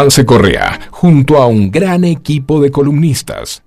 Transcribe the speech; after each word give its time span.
Juan 0.00 0.10
C. 0.10 0.24
Correa, 0.24 0.80
junto 0.90 1.36
a 1.36 1.46
un 1.46 1.70
gran 1.70 2.04
equipo 2.04 2.58
de 2.58 2.70
columnistas. 2.70 3.62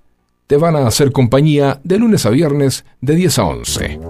te 0.48 0.56
van 0.56 0.74
a 0.74 0.84
hacer 0.84 1.12
compañía 1.12 1.78
de 1.84 1.96
lunes 1.96 2.26
a 2.26 2.30
viernes 2.30 2.84
de 3.00 3.14
10 3.14 3.38
a 3.38 3.44
11. 3.44 4.00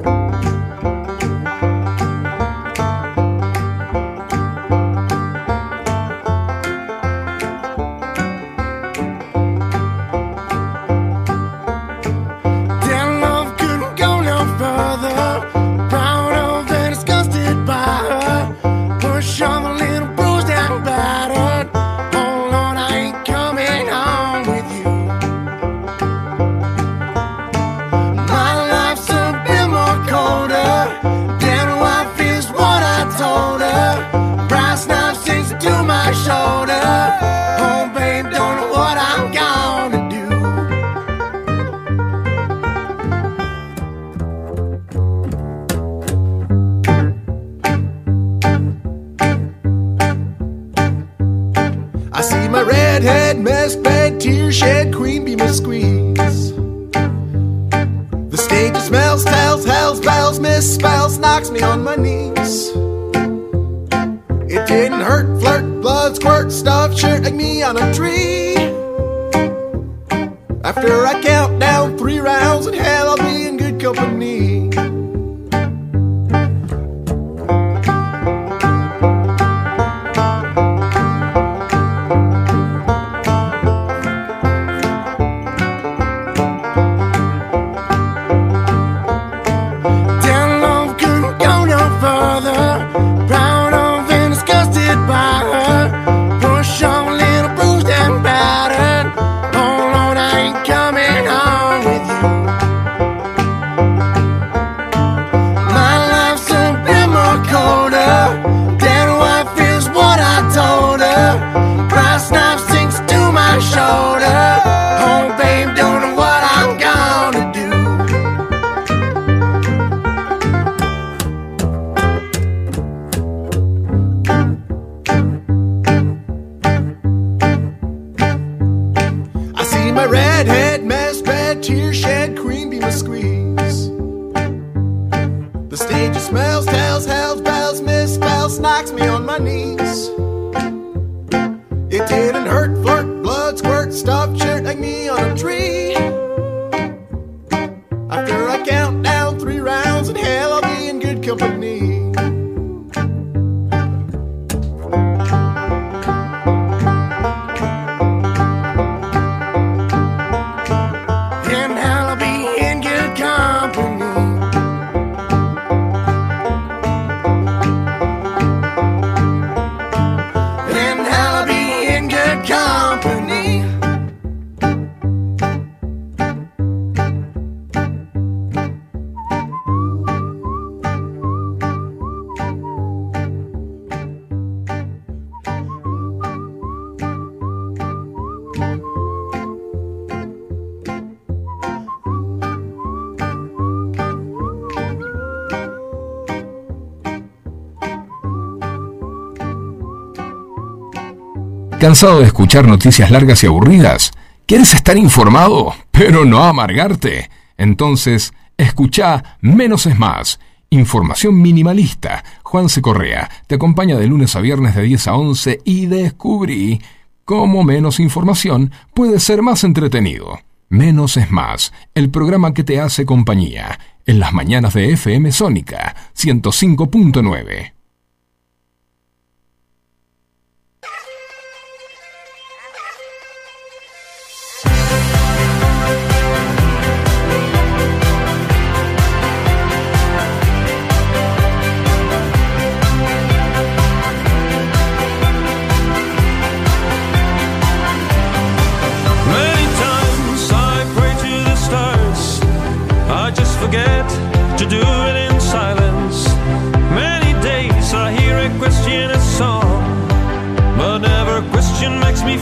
¿Cansado 201.84 202.20
de 202.20 202.24
escuchar 202.24 202.66
noticias 202.66 203.10
largas 203.10 203.44
y 203.44 203.46
aburridas? 203.46 204.10
¿Quieres 204.46 204.72
estar 204.72 204.96
informado, 204.96 205.74
pero 205.90 206.24
no 206.24 206.42
amargarte? 206.42 207.28
Entonces, 207.58 208.32
escucha 208.56 209.36
Menos 209.42 209.84
es 209.84 209.98
Más. 209.98 210.40
Información 210.70 211.42
minimalista. 211.42 212.24
Juan 212.42 212.70
C. 212.70 212.80
Correa 212.80 213.28
te 213.46 213.56
acompaña 213.56 213.98
de 213.98 214.06
lunes 214.06 214.34
a 214.34 214.40
viernes 214.40 214.74
de 214.74 214.82
10 214.82 215.08
a 215.08 215.14
11 215.16 215.60
y 215.66 215.84
descubrí 215.84 216.80
cómo 217.26 217.64
menos 217.64 218.00
información 218.00 218.72
puede 218.94 219.20
ser 219.20 219.42
más 219.42 219.62
entretenido. 219.62 220.40
Menos 220.70 221.18
es 221.18 221.30
más, 221.30 221.74
el 221.94 222.08
programa 222.08 222.54
que 222.54 222.64
te 222.64 222.80
hace 222.80 223.04
compañía 223.04 223.78
en 224.06 224.20
las 224.20 224.32
mañanas 224.32 224.72
de 224.72 224.90
FM 224.90 225.30
Sónica 225.32 225.94
105.9. 226.16 227.73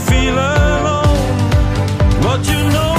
feel 0.08 0.34
alone, 0.34 1.50
but 2.22 2.48
you 2.48 2.62
know. 2.70 2.91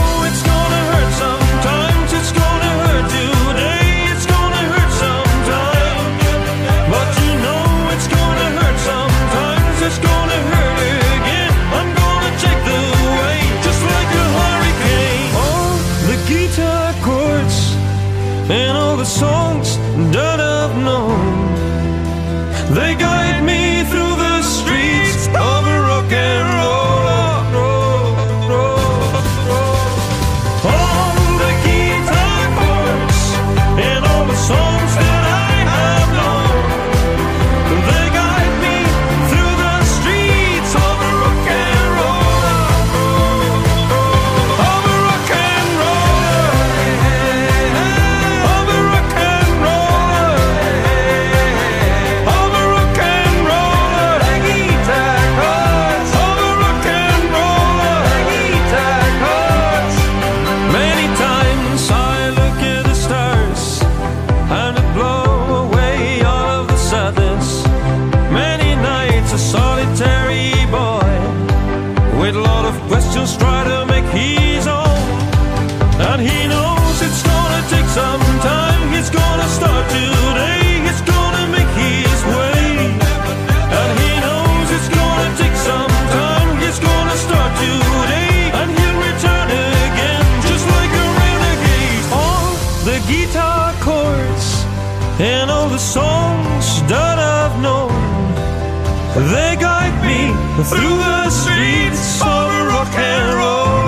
They 99.15 99.55
guide 99.59 99.93
me 100.01 100.33
through 100.63 100.97
the 100.97 101.29
streets 101.29 102.19
of 102.19 102.49
rock 102.67 102.91
and 102.97 103.37
roll. 103.37 103.82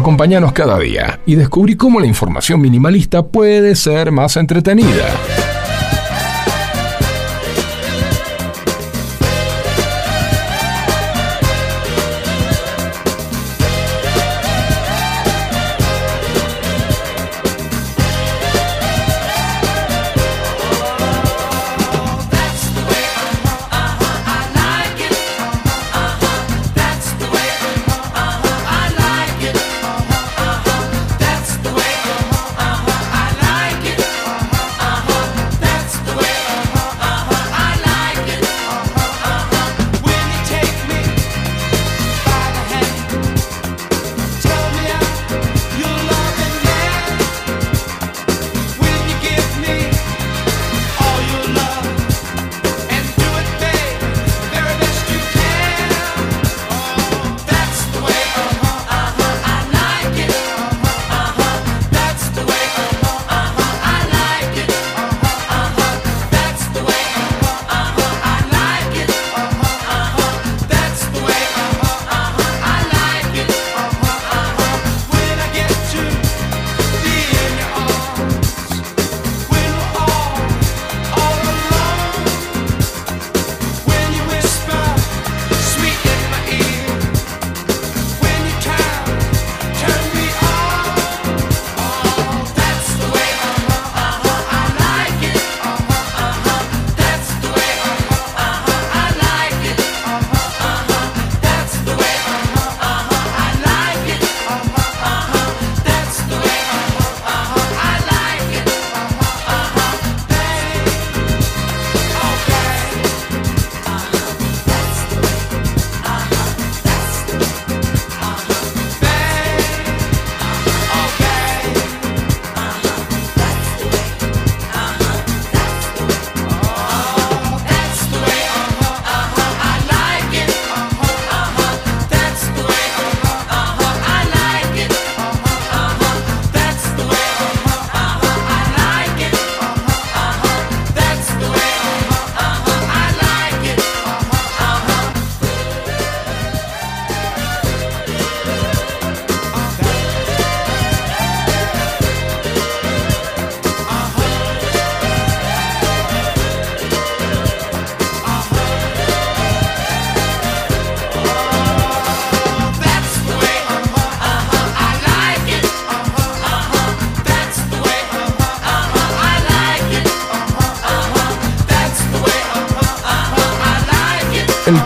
Acompáñanos 0.00 0.52
cada 0.54 0.78
día 0.78 1.20
y 1.26 1.34
descubrí 1.34 1.76
cómo 1.76 2.00
la 2.00 2.06
información 2.06 2.58
minimalista 2.58 3.22
puede 3.22 3.76
ser 3.76 4.10
más 4.10 4.38
entretenida. 4.38 5.14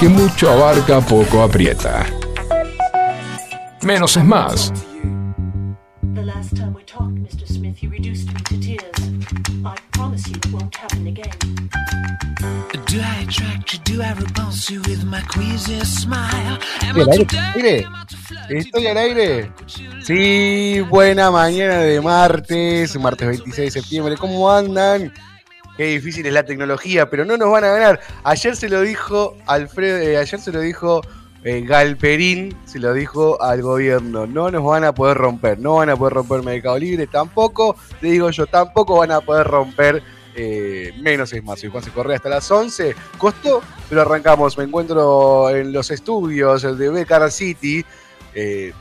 mucho 0.08 0.50
abarca 0.50 1.00
poco 1.00 1.42
aprieta. 1.42 2.06
Menos 3.82 4.16
es 4.16 4.24
más. 4.24 4.72
El 16.94 17.10
aire, 17.10 17.86
Estoy 18.48 18.86
al 18.86 18.98
aire. 18.98 19.52
Sí, 20.02 20.80
buena 20.90 21.30
mañana 21.30 21.78
de 21.78 22.00
martes, 22.00 22.98
martes 22.98 23.28
26 23.28 23.56
de 23.74 23.80
septiembre. 23.80 24.16
¿Cómo 24.16 24.50
andan? 24.50 25.12
Qué 25.76 25.84
difícil 25.84 26.26
es 26.26 26.32
la 26.32 26.44
tecnología, 26.44 27.10
pero 27.10 27.24
no 27.24 27.36
nos 27.36 27.50
van 27.50 27.64
a 27.64 27.68
ganar. 27.68 28.00
Ayer 28.22 28.56
se 28.56 28.68
lo 28.68 28.80
dijo 28.80 29.36
Alfredo, 29.46 29.98
eh, 29.98 30.16
ayer 30.16 30.40
se 30.40 30.52
lo 30.52 30.60
dijo 30.60 31.02
eh, 31.42 31.62
Galperín, 31.66 32.56
se 32.64 32.78
lo 32.78 32.92
dijo 32.92 33.40
al 33.42 33.62
gobierno, 33.62 34.26
no 34.26 34.50
nos 34.50 34.64
van 34.64 34.84
a 34.84 34.94
poder 34.94 35.16
romper, 35.16 35.58
no 35.58 35.76
van 35.76 35.90
a 35.90 35.96
poder 35.96 36.14
romper 36.14 36.42
Mercado 36.42 36.78
Libre, 36.78 37.06
tampoco, 37.06 37.76
te 38.00 38.08
digo 38.08 38.30
yo, 38.30 38.46
tampoco 38.46 38.98
van 38.98 39.12
a 39.12 39.20
poder 39.20 39.46
romper 39.46 40.02
eh, 40.36 40.92
menos 41.00 41.32
es 41.32 41.44
más. 41.44 41.60
Soy 41.60 41.70
Juan 41.70 41.84
Correa 41.94 42.16
hasta 42.16 42.28
las 42.28 42.50
11. 42.50 42.96
Costó, 43.18 43.62
pero 43.88 44.00
arrancamos. 44.00 44.58
Me 44.58 44.64
encuentro 44.64 45.48
en 45.48 45.72
los 45.72 45.92
estudios 45.92 46.62
de 46.76 46.90
Becar 46.90 47.30
City. 47.30 47.84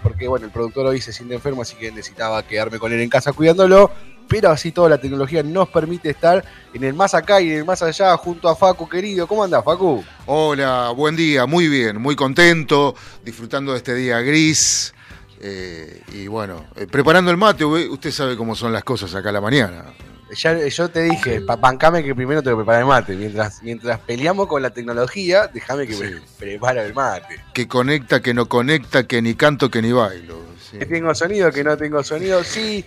porque 0.01 0.27
bueno, 0.27 0.47
el 0.47 0.51
productor 0.51 0.87
hoy 0.87 0.99
se 0.99 1.13
siente 1.13 1.35
enfermo, 1.35 1.61
así 1.61 1.75
que 1.75 1.91
necesitaba 1.91 2.41
quedarme 2.41 2.79
con 2.79 2.91
él 2.91 3.01
en 3.01 3.09
casa 3.09 3.33
cuidándolo. 3.33 3.91
Pero 4.27 4.49
así 4.49 4.71
toda 4.71 4.89
la 4.89 4.97
tecnología 4.97 5.43
nos 5.43 5.69
permite 5.69 6.09
estar 6.09 6.43
en 6.73 6.83
el 6.83 6.93
más 6.93 7.13
acá 7.13 7.39
y 7.41 7.51
en 7.51 7.57
el 7.59 7.65
más 7.65 7.81
allá 7.83 8.15
junto 8.17 8.49
a 8.49 8.55
Facu, 8.55 8.87
querido. 8.89 9.27
¿Cómo 9.27 9.43
anda, 9.43 9.61
Facu? 9.61 10.03
Hola, 10.25 10.91
buen 10.95 11.15
día, 11.15 11.45
muy 11.45 11.67
bien, 11.67 12.01
muy 12.01 12.15
contento, 12.15 12.95
disfrutando 13.23 13.71
de 13.73 13.77
este 13.77 13.93
día 13.95 14.19
gris. 14.21 14.93
eh, 15.45 16.01
y 16.13 16.27
bueno, 16.27 16.65
eh, 16.77 16.87
preparando 16.89 17.29
el 17.29 17.35
mate, 17.37 17.65
usted 17.65 18.11
sabe 18.11 18.37
cómo 18.37 18.55
son 18.55 18.71
las 18.71 18.83
cosas 18.85 19.13
acá 19.13 19.27
a 19.29 19.33
la 19.33 19.41
mañana. 19.41 19.83
Ya, 20.35 20.57
yo 20.67 20.89
te 20.89 21.03
dije, 21.03 21.41
pa- 21.41 21.57
bancame 21.57 22.01
que 22.03 22.15
primero 22.15 22.41
tengo 22.41 22.57
que 22.57 22.61
preparar 22.61 22.81
el 22.81 22.87
mate. 22.87 23.15
Mientras, 23.15 23.61
mientras 23.61 23.99
peleamos 23.99 24.47
con 24.47 24.61
la 24.63 24.71
tecnología, 24.71 25.47
déjame 25.53 25.85
que 25.85 25.93
Sí. 25.93 26.03
el 26.39 26.93
mate. 26.95 27.35
Que 27.53 27.67
conecta, 27.67 28.19
que 28.21 28.33
no 28.33 28.47
conecta, 28.47 29.05
que 29.05 29.21
ni 29.21 29.35
canto, 29.35 29.69
que 29.69 29.81
ni 29.81 29.91
bailo. 29.91 30.39
sí. 30.71 30.79
Que 30.79 30.85
tengo 30.87 31.13
sonido, 31.13 31.51
que 31.51 31.63
no 31.63 31.77
tengo 31.77 32.01
sonido. 32.03 32.43
Sí. 32.43 32.83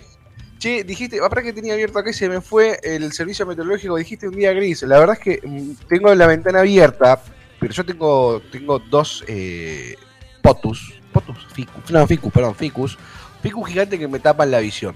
Che, 0.59 0.83
dijiste, 0.83 1.19
aparte 1.19 1.43
que 1.43 1.53
tenía 1.53 1.73
abierto 1.73 1.99
acá 1.99 2.09
y 2.09 2.13
se 2.13 2.27
me 2.29 2.41
fue 2.41 2.79
el 2.81 3.11
servicio 3.13 3.45
meteorológico, 3.45 3.95
dijiste 3.95 4.27
un 4.27 4.35
día 4.35 4.51
gris. 4.53 4.81
La 4.83 4.97
verdad 4.99 5.17
es 5.19 5.23
que 5.23 5.47
mm, 5.47 5.87
tengo 5.87 6.13
la 6.15 6.25
ventana 6.27 6.59
abierta, 6.61 7.21
pero 7.59 7.73
yo 7.73 7.85
tengo, 7.85 8.41
tengo 8.51 8.79
dos 8.79 9.23
eh, 9.27 9.95
potus. 10.41 10.93
Potus, 11.13 11.37
ficus. 11.53 11.89
No, 11.91 12.05
ficus, 12.07 12.31
perdón, 12.33 12.55
ficus. 12.55 12.97
Ficus 13.43 13.69
gigante 13.69 13.99
que 13.99 14.07
me 14.07 14.19
tapan 14.19 14.49
la 14.51 14.59
visión. 14.59 14.95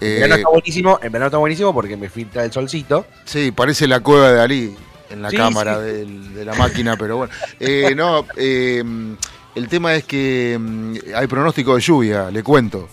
En 0.00 0.08
Eh, 0.08 0.14
verano 0.16 0.34
está 0.36 0.48
buenísimo, 0.50 0.98
en 1.02 1.12
verano 1.12 1.26
está 1.28 1.38
buenísimo 1.38 1.72
porque 1.72 1.96
me 1.96 2.10
filtra 2.10 2.44
el 2.44 2.52
solcito. 2.52 3.06
sí, 3.24 3.52
parece 3.52 3.86
la 3.86 4.00
cueva 4.00 4.32
de 4.32 4.40
Ali 4.40 4.76
en 5.08 5.22
la 5.22 5.30
Sí, 5.30 5.36
cámara 5.36 5.76
sí. 5.76 5.82
del- 5.84 6.34
de 6.34 6.44
la 6.44 6.54
máquina, 6.54 6.96
pero 6.96 7.16
bueno. 7.18 7.32
Eh, 7.60 7.94
no, 7.96 8.26
eh, 8.36 8.82
el 9.54 9.68
tema 9.68 9.94
es 9.94 10.04
que 10.04 10.58
mm, 10.60 10.94
hay 11.14 11.26
pronóstico 11.26 11.74
de 11.74 11.80
lluvia, 11.80 12.30
le 12.30 12.42
cuento. 12.42 12.88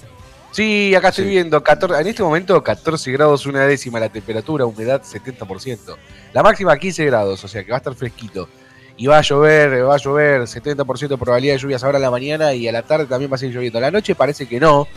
Sí, 0.52 0.94
acá 0.96 1.10
estoy 1.10 1.26
Sí. 1.26 1.30
viendo, 1.32 1.64
14, 1.64 2.02
en 2.02 2.08
este 2.08 2.24
momento 2.24 2.62
14 2.62 3.12
grados 3.12 3.46
una 3.46 3.66
décima 3.66 4.00
la 4.00 4.10
temperatura, 4.10 4.66
humedad 4.66 5.02
70%. 5.04 5.98
La 6.34 6.44
máxima 6.44 6.78
15 6.78 7.06
grados, 7.06 7.44
o 7.44 7.48
sea 7.48 7.64
que 7.64 7.72
va 7.72 7.78
a 7.78 7.80
estar 7.80 7.96
fresquito. 7.96 8.50
Y 8.98 9.08
va 9.08 9.18
a 9.20 9.22
llover, 9.22 9.86
va 9.88 9.96
a 9.96 9.98
llover, 9.98 10.42
70% 10.48 11.18
probabilidad 11.18 11.54
de 11.56 11.60
lluvias 11.60 11.84
ahora 11.84 11.98
a 11.98 12.02
la 12.02 12.12
mañana 12.12 12.54
y 12.54 12.68
a 12.68 12.72
la 12.72 12.84
tarde 12.84 13.06
también 13.06 13.32
va 13.32 13.36
a 13.36 13.38
seguir 13.38 13.56
lloviendo. 13.56 13.78
A 13.80 13.82
la 13.82 13.92
noche 13.92 14.14
parece 14.14 14.46
que 14.48 14.60
no, 14.60 14.88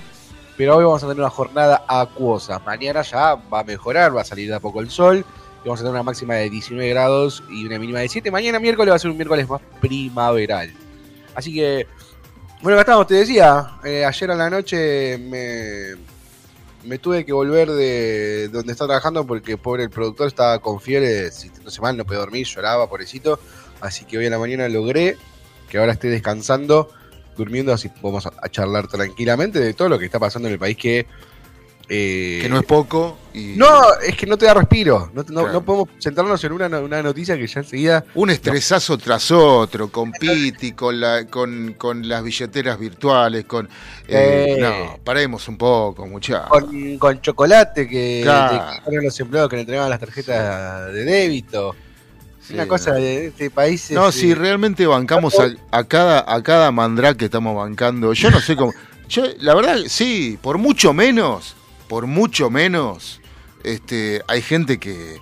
pero 0.57 0.77
hoy 0.77 0.85
vamos 0.85 1.03
a 1.03 1.07
tener 1.07 1.21
una 1.21 1.31
jornada 1.31 1.85
acuosa. 1.89 2.59
Mañana 2.59 3.03
ya 3.03 3.37
va 3.37 3.61
a 3.61 3.65
mejorar, 3.65 4.15
va 4.15 4.23
a 4.23 4.25
salir 4.25 4.49
de 4.49 4.57
a 4.57 4.61
poco 4.61 4.81
el 4.81 4.91
sol. 4.91 5.25
Y 5.65 5.69
vamos 5.69 5.81
a 5.81 5.83
tener 5.85 5.93
una 5.93 6.03
máxima 6.03 6.35
de 6.35 6.51
19 6.51 6.91
grados 6.91 7.43
y 7.49 7.65
una 7.65 7.79
mínima 7.79 8.01
de 8.01 8.09
7. 8.09 8.31
Mañana 8.31 8.59
miércoles 8.59 8.91
va 8.93 8.97
a 8.97 8.99
ser 8.99 9.11
un 9.11 9.17
miércoles 9.17 9.49
más 9.49 9.63
primaveral. 9.81 10.71
Así 11.35 11.55
que, 11.55 11.87
bueno, 12.65 12.79
acá 12.79 12.93
estamos, 12.93 13.07
te 13.07 13.15
decía, 13.17 13.73
eh, 13.85 14.07
ayer 14.07 14.31
a 14.31 14.35
la 14.35 14.49
noche 14.49 15.19
me, 15.19 16.97
tuve 16.97 17.27
que 17.27 17.33
volver 17.35 17.71
de 17.71 18.49
donde 18.49 18.73
estaba 18.73 18.89
trabajando 18.89 19.27
porque 19.27 19.59
pobre 19.59 19.83
el 19.83 19.91
productor 19.91 20.29
estaba 20.29 20.59
con 20.61 20.81
fiebre, 20.81 21.31
sintiéndose 21.31 21.83
mal, 21.83 21.95
no 21.95 22.07
podía 22.07 22.21
dormir, 22.21 22.47
lloraba, 22.47 22.89
pobrecito. 22.89 23.39
Así 23.83 24.07
que 24.07 24.17
hoy 24.17 24.25
en 24.25 24.31
la 24.31 24.39
mañana 24.39 24.67
logré 24.71 25.19
que 25.69 25.77
ahora 25.77 25.93
esté 25.93 26.09
descansando, 26.09 26.89
durmiendo, 27.37 27.71
así 27.71 27.89
a, 27.89 28.33
a 28.43 28.49
charlar 28.49 28.89
tranquilamente 28.89 29.61
de 29.61 29.75
todo 29.75 29.91
lo 29.91 29.99
que 29.99 30.07
está 30.07 30.19
pasando 30.19 30.49
en 30.49 30.55
el 30.55 30.59
país 30.59 30.79
que... 30.79 31.07
eh, 31.89 32.39
Que 32.43 32.49
no 32.49 32.59
es 32.59 32.65
poco. 32.65 33.19
Y 33.35 33.55
no, 33.57 33.69
es 34.07 34.17
que 34.17 34.27
no 34.27 34.39
te 34.39 34.47
da 34.47 34.55
respiro. 34.55 35.11
No, 35.13 35.23
no- 35.29 35.43
Claro. 35.43 35.53
no 35.53 35.65
podemos 35.65 35.89
centrarnos 36.01 36.43
en 36.45 36.53
una, 36.53 36.67
una 36.81 37.03
noticia 37.03 37.37
que 37.37 37.47
ya 37.47 37.61
enseguida. 37.61 38.05
Un 38.15 38.31
estresazo 38.31 38.97
tras 38.97 39.31
otro, 39.33 39.89
con 39.91 40.13
Piti, 40.13 40.73
con, 40.73 41.01
la, 41.01 41.27
con, 41.27 41.75
con 41.77 42.07
las 42.09 42.23
billeteras 42.23 42.79
virtuales, 42.79 43.45
con... 43.45 43.67
eh, 44.09 44.55
Eh. 44.57 44.61
No, 44.61 44.99
paremos 45.03 45.47
un 45.49 45.59
poco, 45.59 46.07
muchachos. 46.07 46.49
Con, 46.49 46.99
con 46.99 47.21
chocolate 47.21 47.89
que 47.89 48.21
Claro. 48.23 48.81
te 48.89 49.03
los 49.03 49.19
empleados 49.21 49.51
que 49.51 49.57
le 49.57 49.63
entregaban 49.63 49.91
las 49.91 50.01
tarjetas 50.01 50.93
de 50.93 51.05
débito. 51.05 51.75
una 52.53 52.69
cosa 52.69 52.93
de 52.93 53.27
este 53.27 53.51
país. 53.51 53.91
No, 53.91 54.13
si 54.13 54.31
eh, 54.31 54.35
realmente 54.35 54.87
bancamos 54.87 55.37
a, 55.41 55.49
a 55.71 55.83
cada, 55.85 56.25
a 56.33 56.43
cada 56.43 56.71
mandrá 56.71 57.15
que 57.15 57.25
estamos 57.25 57.57
bancando, 57.57 58.13
yo 58.13 58.31
no 58.31 58.41
sé 58.41 58.55
cómo... 58.55 58.73
Yo, 59.09 59.25
la 59.41 59.55
verdad, 59.55 59.77
sí, 59.87 60.39
por 60.41 60.57
mucho 60.59 60.93
menos, 60.95 61.55
por 61.89 62.07
mucho 62.07 62.51
menos, 62.51 63.21
este, 63.63 64.23
hay 64.27 64.43
gente 64.43 64.79
que, 64.79 65.21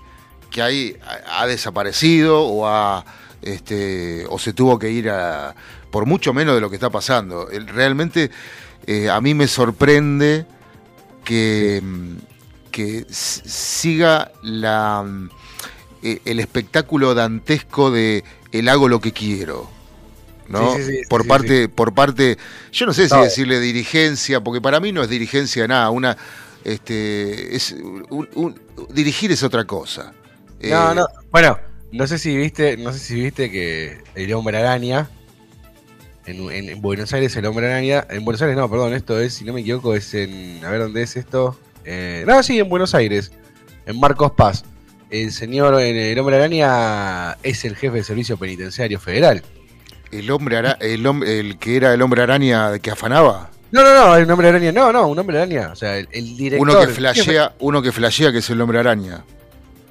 que 0.51 0.63
ahí 0.63 0.97
ha, 1.27 1.47
desaparecido 1.47 2.43
o 2.43 2.67
ha... 2.67 3.05
Este, 3.43 4.25
o 4.29 4.39
se 4.39 4.53
tuvo 4.53 4.79
que 4.79 4.89
ir 4.89 5.11
a, 5.11 5.53
por 5.91 6.07
mucho 6.07 6.33
menos 6.33 6.55
de 6.55 6.61
lo 6.61 6.71
que 6.71 6.77
está 6.77 6.91
pasando. 6.91 7.49
Realmente 7.75 8.31
eh, 8.87 9.11
a 9.11 9.21
mí 9.21 9.35
me 9.35 9.49
sorprende 9.49 10.47
que, 11.25 11.83
que 12.71 13.05
siga 13.11 14.31
la, 14.43 15.05
eh, 16.03 16.21
el 16.25 16.41
espectáculo 16.41 17.15
dantesco 17.15 17.91
de 17.91 18.25
el 18.51 18.69
hago 18.69 18.89
lo 18.89 19.01
que 19.01 19.13
quiero. 19.13 19.71
¿no? 20.49 20.75
Sí, 20.75 20.83
sí, 20.83 20.93
sí, 20.97 21.03
por 21.09 21.27
parte, 21.27 21.69
por 21.69 21.95
parte, 21.95 22.37
yo 22.73 22.87
no 22.87 22.93
sé 22.93 23.09
si 23.09 23.17
decirle 23.19 23.61
dirigencia, 23.61 24.41
porque 24.41 24.61
para 24.61 24.81
mí 24.81 24.93
no 24.93 25.03
es 25.03 25.09
dirigencia 25.09 25.67
nada, 25.69 25.91
una 25.91 26.17
este 26.65 27.55
es 27.57 27.73
un- 27.73 28.29
un- 28.35 28.61
dirigir 28.93 29.31
es 29.33 29.43
otra 29.43 29.65
cosa. 29.65 30.13
No, 30.63 30.93
Eh, 30.93 30.95
no. 30.95 31.07
Bueno, 31.31 31.59
no 31.93 32.07
sé 32.07 32.19
si 32.19 32.37
viste, 32.37 32.77
no 32.77 32.93
sé 32.93 32.99
si 32.99 33.15
viste 33.21 33.51
que 33.51 34.03
el 34.15 34.33
hombre 34.35 34.59
araña. 34.59 35.09
En, 36.25 36.37
en- 36.53 36.69
en 36.69 36.81
Buenos 36.81 37.13
Aires 37.13 37.35
el 37.37 37.47
hombre 37.47 37.67
araña. 37.67 38.07
En 38.11 38.25
Buenos 38.25 38.41
Aires 38.43 38.57
no, 38.57 38.71
perdón, 38.71 38.95
esto 38.95 39.19
es, 39.21 39.35
si 39.35 39.45
no 39.45 39.53
me 39.53 39.61
equivoco, 39.63 39.95
es 39.95 40.15
en. 40.15 40.65
A 40.65 40.71
ver 40.71 40.81
dónde 40.81 41.03
es 41.03 41.17
esto. 41.17 41.59
Eh, 41.85 42.25
no, 42.27 42.43
sí, 42.43 42.59
en 42.61 42.69
Buenos 42.69 42.95
Aires. 42.95 43.33
En 43.87 43.99
Marcos 43.99 44.33
Paz. 44.33 44.65
El 45.11 45.31
señor, 45.33 45.79
el 45.81 46.19
hombre 46.19 46.37
araña 46.37 47.37
es 47.43 47.65
el 47.67 47.77
jefe 47.77 47.99
de 47.99 48.05
servicio 48.05 48.37
penitenciario 48.39 48.99
federal. 48.99 49.43
El 50.11 50.31
hombre 50.31 50.57
ara- 50.59 50.79
el, 50.81 51.05
el 51.25 51.59
que 51.59 51.77
era 51.77 51.93
el 51.93 52.01
hombre 52.03 52.23
araña 52.23 52.79
que 52.79 52.91
afanaba. 52.91 53.51
No, 53.73 53.83
no, 53.83 53.95
no, 53.95 54.17
el 54.17 54.31
hombre 54.31 54.49
araña, 54.49 54.71
no, 54.71 54.93
no, 54.93 55.09
un 55.09 55.19
hombre 55.19 55.39
araña. 55.39 55.71
O 55.73 55.77
sea, 55.77 55.97
el, 55.99 56.07
el 56.13 56.37
director. 56.37 56.69
Uno 56.69 56.81
que 56.81 56.89
flashea, 56.89 57.55
uno 57.59 57.83
que 57.83 57.91
flashea 57.91 58.31
que 58.31 58.39
es 58.39 58.51
el 58.51 58.61
hombre 58.61 58.79
araña. 58.79 59.25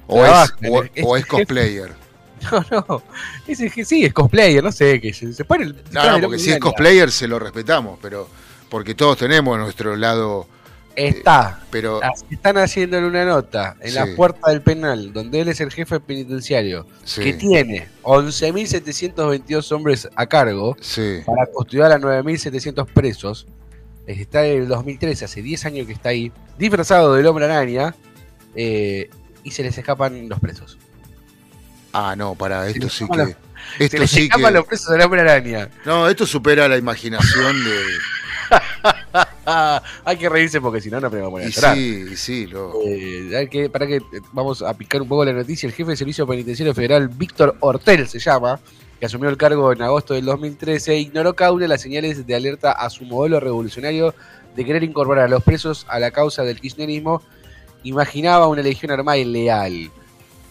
O, 0.06 0.22
Ah, 0.22 0.46
es, 0.60 0.70
o, 0.70 0.82
es- 0.84 0.90
o 1.04 1.16
es 1.16 1.26
cosplayer. 1.26 1.92
No, 2.50 2.64
no. 2.88 3.02
Ese 3.46 3.70
que 3.70 3.84
sí, 3.84 4.04
es 4.04 4.12
cosplayer, 4.12 4.64
no 4.64 4.72
sé, 4.72 5.00
que 5.00 5.12
se, 5.14 5.32
se 5.32 5.44
pone 5.44 5.62
el. 5.64 5.76
No, 5.92 6.18
no, 6.18 6.20
porque 6.26 6.40
si 6.40 6.50
es 6.50 6.58
cosplayer 6.58 7.10
se 7.12 7.28
lo 7.28 7.38
respetamos, 7.38 8.00
pero 8.02 8.28
porque 8.68 8.96
todos 8.96 9.16
tenemos 9.16 9.56
nuestro 9.60 9.94
lado, 9.94 10.48
Está. 10.96 11.60
pero 11.70 12.02
As- 12.02 12.24
Están 12.32 12.58
haciéndole 12.58 13.06
una 13.06 13.24
nota 13.24 13.76
en 13.80 13.94
la 13.94 14.06
puerta 14.16 14.50
del 14.50 14.60
penal, 14.60 15.12
donde 15.12 15.40
él 15.40 15.48
es 15.50 15.60
el 15.60 15.70
jefe 15.70 16.00
penitenciario, 16.00 16.84
sí, 17.04 17.22
que 17.22 17.32
tiene 17.34 17.86
11.722 18.02 19.70
hombres 19.72 20.08
a 20.14 20.26
cargo 20.26 20.76
sí. 20.80 21.20
para 21.24 21.46
custodiar 21.46 21.92
a 21.92 21.98
9.700 21.98 22.86
presos. 22.92 23.46
Está 24.06 24.42
desde 24.42 24.58
el 24.58 24.68
2013, 24.68 25.24
hace 25.24 25.42
10 25.42 25.66
años 25.66 25.86
que 25.86 25.92
está 25.92 26.08
ahí, 26.10 26.32
disfrazado 26.58 27.14
del 27.14 27.26
hombre 27.26 27.44
araña, 27.44 27.94
eh, 28.54 29.10
y 29.44 29.50
se 29.50 29.62
les 29.62 29.76
escapan 29.78 30.28
los 30.28 30.40
presos. 30.40 30.78
Ah, 31.92 32.14
no, 32.16 32.34
para 32.34 32.68
esto 32.68 32.88
sí 32.88 33.06
que 33.06 33.24
se 33.78 33.84
esto 33.84 33.98
les 33.98 34.10
sí 34.10 34.22
escapan 34.24 34.54
los 34.54 34.66
presos 34.66 34.90
del 34.90 35.02
hombre 35.02 35.20
araña. 35.20 35.68
no, 35.84 36.08
esto 36.08 36.26
supera 36.26 36.68
la 36.68 36.76
imaginación 36.76 37.64
de 37.64 37.82
hay 40.04 40.16
que 40.16 40.28
reírse 40.28 40.60
porque 40.60 40.80
si 40.80 40.90
no, 40.90 41.00
no 41.00 41.10
me 41.10 41.18
voy 41.20 41.26
a 41.26 41.30
poner 41.30 41.46
a 41.46 41.50
llorar. 41.50 41.76
sí, 41.76 42.16
sí, 42.16 42.46
lo, 42.46 42.72
Eh, 42.84 43.36
hay 43.36 43.48
que, 43.48 43.70
para 43.70 43.86
que 43.86 43.96
eh, 43.96 44.20
vamos 44.32 44.62
a 44.62 44.74
picar 44.74 45.02
un 45.02 45.08
poco 45.08 45.24
la 45.24 45.32
noticia, 45.32 45.66
el 45.66 45.72
jefe 45.72 45.90
de 45.90 45.96
Servicio 45.96 46.26
Penitenciario 46.26 46.74
Federal, 46.74 47.08
Víctor 47.08 47.56
Hortel 47.60 48.08
se 48.08 48.18
llama, 48.18 48.60
que 49.02 49.06
asumió 49.06 49.28
el 49.28 49.36
cargo 49.36 49.72
en 49.72 49.82
agosto 49.82 50.14
del 50.14 50.26
2013, 50.26 50.96
ignoró 50.96 51.34
cada 51.34 51.50
una 51.50 51.62
de 51.62 51.68
las 51.70 51.80
señales 51.80 52.24
de 52.24 52.36
alerta 52.36 52.70
a 52.70 52.88
su 52.88 53.04
modelo 53.04 53.40
revolucionario 53.40 54.14
de 54.54 54.64
querer 54.64 54.84
incorporar 54.84 55.24
a 55.24 55.28
los 55.28 55.42
presos 55.42 55.84
a 55.88 55.98
la 55.98 56.12
causa 56.12 56.44
del 56.44 56.60
kirchnerismo. 56.60 57.20
Imaginaba 57.82 58.46
una 58.46 58.62
legión 58.62 58.92
armada 58.92 59.18
y 59.18 59.24
leal. 59.24 59.90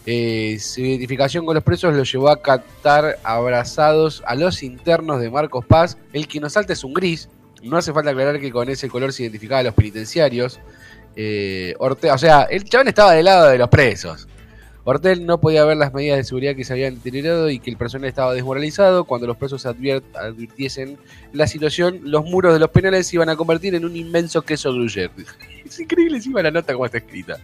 Eh, 0.05 0.57
su 0.59 0.81
identificación 0.81 1.45
con 1.45 1.55
los 1.55 1.63
presos 1.63 1.95
lo 1.95 2.03
llevó 2.03 2.27
a 2.27 2.41
captar 2.41 3.19
abrazados 3.23 4.21
a 4.25 4.35
los 4.35 4.63
internos 4.63 5.21
de 5.21 5.29
Marcos 5.29 5.63
Paz. 5.65 5.97
El 6.11 6.27
que 6.27 6.41
nos 6.41 6.51
salta 6.51 6.73
es 6.73 6.83
un 6.83 6.93
gris. 6.93 7.29
No 7.63 7.77
hace 7.77 7.93
falta 7.93 8.09
aclarar 8.09 8.37
que 8.41 8.51
con 8.51 8.67
ese 8.67 8.89
color 8.89 9.13
se 9.13 9.23
identificaba 9.23 9.61
a 9.61 9.63
los 9.63 9.75
penitenciarios. 9.75 10.59
Eh, 11.15 11.73
o 11.79 12.17
sea, 12.17 12.43
el 12.51 12.65
chabón 12.65 12.89
estaba 12.89 13.13
del 13.13 13.23
lado 13.23 13.47
de 13.47 13.57
los 13.57 13.69
presos. 13.69 14.27
Hortel 14.83 15.25
no 15.25 15.39
podía 15.39 15.63
ver 15.63 15.77
las 15.77 15.93
medidas 15.93 16.17
de 16.17 16.23
seguridad 16.23 16.55
que 16.55 16.63
se 16.63 16.73
habían 16.73 16.95
deteriorado 16.95 17.49
y 17.49 17.59
que 17.59 17.69
el 17.69 17.77
personal 17.77 18.09
estaba 18.09 18.33
desmoralizado. 18.33 19.03
Cuando 19.05 19.27
los 19.27 19.37
presos 19.37 19.65
advirtiesen 19.65 20.97
la 21.33 21.47
situación, 21.47 21.99
los 22.03 22.25
muros 22.25 22.53
de 22.53 22.59
los 22.59 22.69
penales 22.69 23.07
se 23.07 23.17
iban 23.17 23.29
a 23.29 23.35
convertir 23.35 23.75
en 23.75 23.85
un 23.85 23.95
inmenso 23.95 24.41
queso 24.41 24.73
gruyere. 24.73 25.11
Es 25.65 25.79
increíble 25.79 26.17
encima 26.17 26.41
la 26.41 26.51
nota 26.51 26.73
como 26.73 26.85
está 26.85 26.97
escrita. 26.97 27.37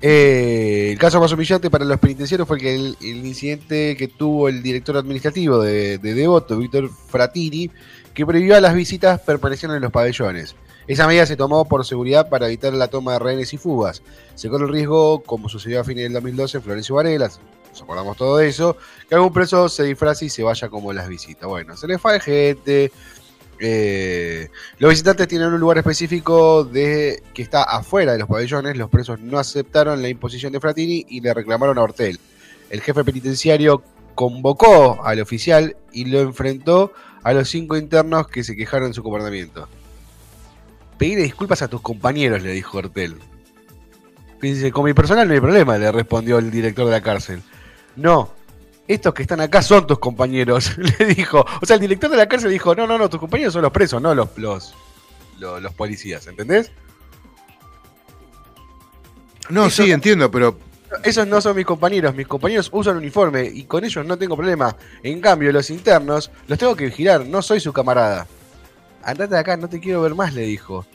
Eh, 0.00 0.88
el 0.92 0.98
caso 0.98 1.20
más 1.20 1.30
humillante 1.30 1.70
para 1.70 1.84
los 1.84 2.00
penitenciarios 2.00 2.48
fue 2.48 2.58
que 2.58 2.74
el, 2.74 2.96
el 3.00 3.24
incidente 3.24 3.96
que 3.96 4.08
tuvo 4.08 4.48
el 4.48 4.60
director 4.60 4.96
administrativo 4.96 5.60
de, 5.60 5.98
de 5.98 6.14
Devoto, 6.14 6.58
Víctor 6.58 6.90
Fratini, 6.90 7.70
que 8.12 8.26
prohibió 8.26 8.56
a 8.56 8.60
las 8.60 8.74
visitas 8.74 9.20
permanecieron 9.20 9.76
en 9.76 9.82
los 9.82 9.92
pabellones. 9.92 10.56
Esa 10.86 11.06
medida 11.06 11.26
se 11.26 11.36
tomó 11.36 11.64
por 11.64 11.84
seguridad 11.86 12.28
para 12.28 12.46
evitar 12.46 12.72
la 12.72 12.88
toma 12.88 13.12
de 13.12 13.18
rehenes 13.20 13.54
y 13.54 13.58
fugas. 13.58 14.02
Se 14.34 14.48
corre 14.48 14.66
el 14.66 14.72
riesgo, 14.72 15.22
como 15.22 15.48
sucedió 15.48 15.80
a 15.80 15.84
fines 15.84 16.04
del 16.04 16.12
2012 16.14 16.56
en 16.56 16.62
Florencio 16.62 16.94
Varela, 16.96 17.30
nos 17.72 17.82
acordamos 17.82 18.18
todo 18.18 18.38
eso, 18.40 18.76
que 19.08 19.14
algún 19.14 19.32
preso 19.32 19.68
se 19.68 19.84
disfrace 19.84 20.26
y 20.26 20.28
se 20.28 20.42
vaya 20.42 20.68
como 20.68 20.92
las 20.92 21.08
visitas. 21.08 21.48
Bueno, 21.48 21.74
se 21.76 21.86
les 21.86 22.00
fue 22.00 22.20
gente. 22.20 22.92
eh, 23.58 24.48
los 24.78 24.90
visitantes 24.90 25.26
tienen 25.26 25.48
un 25.48 25.60
lugar 25.60 25.78
específico 25.78 26.64
de 26.64 27.22
que 27.32 27.42
está 27.42 27.62
afuera 27.62 28.12
de 28.12 28.18
los 28.18 28.28
pabellones. 28.28 28.76
Los 28.76 28.90
presos 28.90 29.20
no 29.20 29.38
aceptaron 29.38 30.02
la 30.02 30.08
imposición 30.08 30.52
de 30.52 30.60
Fratini 30.60 31.06
y 31.08 31.20
le 31.20 31.32
reclamaron 31.32 31.78
a 31.78 31.82
Hortel. 31.82 32.20
El 32.68 32.82
jefe 32.82 33.04
penitenciario 33.04 33.82
convocó 34.14 35.02
al 35.02 35.20
oficial 35.20 35.76
y 35.92 36.04
lo 36.04 36.20
enfrentó 36.20 36.92
a 37.22 37.32
los 37.32 37.48
cinco 37.48 37.76
internos 37.76 38.28
que 38.28 38.44
se 38.44 38.54
quejaron 38.54 38.88
de 38.88 38.94
su 38.94 39.02
comportamiento. 39.02 39.66
Pedirle 41.02 41.24
disculpas 41.24 41.60
a 41.62 41.66
tus 41.68 41.80
compañeros, 41.80 42.42
le 42.42 42.52
dijo 42.52 42.78
Hortel. 42.78 43.16
Dice, 44.40 44.70
con 44.70 44.84
mi 44.84 44.94
personal 44.94 45.26
no 45.26 45.34
hay 45.34 45.40
problema, 45.40 45.76
le 45.76 45.90
respondió 45.90 46.38
el 46.38 46.48
director 46.48 46.84
de 46.84 46.92
la 46.92 47.00
cárcel. 47.00 47.42
No, 47.96 48.30
estos 48.86 49.12
que 49.12 49.22
están 49.22 49.40
acá 49.40 49.62
son 49.62 49.84
tus 49.84 49.98
compañeros, 49.98 50.78
le 50.98 51.06
dijo. 51.06 51.44
O 51.60 51.66
sea, 51.66 51.74
el 51.74 51.80
director 51.80 52.08
de 52.08 52.18
la 52.18 52.28
cárcel 52.28 52.52
dijo, 52.52 52.76
no, 52.76 52.86
no, 52.86 52.98
no, 52.98 53.10
tus 53.10 53.18
compañeros 53.18 53.52
son 53.52 53.62
los 53.62 53.72
presos, 53.72 54.00
no 54.00 54.14
los, 54.14 54.28
los, 54.38 54.74
los, 55.40 55.60
los 55.60 55.74
policías, 55.74 56.24
¿entendés? 56.28 56.70
No, 59.50 59.66
Eso- 59.66 59.82
sí, 59.82 59.90
entiendo, 59.90 60.30
pero 60.30 60.56
Esos 61.02 61.26
no 61.26 61.40
son 61.40 61.56
mis 61.56 61.66
compañeros, 61.66 62.14
mis 62.14 62.28
compañeros 62.28 62.68
usan 62.72 62.96
uniforme 62.96 63.42
y 63.44 63.64
con 63.64 63.84
ellos 63.84 64.06
no 64.06 64.16
tengo 64.16 64.36
problema. 64.36 64.76
En 65.02 65.20
cambio, 65.20 65.50
los 65.50 65.68
internos 65.68 66.30
los 66.46 66.56
tengo 66.60 66.76
que 66.76 66.84
vigilar, 66.84 67.26
no 67.26 67.42
soy 67.42 67.58
su 67.58 67.72
camarada. 67.72 68.28
Andate 69.04 69.34
de 69.34 69.40
acá, 69.40 69.56
no 69.56 69.68
te 69.68 69.80
quiero 69.80 70.02
ver 70.02 70.14
más, 70.14 70.34
le 70.34 70.42
dijo. 70.42 70.86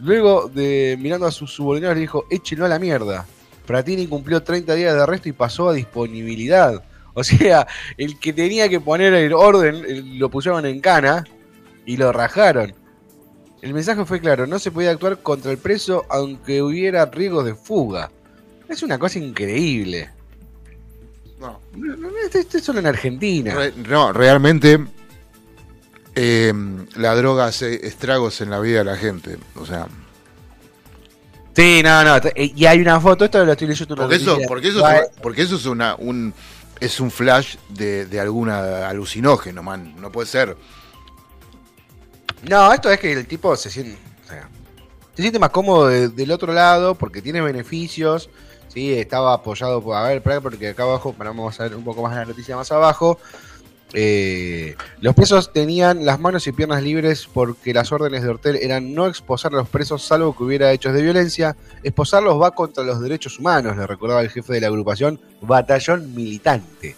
Luego 0.00 0.48
de 0.48 0.96
mirando 1.00 1.26
a 1.26 1.32
sus 1.32 1.52
subordinados 1.52 1.96
le 1.96 2.02
dijo, 2.02 2.24
échenlo 2.30 2.64
a 2.64 2.68
la 2.68 2.78
mierda. 2.78 3.26
Fratini 3.64 4.06
cumplió 4.06 4.42
30 4.42 4.74
días 4.74 4.94
de 4.94 5.02
arresto 5.02 5.28
y 5.28 5.32
pasó 5.32 5.68
a 5.68 5.74
disponibilidad. 5.74 6.82
O 7.14 7.24
sea, 7.24 7.66
el 7.96 8.18
que 8.20 8.32
tenía 8.32 8.68
que 8.68 8.78
poner 8.80 9.12
el 9.12 9.32
orden 9.32 10.18
lo 10.20 10.30
pusieron 10.30 10.64
en 10.66 10.80
cana 10.80 11.24
y 11.84 11.96
lo 11.96 12.12
rajaron. 12.12 12.72
El 13.60 13.74
mensaje 13.74 14.04
fue 14.04 14.20
claro, 14.20 14.46
no 14.46 14.60
se 14.60 14.70
podía 14.70 14.92
actuar 14.92 15.18
contra 15.18 15.50
el 15.50 15.58
preso 15.58 16.04
aunque 16.10 16.62
hubiera 16.62 17.04
riesgos 17.06 17.44
de 17.44 17.56
fuga. 17.56 18.12
Es 18.68 18.84
una 18.84 18.98
cosa 19.00 19.18
increíble. 19.18 20.10
no, 21.40 21.60
esto, 22.24 22.38
esto 22.38 22.58
es 22.58 22.64
solo 22.64 22.78
en 22.78 22.86
Argentina. 22.86 23.52
Re- 23.54 23.72
no, 23.88 24.12
realmente 24.12 24.78
eh, 26.20 26.52
la 26.96 27.14
droga 27.14 27.46
hace 27.46 27.86
estragos 27.86 28.40
en 28.40 28.50
la 28.50 28.58
vida 28.58 28.78
de 28.78 28.84
la 28.84 28.96
gente. 28.96 29.38
O 29.54 29.64
sea, 29.64 29.86
Sí, 31.54 31.80
no, 31.82 32.04
no. 32.04 32.20
t- 32.20 32.32
Y 32.56 32.66
hay 32.66 32.80
una 32.80 33.00
foto, 33.00 33.24
esto 33.24 33.44
lo 33.44 33.52
estoy 33.52 33.66
leyendo 33.68 33.96
porque 33.96 34.16
eso, 34.16 34.38
porque 34.46 34.68
eso, 34.68 34.88
es, 34.88 35.08
porque 35.22 35.42
eso 35.42 35.56
es 35.56 35.66
una, 35.66 35.94
un 35.96 36.32
es 36.80 37.00
un 37.00 37.10
flash 37.10 37.56
de, 37.68 38.06
de 38.06 38.20
alguna 38.20 38.88
alucinógeno, 38.88 39.62
man. 39.62 39.94
No 40.00 40.12
puede 40.12 40.28
ser. 40.28 40.56
No, 42.48 42.72
esto 42.72 42.90
es 42.90 43.00
que 43.00 43.12
el 43.12 43.26
tipo 43.26 43.56
se 43.56 43.70
siente, 43.70 43.98
o 44.24 44.28
sea, 44.28 44.48
se 45.16 45.22
siente 45.22 45.38
más 45.40 45.50
cómodo 45.50 45.88
de- 45.88 46.08
del 46.08 46.30
otro 46.30 46.52
lado 46.52 46.94
porque 46.94 47.20
tiene 47.22 47.40
beneficios. 47.40 48.30
Sí, 48.68 48.92
estaba 48.92 49.34
apoyado 49.34 49.82
por. 49.82 49.96
A 49.96 50.02
ver, 50.04 50.22
porque 50.40 50.68
acá 50.68 50.84
abajo, 50.84 51.12
bueno, 51.16 51.32
vamos 51.34 51.58
a 51.58 51.64
ver 51.64 51.74
un 51.74 51.82
poco 51.84 52.02
más 52.02 52.14
la 52.14 52.24
noticia 52.24 52.54
más 52.54 52.70
abajo. 52.70 53.18
Eh, 53.94 54.76
los 55.00 55.14
presos 55.14 55.52
tenían 55.52 56.04
las 56.04 56.20
manos 56.20 56.46
y 56.46 56.52
piernas 56.52 56.82
libres 56.82 57.26
porque 57.32 57.72
las 57.72 57.90
órdenes 57.90 58.22
de 58.22 58.28
Hortel 58.28 58.56
eran 58.56 58.94
no 58.94 59.06
exposar 59.06 59.54
a 59.54 59.56
los 59.56 59.68
presos 59.68 60.02
salvo 60.02 60.36
que 60.36 60.44
hubiera 60.44 60.72
hechos 60.72 60.92
de 60.92 61.02
violencia. 61.02 61.56
Exposarlos 61.82 62.40
va 62.40 62.50
contra 62.50 62.84
los 62.84 63.00
derechos 63.00 63.38
humanos, 63.38 63.76
le 63.76 63.86
recordaba 63.86 64.20
el 64.20 64.30
jefe 64.30 64.52
de 64.52 64.60
la 64.60 64.66
agrupación 64.66 65.18
Batallón 65.40 66.14
Militante. 66.14 66.96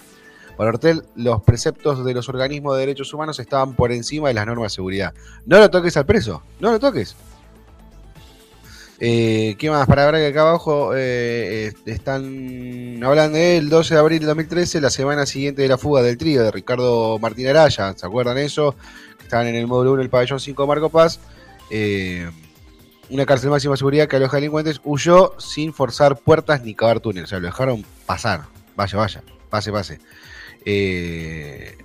Para 0.57 0.71
Hortel, 0.71 1.05
los 1.15 1.43
preceptos 1.43 2.05
de 2.05 2.13
los 2.13 2.29
organismos 2.29 2.75
de 2.75 2.81
derechos 2.81 3.15
humanos 3.15 3.39
estaban 3.39 3.75
por 3.75 3.93
encima 3.93 4.29
de 4.29 4.35
las 4.35 4.47
normas 4.47 4.73
de 4.73 4.77
seguridad. 4.77 5.15
No 5.47 5.59
lo 5.59 5.71
toques 5.71 5.97
al 5.97 6.07
preso, 6.07 6.43
no 6.59 6.73
lo 6.73 6.79
toques. 6.79 7.17
Eh, 9.03 9.57
¿Qué 9.59 9.71
más? 9.71 9.87
Para 9.87 10.05
ver 10.11 10.21
que 10.21 10.27
acá 10.27 10.43
abajo 10.43 10.93
eh, 10.95 11.73
están 11.87 13.03
hablando 13.03 13.39
del 13.39 13.71
12 13.71 13.95
de 13.95 14.01
abril 14.01 14.21
de 14.21 14.27
2013, 14.27 14.83
la 14.83 14.91
semana 14.91 15.25
siguiente 15.25 15.63
de 15.63 15.69
la 15.69 15.79
fuga 15.79 16.03
del 16.03 16.19
trío 16.19 16.45
de 16.45 16.51
Ricardo 16.51 17.19
Martín 17.19 17.49
Araya. 17.49 17.95
¿Se 17.97 18.07
acuerdan 18.07 18.37
eso? 18.37 18.75
Estaban 19.23 19.47
en 19.47 19.55
el 19.55 19.67
módulo 19.67 19.93
1 19.93 20.01
del 20.03 20.11
pabellón 20.11 20.39
5 20.39 20.63
de 20.63 20.69
Marco 20.69 20.91
Paz. 20.91 21.19
Eh, 21.71 22.31
una 23.09 23.25
cárcel 23.25 23.47
de 23.47 23.53
máxima 23.53 23.77
seguridad 23.79 24.07
que 24.07 24.17
aloja 24.17 24.37
delincuentes 24.37 24.83
huyó 24.85 25.33
sin 25.39 25.73
forzar 25.73 26.19
puertas 26.19 26.63
ni 26.63 26.75
cavar 26.75 27.01
túneles. 27.01 27.25
O 27.25 27.31
sea, 27.31 27.41
lo 27.41 27.47
dejaron 27.47 27.83
pasar. 28.05 28.43
Vaya, 28.77 28.99
vaya. 28.99 29.23
Pase, 29.49 29.73
pase. 29.73 29.99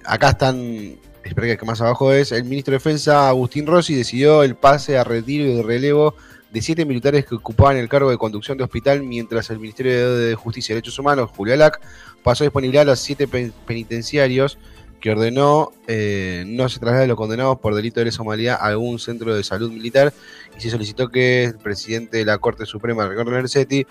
Acá 0.03 0.29
están. 0.31 0.97
Espera 1.23 1.55
que 1.55 1.65
más 1.65 1.79
abajo 1.79 2.11
es. 2.11 2.33
El 2.33 2.43
ministro 2.43 2.73
de 2.73 2.77
Defensa, 2.77 3.29
Agustín 3.29 3.65
Rossi, 3.65 3.95
decidió 3.95 4.43
el 4.43 4.55
pase 4.55 4.97
a 4.97 5.05
retiro 5.05 5.45
y 5.45 5.55
de 5.55 5.63
relevo 5.63 6.13
de 6.55 6.61
siete 6.61 6.85
militares 6.85 7.25
que 7.25 7.35
ocupaban 7.35 7.75
el 7.75 7.89
cargo 7.89 8.09
de 8.09 8.17
conducción 8.17 8.57
de 8.57 8.63
hospital, 8.63 9.03
mientras 9.03 9.49
el 9.49 9.59
Ministerio 9.59 10.15
de 10.15 10.35
Justicia 10.35 10.71
y 10.71 10.75
Derechos 10.75 10.97
Humanos, 10.97 11.29
Julio 11.35 11.53
Alac, 11.53 11.81
pasó 12.23 12.43
a 12.43 12.45
disponibilidad 12.45 12.83
a 12.83 12.85
los 12.85 12.99
siete 13.01 13.27
pen- 13.27 13.53
penitenciarios 13.67 14.57
que 15.01 15.11
ordenó 15.11 15.73
eh, 15.87 16.45
no 16.47 16.69
se 16.69 16.79
trasladen 16.79 17.09
los 17.09 17.17
condenados 17.17 17.59
por 17.59 17.75
delito 17.75 17.99
de 17.99 18.05
lesa 18.05 18.21
humanidad 18.21 18.57
a 18.59 18.67
algún 18.67 18.99
centro 18.99 19.35
de 19.35 19.43
salud 19.43 19.69
militar 19.69 20.13
y 20.57 20.61
se 20.61 20.69
solicitó 20.69 21.09
que 21.09 21.43
el 21.43 21.57
presidente 21.57 22.19
de 22.19 22.25
la 22.25 22.37
Corte 22.37 22.65
Suprema, 22.65 23.05
Ricardo 23.05 23.31
Nercetti, 23.31 23.85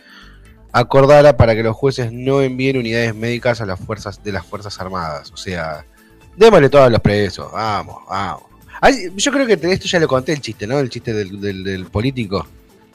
acordara 0.72 1.36
para 1.36 1.54
que 1.54 1.62
los 1.62 1.76
jueces 1.76 2.12
no 2.12 2.40
envíen 2.40 2.78
unidades 2.78 3.14
médicas 3.14 3.60
a 3.60 3.66
las 3.66 3.78
fuerzas 3.78 4.24
de 4.24 4.32
las 4.32 4.46
Fuerzas 4.46 4.80
Armadas. 4.80 5.30
O 5.32 5.36
sea, 5.36 5.84
démosle 6.34 6.70
todo 6.70 6.84
a 6.84 6.90
los 6.90 7.00
presos, 7.00 7.52
vamos, 7.52 7.98
vamos. 8.08 8.53
Yo 9.16 9.32
creo 9.32 9.46
que 9.46 9.54
esto 9.54 9.86
ya 9.88 10.00
lo 10.00 10.08
conté 10.08 10.32
el 10.32 10.40
chiste, 10.40 10.66
¿no? 10.66 10.78
El 10.78 10.90
chiste 10.90 11.12
del, 11.12 11.40
del- 11.40 11.64
del 11.64 11.86
político. 11.86 12.46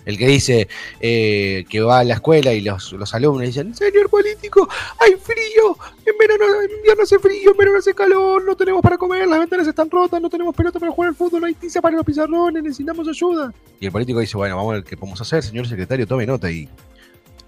El 0.05 0.17
que 0.17 0.27
dice 0.27 0.67
eh, 1.01 1.65
que 1.69 1.81
va 1.81 1.99
a 1.99 2.03
la 2.03 2.15
escuela 2.15 2.51
y 2.53 2.61
los, 2.61 2.93
los 2.93 3.13
alumnos 3.13 3.45
dicen, 3.45 3.75
señor 3.75 4.09
político, 4.09 4.67
hay 4.97 5.11
frío, 5.21 5.77
en 6.05 6.17
verano, 6.17 6.45
en 6.63 6.71
invierno 6.77 7.03
hace 7.03 7.19
frío, 7.19 7.51
en 7.51 7.57
verano 7.57 7.77
hace 7.77 7.93
calor, 7.93 8.43
no 8.43 8.55
tenemos 8.55 8.81
para 8.81 8.97
comer, 8.97 9.27
las 9.27 9.37
ventanas 9.39 9.67
están 9.67 9.89
rotas, 9.91 10.19
no 10.19 10.29
tenemos 10.29 10.55
pelota 10.55 10.79
para 10.79 10.91
jugar 10.91 11.09
al 11.09 11.15
fútbol, 11.15 11.41
no 11.41 11.47
hay 11.47 11.53
tiza 11.53 11.79
para 11.81 11.95
los 11.97 12.05
pizarrones, 12.05 12.63
necesitamos 12.63 13.07
ayuda. 13.07 13.53
Y 13.79 13.85
el 13.85 13.91
político 13.91 14.19
dice, 14.19 14.35
bueno, 14.37 14.55
vamos 14.55 14.71
a 14.71 14.75
ver 14.75 14.83
qué 14.85 14.97
podemos 14.97 15.19
hacer, 15.21 15.43
señor 15.43 15.67
secretario, 15.67 16.07
tome 16.07 16.25
nota 16.25 16.49
y, 16.49 16.67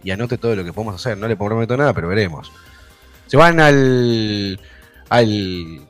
y 0.03 0.11
anote 0.11 0.37
todo 0.37 0.55
lo 0.55 0.63
que 0.63 0.73
podemos 0.73 0.95
hacer. 0.95 1.17
No 1.17 1.27
le 1.27 1.35
prometo 1.37 1.75
nada, 1.77 1.93
pero 1.93 2.09
veremos. 2.09 2.51
Se 3.27 3.37
van 3.37 3.59
al, 3.59 4.59
al 5.09 5.81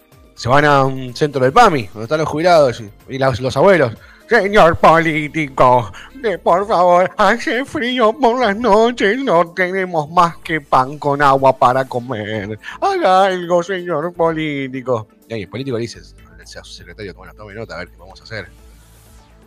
se 0.42 0.50
van 0.50 0.66
a 0.66 0.84
un 0.84 1.16
centro 1.16 1.44
del 1.44 1.54
PAMI, 1.54 1.86
donde 1.94 2.06
están 2.06 2.18
los 2.18 2.28
jubilados 2.28 2.82
y, 3.08 3.20
los, 3.20 3.40
los 3.40 3.56
abuelos. 3.56 3.94
Señor 4.28 4.76
político, 4.76 5.94
de 6.16 6.40
por 6.40 6.68
favor, 6.68 7.12
hace 7.16 7.64
frío 7.64 8.12
por 8.12 8.40
las 8.40 8.58
noches, 8.58 9.20
no 9.20 9.52
tenemos 9.52 10.10
más 10.10 10.38
que 10.38 10.60
pan 10.60 10.98
con 10.98 11.22
agua 11.22 11.56
para 11.56 11.86
comer. 11.86 12.58
Haga 12.80 13.26
algo, 13.26 13.62
señor 13.62 14.12
político. 14.14 15.08
Y 15.30 15.36
ahí 15.36 15.42
el 15.44 15.48
político 15.48 15.78
le 15.78 15.82
dice 15.82 16.02
su 16.04 16.74
secretario, 16.74 17.14
bueno, 17.14 17.36
tome 17.36 17.54
nota, 17.54 17.76
a 17.76 17.78
ver 17.78 17.90
qué 17.90 17.98
vamos 17.98 18.20
a 18.20 18.24
hacer. 18.24 18.48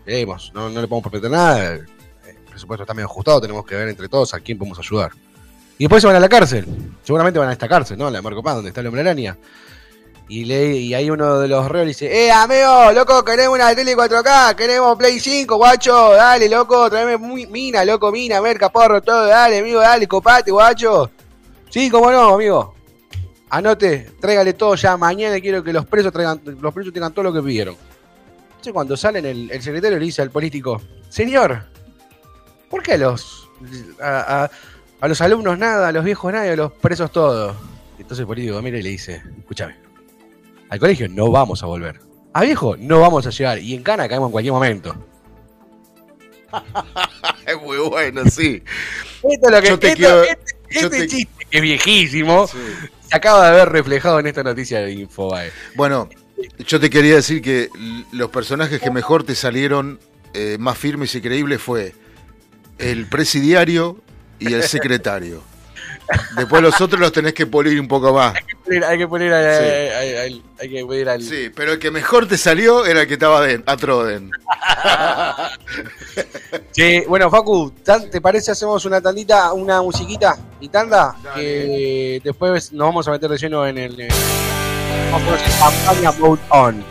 Veremos, 0.06 0.52
no, 0.54 0.70
no 0.70 0.80
le 0.80 0.86
podemos 0.86 1.10
prometer 1.10 1.28
nada. 1.28 1.72
El 1.72 1.86
presupuesto 2.48 2.84
está 2.84 2.94
medio 2.94 3.06
ajustado, 3.06 3.40
tenemos 3.40 3.66
que 3.66 3.74
ver 3.74 3.88
entre 3.88 4.08
todos 4.08 4.32
a 4.32 4.38
quién 4.38 4.58
podemos 4.58 4.78
ayudar. 4.78 5.10
Y 5.76 5.84
después 5.84 6.02
se 6.02 6.06
van 6.06 6.14
a 6.14 6.20
la 6.20 6.28
cárcel. 6.28 6.66
Seguramente 7.02 7.40
van 7.40 7.48
a 7.48 7.52
esta 7.52 7.66
cárcel, 7.66 7.98
¿no? 7.98 8.08
La 8.10 8.18
de 8.18 8.22
Marco 8.22 8.44
Paz, 8.44 8.54
donde 8.54 8.68
está 8.68 8.80
el 8.80 8.86
hombre 8.86 9.00
araña. 9.00 9.36
Y, 10.26 10.46
le, 10.46 10.76
y 10.76 10.94
ahí 10.94 11.10
uno 11.10 11.38
de 11.38 11.48
los 11.48 11.68
reos 11.68 11.86
dice, 11.86 12.26
eh, 12.26 12.32
amigo, 12.32 12.92
loco, 12.92 13.22
queremos 13.22 13.56
una 13.56 13.74
tele 13.74 13.94
4K, 13.94 14.54
queremos 14.54 14.96
Play 14.96 15.20
5, 15.20 15.56
guacho, 15.56 16.12
dale, 16.12 16.48
loco, 16.48 16.88
tráeme 16.88 17.18
mina, 17.46 17.84
loco, 17.84 18.10
mina, 18.10 18.40
merca, 18.40 18.70
porro, 18.70 19.02
todo, 19.02 19.26
dale, 19.26 19.58
amigo, 19.58 19.80
dale, 19.80 20.08
copate, 20.08 20.50
guacho. 20.50 21.10
Sí, 21.68 21.90
cómo 21.90 22.10
no, 22.10 22.34
amigo. 22.34 22.74
Anote, 23.50 24.12
tráigale 24.18 24.54
todo 24.54 24.74
ya, 24.76 24.96
mañana 24.96 25.38
quiero 25.40 25.62
que 25.62 25.72
los 25.72 25.84
presos 25.84 26.10
traigan, 26.10 26.40
los 26.60 26.72
presos 26.72 26.92
tengan 26.92 27.12
todo 27.12 27.24
lo 27.24 27.32
que 27.32 27.42
pidieron. 27.42 27.76
Entonces 28.48 28.72
cuando 28.72 28.96
salen, 28.96 29.26
el, 29.26 29.62
secretario 29.62 29.98
le 29.98 30.06
dice 30.06 30.22
al 30.22 30.30
político, 30.30 30.80
señor, 31.10 31.66
¿por 32.70 32.82
qué 32.82 32.94
a 32.94 32.98
los, 32.98 33.50
A 34.00 34.48
los 35.06 35.20
alumnos 35.20 35.58
nada, 35.58 35.88
a 35.88 35.92
los 35.92 36.02
viejos 36.02 36.32
nada, 36.32 36.46
y 36.46 36.50
a 36.50 36.56
los 36.56 36.72
presos 36.72 37.12
todo. 37.12 37.54
Entonces 37.98 38.20
el 38.20 38.26
político 38.26 38.62
mira 38.62 38.78
y 38.78 38.82
le 38.82 38.88
dice, 38.88 39.22
escúchame, 39.38 39.83
al 40.74 40.80
colegio 40.80 41.08
no 41.08 41.30
vamos 41.30 41.62
a 41.62 41.66
volver. 41.66 42.00
A 42.32 42.42
viejo 42.42 42.76
no 42.78 43.00
vamos 43.00 43.26
a 43.26 43.30
llegar. 43.30 43.58
Y 43.58 43.74
en 43.74 43.82
cana 43.82 44.08
caemos 44.08 44.28
en 44.28 44.32
cualquier 44.32 44.52
momento. 44.52 44.94
Es 47.46 47.60
muy 47.60 47.76
bueno, 47.78 48.22
sí. 48.30 48.62
Esto 49.22 49.46
es 49.48 49.50
lo 49.52 49.60
que 49.62 49.68
Yo 49.68 49.78
te 49.78 49.86
esto- 49.88 49.96
quiero- 49.98 50.22
este, 50.24 50.54
yo 50.70 50.80
este 50.86 50.98
te- 51.00 51.06
chiste 51.08 51.46
que 51.50 51.56
es 51.58 51.62
viejísimo 51.62 52.46
Sí. 52.46 52.58
se 53.08 53.16
acaba 53.16 53.50
de 53.50 53.56
ver 53.56 53.68
reflejado 53.70 54.18
en 54.20 54.26
esta 54.26 54.42
noticia 54.42 54.80
de 54.80 54.92
Infobae. 54.92 55.50
Bueno, 55.76 56.08
yo 56.66 56.80
te 56.80 56.90
quería 56.90 57.16
decir 57.16 57.42
que 57.42 57.68
los 58.12 58.30
personajes 58.30 58.80
que 58.80 58.90
mejor 58.90 59.24
te 59.24 59.34
salieron 59.34 60.00
eh, 60.32 60.56
más 60.58 60.78
firmes 60.78 61.14
y 61.14 61.20
creíbles 61.20 61.60
fue 61.60 61.92
el 62.78 63.06
presidiario 63.06 63.98
y 64.38 64.52
el 64.52 64.62
secretario. 64.64 65.42
Después 66.36 66.62
los 66.62 66.78
otros 66.80 67.00
los 67.00 67.12
tenés 67.12 67.32
que 67.32 67.46
pulir 67.46 67.80
un 67.80 67.88
poco 67.88 68.12
más. 68.12 68.34
Hay 68.88 68.98
que 68.98 69.08
poner 69.08 69.32
a- 69.32 69.58
Sí. 69.58 69.64
a- 69.64 70.20
a- 70.20 70.24
al- 70.24 70.42
hay 70.60 70.68
que 70.70 70.84
poner 70.84 71.08
al 71.08 71.22
Sí, 71.22 71.50
pero 71.54 71.72
el 71.72 71.78
que 71.78 71.90
mejor 71.90 72.28
te 72.28 72.36
salió 72.36 72.84
era 72.84 73.02
el 73.02 73.06
que 73.08 73.14
estaba 73.14 73.40
de, 73.40 73.62
a 73.64 73.76
Troden. 73.76 74.30
Che, 76.72 77.04
bueno, 77.08 77.30
Facu, 77.30 77.70
¿tan- 77.82 78.10
¿te 78.10 78.20
parece 78.20 78.50
hacemos 78.50 78.84
una 78.84 79.00
tandita, 79.00 79.52
una 79.52 79.80
musiquita 79.82 80.36
y 80.60 80.68
tanda? 80.68 81.14
Dale. 81.22 81.42
Que 81.42 82.20
después 82.24 82.72
nos 82.72 82.88
vamos 82.88 83.08
a 83.08 83.12
meter 83.12 83.30
de 83.30 83.38
lleno 83.38 83.66
en 83.66 83.78
el. 83.78 84.00
eh, 84.00 84.08
vamos 85.10 85.32
a 85.32 85.34
hacer 85.36 85.58
campaña 85.58 86.12
Mode 86.12 86.40
On. 86.50 86.84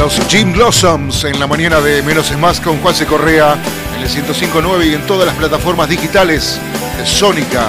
Los 0.00 0.18
Jim 0.28 0.54
Blossoms 0.54 1.24
en 1.24 1.38
la 1.38 1.46
mañana 1.46 1.78
de 1.78 2.02
Menos 2.02 2.30
es 2.30 2.38
Más 2.38 2.58
con 2.58 2.78
Juan 2.78 2.94
C. 2.94 3.04
Correa 3.04 3.58
en 3.94 4.02
el 4.02 4.08
105.9 4.08 4.90
y 4.90 4.94
en 4.94 5.06
todas 5.06 5.26
las 5.26 5.36
plataformas 5.36 5.90
digitales 5.90 6.58
de 6.96 7.04
Sónica. 7.04 7.68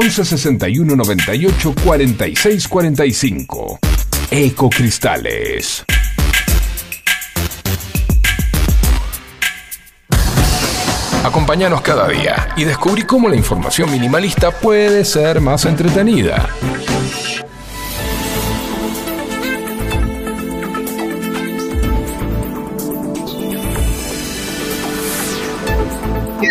11 0.00 0.24
61 0.24 0.96
98 0.96 1.74
46 1.84 2.68
45. 2.68 3.78
Ecocristales. 4.30 5.84
Acompáñanos 11.22 11.82
cada 11.82 12.08
día 12.08 12.48
y 12.56 12.64
descubrí 12.64 13.02
cómo 13.02 13.28
la 13.28 13.36
información 13.36 13.90
minimalista 13.90 14.50
puede 14.50 15.04
ser 15.04 15.42
más 15.42 15.66
entretenida. 15.66 16.48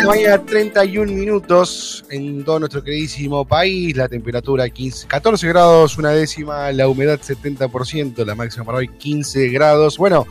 mañana, 0.06 0.44
31 0.44 1.12
minutos 1.12 1.89
en 2.10 2.44
todo 2.44 2.60
nuestro 2.60 2.84
queridísimo 2.84 3.46
país. 3.46 3.96
La 3.96 4.08
temperatura 4.08 4.70
15, 4.70 5.08
14 5.08 5.48
grados, 5.48 5.98
una 5.98 6.12
décima. 6.12 6.72
La 6.72 6.88
humedad 6.88 7.20
70%, 7.20 8.26
la 8.26 8.36
máxima 8.36 8.66
para 8.66 8.80
hoy 8.80 8.88
15 8.88 9.50
grados. 9.50 9.98
Bueno, 9.98 10.28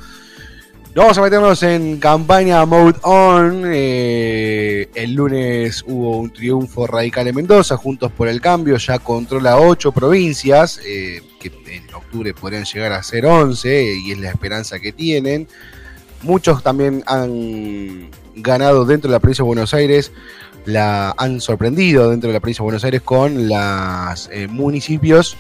vamos 0.95 1.17
a 1.19 1.23
meternos 1.23 1.62
en 1.62 1.99
campaña 1.99 2.64
Mode 2.67 2.99
On. 3.03 3.62
Eh, 3.67 4.88
el 4.95 5.14
lunes 5.14 5.85
hubo 5.87 6.19
un 6.19 6.31
triunfo 6.31 6.87
radical 6.87 7.29
en 7.29 7.37
Mendoza. 7.37 7.77
Juntos 7.77 8.12
por 8.12 8.29
el 8.29 8.41
Cambio 8.41 8.77
ya 8.77 8.99
controla 8.99 9.59
8 9.59 9.93
provincias, 9.93 10.81
eh, 10.85 11.23
que 11.41 11.53
en 11.67 11.95
octubre 11.95 12.35
podrían 12.35 12.64
llegar 12.64 12.93
a 12.93 13.03
ser 13.03 13.27
11, 13.27 13.95
y 14.05 14.12
es 14.12 14.19
la 14.19 14.31
esperanza 14.31 14.79
que 14.81 14.93
tienen. 14.93 15.49
Muchos 16.23 16.64
también 16.64 17.05
han 17.07 18.11
ganado 18.43 18.85
dentro 18.85 19.09
de 19.09 19.12
la 19.12 19.21
provincia 19.21 19.43
de 19.43 19.47
Buenos 19.47 19.75
Aires, 19.75 20.12
la 20.69 21.15
han 21.17 21.41
sorprendido 21.41 22.11
dentro 22.11 22.29
de 22.29 22.35
la 22.35 22.41
provincia 22.41 22.63
de 22.63 22.65
Buenos 22.65 22.85
Aires 22.85 23.03
con 23.03 23.49
los 23.49 24.31
municipios 24.51 25.37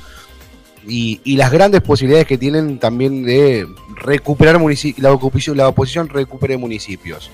y, 0.86 1.36
las 1.36 1.52
grandes 1.52 1.82
posibilidades 1.82 2.26
que 2.26 2.38
tienen 2.38 2.78
también 2.78 3.22
de 3.22 3.66
recuperar 3.96 4.54
la 4.54 5.12
oposición, 5.12 5.56
la 5.56 5.68
oposición 5.68 6.08
recupere 6.08 6.56
municipios. 6.56 7.30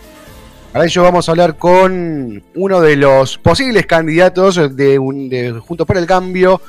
Para 0.72 0.86
ello 0.86 1.02
vamos 1.04 1.28
a 1.28 1.32
hablar 1.32 1.56
con 1.56 2.42
uno 2.56 2.80
de 2.80 2.96
los 2.96 3.38
posibles 3.38 3.86
candidatos 3.86 4.76
de, 4.76 4.98
un, 4.98 5.28
de 5.28 5.52
Juntos 5.52 5.86
por 5.86 5.96
el 5.96 6.06
Cambio, 6.06 6.60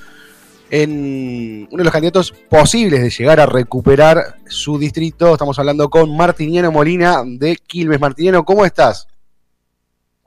en 0.70 1.68
uno 1.72 1.78
de 1.78 1.84
los 1.84 1.94
candidatos 1.94 2.32
posibles 2.32 3.02
de 3.02 3.10
llegar 3.10 3.40
a 3.40 3.48
recuperar 3.48 4.36
su 4.48 4.78
distrito. 4.78 5.34
Estamos 5.34 5.58
hablando 5.58 5.90
con 5.90 6.16
Martiniano 6.16 6.72
Molina 6.72 7.24
de 7.26 7.56
Quilmes. 7.56 8.00
Martiniano, 8.00 8.46
¿cómo 8.46 8.64
estás? 8.64 9.08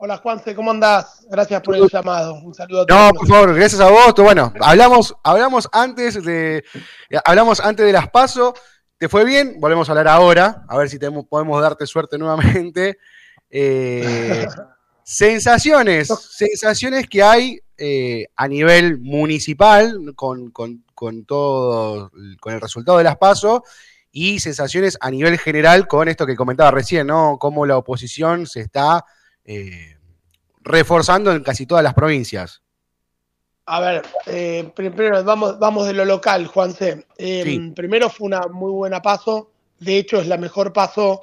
Hola 0.01 0.15
Juanse, 0.15 0.55
¿cómo 0.55 0.71
andás? 0.71 1.27
Gracias 1.29 1.61
por 1.61 1.75
el 1.75 1.85
llamado. 1.89 2.35
Un 2.35 2.53
saludo 2.53 2.83
a 2.83 2.85
todos. 2.85 3.01
No, 3.01 3.13
por 3.19 3.27
favor, 3.27 3.53
gracias 3.53 3.81
a 3.81 3.89
vos. 3.89 4.13
Bueno, 4.15 4.53
hablamos, 4.61 5.13
hablamos 5.25 5.67
antes 5.73 6.23
de 6.23 6.63
hablamos 7.25 7.59
antes 7.59 7.85
de 7.85 7.91
las 7.91 8.09
pasos. 8.09 8.53
¿Te 8.97 9.09
fue 9.09 9.25
bien? 9.25 9.59
Volvemos 9.59 9.89
a 9.89 9.91
hablar 9.91 10.07
ahora, 10.07 10.63
a 10.69 10.77
ver 10.77 10.87
si 10.87 10.97
tenemos, 10.99 11.25
podemos 11.25 11.61
darte 11.61 11.85
suerte 11.85 12.17
nuevamente. 12.17 12.97
Eh, 13.49 14.47
sensaciones, 15.03 16.07
sensaciones 16.07 17.05
que 17.09 17.21
hay 17.21 17.59
eh, 17.77 18.27
a 18.37 18.47
nivel 18.47 18.99
municipal 18.99 20.13
con, 20.15 20.51
con, 20.51 20.85
con, 20.95 21.25
todo, 21.25 22.09
con 22.39 22.53
el 22.53 22.61
resultado 22.61 22.99
de 22.99 23.03
las 23.03 23.17
pasos 23.17 23.63
y 24.13 24.39
sensaciones 24.39 24.97
a 25.01 25.11
nivel 25.11 25.37
general 25.37 25.89
con 25.89 26.07
esto 26.07 26.25
que 26.25 26.37
comentaba 26.37 26.71
recién, 26.71 27.07
¿no? 27.07 27.37
Cómo 27.37 27.65
la 27.65 27.75
oposición 27.75 28.47
se 28.47 28.61
está 28.61 29.03
eh, 29.51 29.97
reforzando 30.61 31.31
en 31.31 31.41
casi 31.41 31.65
todas 31.65 31.83
las 31.83 31.95
provincias. 31.95 32.61
A 33.65 33.79
ver, 33.79 34.03
eh, 34.27 34.69
primero 34.75 35.23
vamos, 35.23 35.57
vamos 35.57 35.87
de 35.87 35.93
lo 35.93 36.05
local, 36.05 36.45
Juanse. 36.45 37.07
Eh, 37.17 37.41
sí. 37.43 37.71
Primero 37.75 38.11
fue 38.11 38.27
una 38.27 38.41
muy 38.41 38.71
buena 38.71 39.01
paso, 39.01 39.49
de 39.79 39.97
hecho 39.97 40.21
es 40.21 40.27
la 40.27 40.37
mejor 40.37 40.71
paso 40.71 41.21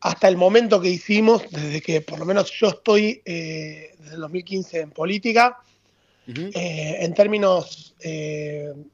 hasta 0.00 0.28
el 0.28 0.38
momento 0.38 0.80
que 0.80 0.88
hicimos, 0.88 1.42
desde 1.50 1.82
que 1.82 2.00
por 2.00 2.18
lo 2.18 2.24
menos 2.24 2.50
yo 2.52 2.68
estoy 2.68 3.20
eh, 3.26 3.96
desde 3.98 4.14
el 4.14 4.20
2015 4.22 4.80
en 4.80 4.90
política, 4.90 5.58
uh 6.26 6.30
-huh. 6.30 6.52
en 6.54 7.12
términos 7.12 7.94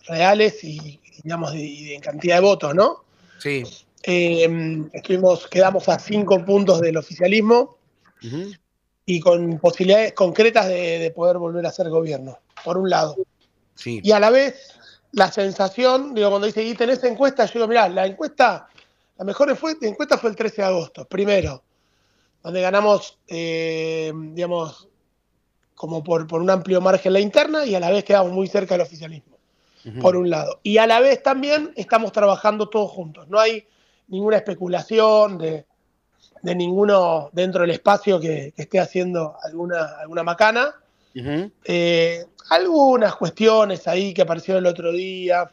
reales 0.08 0.64
y, 0.64 0.98
digamos, 1.22 1.52
de, 1.52 1.94
en 1.94 2.00
cantidad 2.00 2.36
de 2.36 2.42
votos, 2.42 2.74
¿no? 2.74 3.04
Sí. 3.38 3.62
Eh, 4.02 4.48
estuvimos, 4.92 5.46
quedamos 5.46 5.88
a 5.88 5.98
cinco 5.98 6.44
puntos 6.44 6.80
del 6.80 6.96
oficialismo 6.96 7.77
uh 8.22 8.26
-huh. 8.26 8.58
y 9.06 9.20
con 9.20 9.58
posibilidades 9.58 10.12
concretas 10.12 10.68
de, 10.68 10.98
de, 10.98 11.10
poder 11.10 11.38
volver 11.38 11.66
a 11.66 11.72
ser 11.72 11.88
gobierno, 11.88 12.38
por 12.64 12.78
un 12.78 12.90
lado. 12.90 13.16
Sí. 13.74 14.00
Y 14.02 14.12
a 14.12 14.20
la 14.20 14.30
vez, 14.30 14.74
la 15.12 15.30
sensación, 15.30 16.14
digo, 16.14 16.30
cuando 16.30 16.46
dice, 16.46 16.62
¿y 16.62 16.74
tenés 16.74 17.02
encuesta? 17.04 17.46
Yo 17.46 17.54
digo, 17.54 17.68
mirá, 17.68 17.88
la 17.88 18.06
encuesta 18.06 18.68
la 19.18 19.24
mejor 19.24 19.50
encuesta 19.80 20.16
fue 20.16 20.30
el 20.30 20.36
13 20.36 20.62
de 20.62 20.68
agosto, 20.68 21.04
primero, 21.04 21.64
donde 22.42 22.60
ganamos, 22.60 23.18
eh, 23.26 24.12
digamos, 24.14 24.88
como 25.74 26.04
por, 26.04 26.28
por, 26.28 26.40
un 26.40 26.50
amplio 26.50 26.80
margen 26.80 27.12
la 27.12 27.20
interna 27.20 27.66
y 27.66 27.74
a 27.74 27.80
la 27.80 27.90
vez 27.90 28.04
quedamos 28.04 28.32
muy 28.32 28.46
cerca 28.46 28.74
del 28.74 28.82
oficialismo, 28.82 29.36
uh 29.84 29.88
-huh. 29.88 30.00
por 30.00 30.16
un 30.16 30.30
lado. 30.30 30.60
Y 30.62 30.78
a 30.78 30.86
la 30.86 31.00
vez 31.00 31.20
también 31.20 31.72
estamos 31.74 32.12
trabajando 32.12 32.68
todos 32.68 32.92
juntos. 32.92 33.26
No 33.28 33.40
hay 33.40 33.66
ninguna 34.06 34.36
especulación 34.36 35.36
de, 35.36 35.66
de 36.42 36.54
ninguno 36.54 37.30
dentro 37.32 37.62
del 37.62 37.70
espacio 37.70 38.20
que, 38.20 38.52
que 38.54 38.62
esté 38.62 38.80
haciendo 38.80 39.36
alguna, 39.42 39.98
alguna 40.00 40.22
macana. 40.22 40.74
Uh 41.14 41.20
-huh. 41.20 41.52
eh, 41.64 42.24
algunas 42.50 43.14
cuestiones 43.16 43.86
ahí 43.88 44.14
que 44.14 44.22
aparecieron 44.22 44.64
el 44.64 44.70
otro 44.70 44.92
día, 44.92 45.50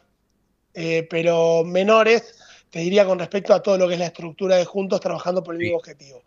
eh, 0.74 1.06
pero 1.08 1.64
menores 1.64 2.38
te 2.70 2.80
diría 2.80 3.06
con 3.06 3.18
respecto 3.18 3.54
a 3.54 3.62
todo 3.62 3.78
lo 3.78 3.88
que 3.88 3.94
es 3.94 4.00
la 4.00 4.06
estructura 4.06 4.56
de 4.56 4.64
Juntos 4.64 5.00
trabajando 5.00 5.42
por 5.42 5.54
el 5.54 5.60
mismo 5.60 5.78
objetivo. 5.78 6.22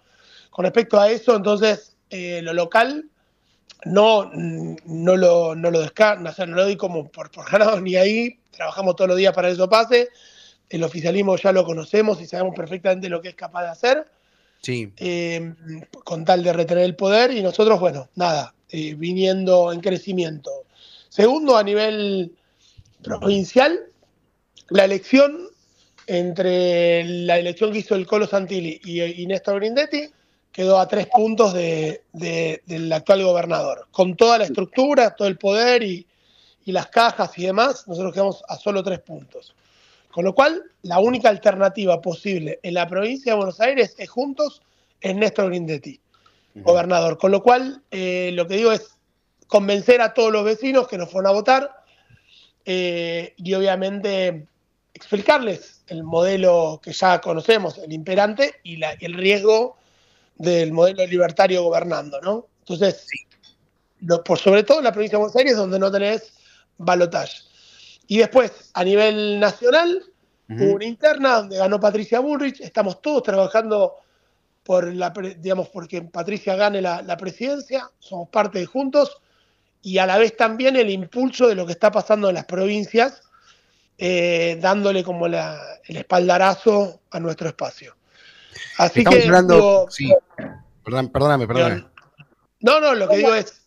Con 0.50 0.66
respecto 0.66 1.00
a 1.00 1.10
eso, 1.10 1.36
entonces, 1.36 1.96
eh, 2.10 2.42
lo 2.42 2.54
local 2.54 3.06
no, 3.86 4.30
no 4.34 5.16
lo, 5.16 5.56
no 5.56 5.72
lo 5.72 5.80
o 5.80 5.88
sea, 5.94 6.46
no 6.46 6.56
lo 6.56 6.64
doy 6.64 6.76
como 6.76 7.10
por, 7.10 7.32
por 7.32 7.50
ganado 7.50 7.80
ni 7.80 7.96
ahí, 7.96 8.40
trabajamos 8.52 8.96
todos 8.96 9.10
los 9.10 9.18
días 9.18 9.34
para 9.34 9.48
que 9.48 9.54
eso 9.54 9.70
pase, 9.70 10.10
el 10.70 10.84
oficialismo 10.84 11.36
ya 11.38 11.52
lo 11.52 11.64
conocemos 11.64 12.22
y 12.22 12.26
sabemos 12.26 12.56
perfectamente 12.56 13.10
lo 13.10 13.22
que 13.22 13.30
es 13.30 13.36
capaz 13.36 13.64
de 13.64 13.70
hacer, 13.70 14.06
eh, 14.68 15.54
con 16.04 16.26
tal 16.26 16.44
de 16.44 16.54
retener 16.54 16.84
el 16.84 16.96
poder, 16.96 17.32
y 17.32 17.42
nosotros, 17.42 17.80
bueno, 17.80 18.10
nada, 18.16 18.54
eh, 18.70 18.94
viniendo 18.96 19.72
en 19.72 19.80
crecimiento. 19.80 20.52
Segundo, 21.10 21.58
a 21.58 21.64
nivel 21.64 22.36
provincial, 23.02 23.80
la 24.70 24.86
elección 24.86 25.48
entre 26.08 27.04
la 27.04 27.38
elección 27.38 27.72
que 27.72 27.80
hizo 27.80 27.96
el 27.96 28.08
Colo 28.08 28.26
Santilli 28.28 28.80
y, 28.84 29.02
y 29.02 29.26
Néstor 29.28 29.60
Grindetti, 29.60 30.10
quedó 30.52 30.80
a 30.80 30.88
tres 30.88 31.08
puntos 31.08 31.54
de, 31.54 32.04
de, 32.12 32.62
del 32.66 32.92
actual 32.92 33.24
gobernador. 33.24 33.88
Con 33.92 34.16
toda 34.16 34.40
la 34.40 34.46
estructura, 34.46 35.16
todo 35.16 35.28
el 35.28 35.38
poder 35.38 35.84
y, 35.84 36.06
y, 36.66 36.72
las 36.72 36.88
cajas 36.88 37.38
y 37.38 37.46
demás, 37.46 37.88
nosotros 37.88 38.14
quedamos 38.14 38.44
a 38.48 38.58
solo 38.58 38.84
tres 38.84 39.00
puntos. 39.00 39.56
Con 40.12 40.26
lo 40.26 40.34
cual, 40.34 40.64
la 40.82 41.00
única 41.00 41.30
alternativa 41.30 42.02
posible 42.02 42.60
en 42.64 42.74
la 42.74 42.88
provincia 42.88 43.32
de 43.32 43.38
Buenos 43.38 43.60
Aires 43.62 43.96
es 43.98 44.10
juntos, 44.10 44.62
es 45.02 45.16
Néstor 45.16 45.50
Grindetti, 45.50 46.00
uh 46.00 46.60
-huh. 46.60 46.64
gobernador. 46.64 47.18
Con 47.18 47.32
lo 47.32 47.44
cual, 47.44 47.84
eh, 47.92 48.32
lo 48.34 48.48
que 48.48 48.58
digo 48.58 48.72
es 48.72 48.98
convencer 49.48 50.02
a 50.02 50.14
todos 50.14 50.32
los 50.32 50.44
vecinos 50.44 50.88
que 50.88 50.98
nos 50.98 51.10
fueron 51.10 51.30
a 51.30 51.34
votar 51.34 51.72
eh, 52.66 53.34
y 53.38 53.54
obviamente 53.54 54.48
explicarles 54.94 55.84
el 55.88 56.04
modelo 56.04 56.80
que 56.84 56.92
ya 56.92 57.22
conocemos, 57.22 57.78
el 57.78 57.94
imperante, 57.94 58.56
y 58.64 58.78
la, 58.78 58.92
el 59.00 59.14
riesgo 59.14 59.78
del 60.36 60.72
modelo 60.72 61.06
libertario 61.06 61.64
gobernando, 61.64 62.20
¿no? 62.22 62.48
Entonces, 62.60 63.06
sí. 63.08 63.18
lo, 64.02 64.24
por 64.24 64.38
sobre 64.38 64.64
todo 64.64 64.80
en 64.80 64.86
la 64.86 64.92
provincia 64.92 65.18
de 65.18 65.22
Buenos 65.24 65.36
Aires, 65.36 65.56
donde 65.56 65.80
no 65.80 65.92
tenés 65.92 66.34
balotaje. 66.78 67.40
Y 68.10 68.18
después, 68.18 68.72
a 68.74 68.84
nivel 68.84 69.40
nacional, 69.40 70.02
uh 70.50 70.52
-huh. 70.54 70.66
hubo 70.66 70.76
una 70.76 70.86
interna 70.86 71.36
donde 71.38 71.58
ganó 71.58 71.80
Patricia 71.80 72.20
Bullrich, 72.20 72.60
estamos 72.60 73.02
todos 73.04 73.22
trabajando 73.22 73.98
por 74.64 74.92
la, 74.94 75.12
digamos, 75.38 75.70
porque 75.70 76.02
Patricia 76.02 76.56
gane 76.56 76.82
la, 76.82 77.04
la 77.04 77.16
presidencia, 77.18 77.88
somos 78.00 78.28
parte 78.30 78.58
de 78.60 78.66
Juntos, 78.66 79.22
y 79.84 80.00
a 80.00 80.08
la 80.08 80.18
vez 80.18 80.36
también 80.36 80.76
el 80.76 80.90
impulso 80.90 81.48
de 81.48 81.54
lo 81.56 81.66
que 81.68 81.72
está 81.74 81.92
pasando 81.92 82.30
en 82.30 82.36
las 82.36 82.46
provincias, 82.46 83.22
eh, 84.00 84.58
dándole 84.60 85.04
como 85.04 85.28
la- 85.28 85.62
el 85.86 85.98
espaldarazo 85.98 87.02
a 87.12 87.20
nuestro 87.20 87.48
espacio. 87.50 87.96
Así 88.80 89.00
Estamos 89.02 89.20
que, 89.20 89.26
hablando. 89.26 89.56
digo, 89.56 89.86
sí. 89.92 90.14
Perdón, 90.84 91.10
perdóname, 91.10 91.46
perdóname. 91.48 91.86
no, 92.62 92.80
no, 92.80 92.96
lo 92.96 93.08
que 93.08 93.18
digo 93.18 93.36
es, 93.36 93.62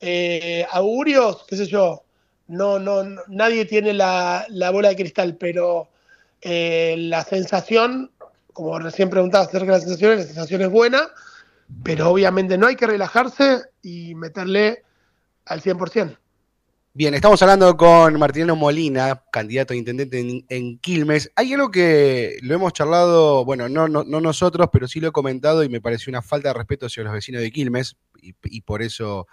eh, 0.00 0.66
augurios, 0.72 1.44
qué 1.48 1.56
sé 1.56 1.66
yo, 1.66 2.03
no, 2.48 2.78
no, 2.78 3.02
no- 3.04 3.22
nadie 3.28 3.64
tiene 3.64 3.92
la, 3.92 4.46
la 4.48 4.70
bola 4.70 4.90
de 4.90 4.96
cristal, 4.96 5.36
pero 5.36 5.88
eh, 6.40 6.94
la 6.98 7.24
sensación, 7.24 8.10
como 8.52 8.78
recién 8.78 9.08
preguntabas 9.10 9.48
acerca 9.48 9.66
de 9.66 9.72
las 9.72 9.82
sensaciones, 9.82 10.18
la 10.18 10.26
sensación 10.26 10.62
es 10.62 10.70
buena, 10.70 11.08
pero 11.82 12.10
obviamente 12.10 12.58
no 12.58 12.66
hay 12.66 12.76
que 12.76 12.86
relajarse 12.86 13.62
y 13.82 14.14
meterle 14.14 14.82
al 15.46 15.62
100%. 15.62 16.18
Bien, 16.96 17.12
estamos 17.14 17.42
hablando 17.42 17.76
con 17.76 18.16
Martiniano 18.20 18.54
Molina, 18.54 19.24
candidato 19.32 19.72
a 19.72 19.76
intendente 19.76 20.20
en, 20.20 20.44
en 20.48 20.78
Quilmes. 20.78 21.32
Hay 21.34 21.52
algo 21.52 21.70
que 21.70 22.36
lo 22.42 22.54
hemos 22.54 22.72
charlado, 22.72 23.44
bueno, 23.44 23.68
no, 23.68 23.88
no, 23.88 24.04
no 24.04 24.20
nosotros, 24.20 24.68
pero 24.72 24.86
sí 24.86 25.00
lo 25.00 25.08
he 25.08 25.12
comentado 25.12 25.64
y 25.64 25.68
me 25.68 25.80
pareció 25.80 26.10
una 26.12 26.22
falta 26.22 26.48
de 26.48 26.54
respeto 26.54 26.86
hacia 26.86 27.02
los 27.02 27.12
vecinos 27.12 27.42
de 27.42 27.50
Quilmes 27.50 27.96
y, 28.22 28.60
por 28.60 28.80
eso 28.82 29.26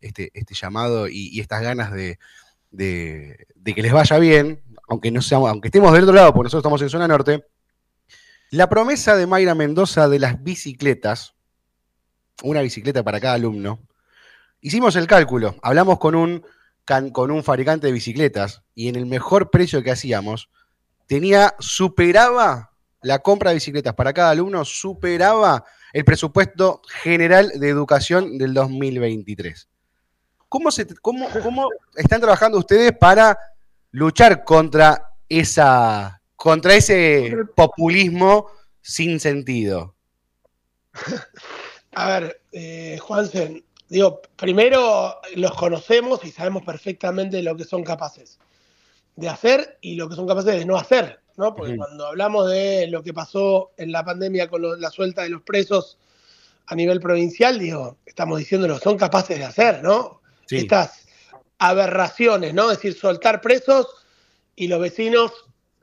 este, 0.00 0.30
este 0.32 0.54
llamado 0.54 1.06
y 1.06 1.38
estas 1.40 1.62
ganas 1.62 1.92
de, 1.92 2.18
de- 2.76 3.46
que 3.64 3.82
les 3.82 3.92
vaya 3.92 4.18
bien, 4.18 4.62
aunque, 4.88 5.10
no 5.10 5.22
seamos, 5.22 5.50
aunque 5.50 5.68
estemos 5.68 5.92
del 5.92 6.04
otro 6.04 6.14
lado, 6.14 6.32
porque 6.32 6.46
nosotros 6.46 6.60
estamos 6.62 6.82
en 6.82 6.90
zona 6.90 7.08
norte. 7.08 7.44
La 8.50 8.68
promesa 8.68 9.16
de 9.16 9.26
Mayra 9.26 9.54
Mendoza 9.54 10.08
de 10.08 10.18
las 10.18 10.42
bicicletas, 10.42 11.34
una 12.42 12.60
bicicleta 12.60 13.02
para 13.02 13.20
cada 13.20 13.34
alumno, 13.34 13.80
hicimos 14.60 14.96
el 14.96 15.06
cálculo, 15.06 15.56
hablamos 15.62 15.98
con 15.98 16.14
un 16.14 16.44
con 17.12 17.30
un 17.30 17.42
fabricante 17.42 17.86
de 17.86 17.94
bicicletas 17.94 18.62
y 18.74 18.88
en 18.88 18.96
el 18.96 19.06
mejor 19.06 19.50
precio 19.50 19.82
que 19.82 19.90
hacíamos, 19.90 20.50
tenía, 21.06 21.54
superaba 21.58 22.72
la 23.00 23.20
compra 23.20 23.50
de 23.50 23.54
bicicletas 23.54 23.94
para 23.94 24.12
cada 24.12 24.30
alumno, 24.30 24.66
superaba 24.66 25.64
el 25.94 26.04
presupuesto 26.04 26.82
general 27.02 27.52
de 27.58 27.68
educación 27.70 28.36
del 28.36 28.52
2023. 28.52 29.68
¿Cómo, 30.54 30.70
se, 30.70 30.86
cómo, 31.02 31.28
cómo 31.42 31.68
están 31.96 32.20
trabajando 32.20 32.58
ustedes 32.58 32.92
para 32.96 33.36
luchar 33.90 34.44
contra, 34.44 35.10
esa, 35.28 36.22
contra 36.36 36.76
ese 36.76 37.38
populismo 37.56 38.46
sin 38.80 39.18
sentido? 39.18 39.96
A 41.96 42.08
ver, 42.08 42.40
eh, 42.52 42.98
Juansen, 43.02 43.64
digo, 43.88 44.22
primero 44.36 45.16
los 45.34 45.54
conocemos 45.56 46.24
y 46.24 46.30
sabemos 46.30 46.62
perfectamente 46.62 47.42
lo 47.42 47.56
que 47.56 47.64
son 47.64 47.82
capaces 47.82 48.38
de 49.16 49.28
hacer 49.28 49.78
y 49.80 49.96
lo 49.96 50.08
que 50.08 50.14
son 50.14 50.28
capaces 50.28 50.54
de 50.54 50.64
no 50.66 50.76
hacer, 50.76 51.18
¿no? 51.36 51.56
Porque 51.56 51.72
cuando 51.78 52.06
hablamos 52.06 52.48
de 52.48 52.86
lo 52.86 53.02
que 53.02 53.12
pasó 53.12 53.72
en 53.76 53.90
la 53.90 54.04
pandemia 54.04 54.48
con 54.48 54.62
lo- 54.62 54.76
la 54.76 54.90
suelta 54.90 55.22
de 55.22 55.30
los 55.30 55.42
presos 55.42 55.98
a 56.66 56.76
nivel 56.76 57.00
provincial, 57.00 57.58
digo, 57.58 57.96
estamos 58.06 58.38
diciendo 58.38 58.68
lo 58.68 58.74
que 58.78 58.84
son 58.84 58.96
capaces 58.96 59.36
de 59.36 59.46
hacer, 59.46 59.82
¿no? 59.82 60.20
Sí. 60.46 60.58
Estas 60.58 61.06
aberraciones, 61.58 62.54
¿no? 62.54 62.70
Es 62.70 62.78
decir, 62.78 62.94
soltar 62.94 63.40
presos 63.40 63.86
y 64.56 64.68
los 64.68 64.80
vecinos 64.80 65.32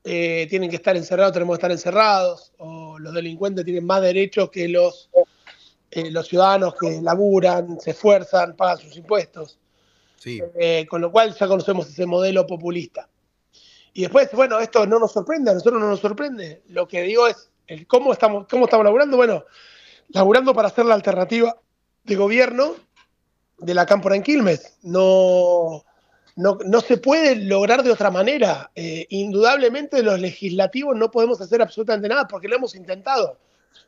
eh, 0.04 0.48
tienen 0.50 0.70
que 0.70 0.76
estar 0.76 0.96
encerrados, 0.96 1.34
tenemos 1.34 1.56
que 1.56 1.60
estar 1.60 1.72
encerrados, 1.72 2.54
o 2.58 2.98
los 3.00 3.14
delincuentes 3.14 3.66
tienen 3.66 3.86
más 3.86 4.02
derechos 4.02 4.50
que 4.50 4.68
los 4.68 5.10
eh, 5.92 6.10
los 6.10 6.28
ciudadanos 6.28 6.74
que 6.80 7.02
laburan, 7.02 7.78
se 7.80 7.92
esfuerzan, 7.92 8.56
pagan 8.56 8.78
sus 8.78 8.96
impuestos. 8.96 9.60
Sí. 10.16 10.40
Eh, 10.56 10.86
con 10.90 11.02
lo 11.02 11.12
cual 11.12 11.36
ya 11.36 11.48
conocemos 11.48 11.90
ese 11.90 12.06
modelo 12.06 12.48
populista. 12.48 13.10
Y 13.94 14.04
después, 14.04 14.32
bueno, 14.32 14.60
esto 14.60 14.86
no 14.88 15.00
nos 15.00 15.12
sorprende, 15.12 15.52
a 15.52 15.54
nosotros 15.54 15.82
no 15.82 15.90
nos 15.90 16.00
sorprende. 16.00 16.62
Lo 16.70 16.88
que 16.88 17.02
digo 17.02 17.28
es, 17.28 17.50
el 17.68 17.88
cómo, 17.88 18.14
estamos, 18.14 18.48
¿cómo 18.50 18.66
estamos 18.66 18.86
laburando? 18.86 19.18
Bueno, 19.18 19.44
laburando 20.10 20.54
para 20.54 20.70
hacer 20.70 20.86
la 20.86 20.94
alternativa 20.94 21.58
de 22.04 22.16
gobierno 22.16 22.76
de 23.62 23.74
la 23.74 23.86
Cámpora 23.86 24.16
en 24.16 24.24
Quilmes. 24.24 24.78
No, 24.84 25.84
no, 26.36 26.58
no 26.66 26.82
se 26.82 26.98
puede 26.98 27.36
lograr 27.36 27.84
de 27.84 27.92
otra 27.92 28.12
manera. 28.12 28.72
Eh, 28.76 29.06
indudablemente 29.10 30.04
los 30.04 30.20
legislativos 30.20 30.96
no 30.98 31.12
podemos 31.12 31.40
hacer 31.40 31.62
absolutamente 31.62 32.10
nada 32.10 32.28
porque 32.28 32.48
lo 32.48 32.58
hemos 32.58 32.76
intentado. 32.76 33.38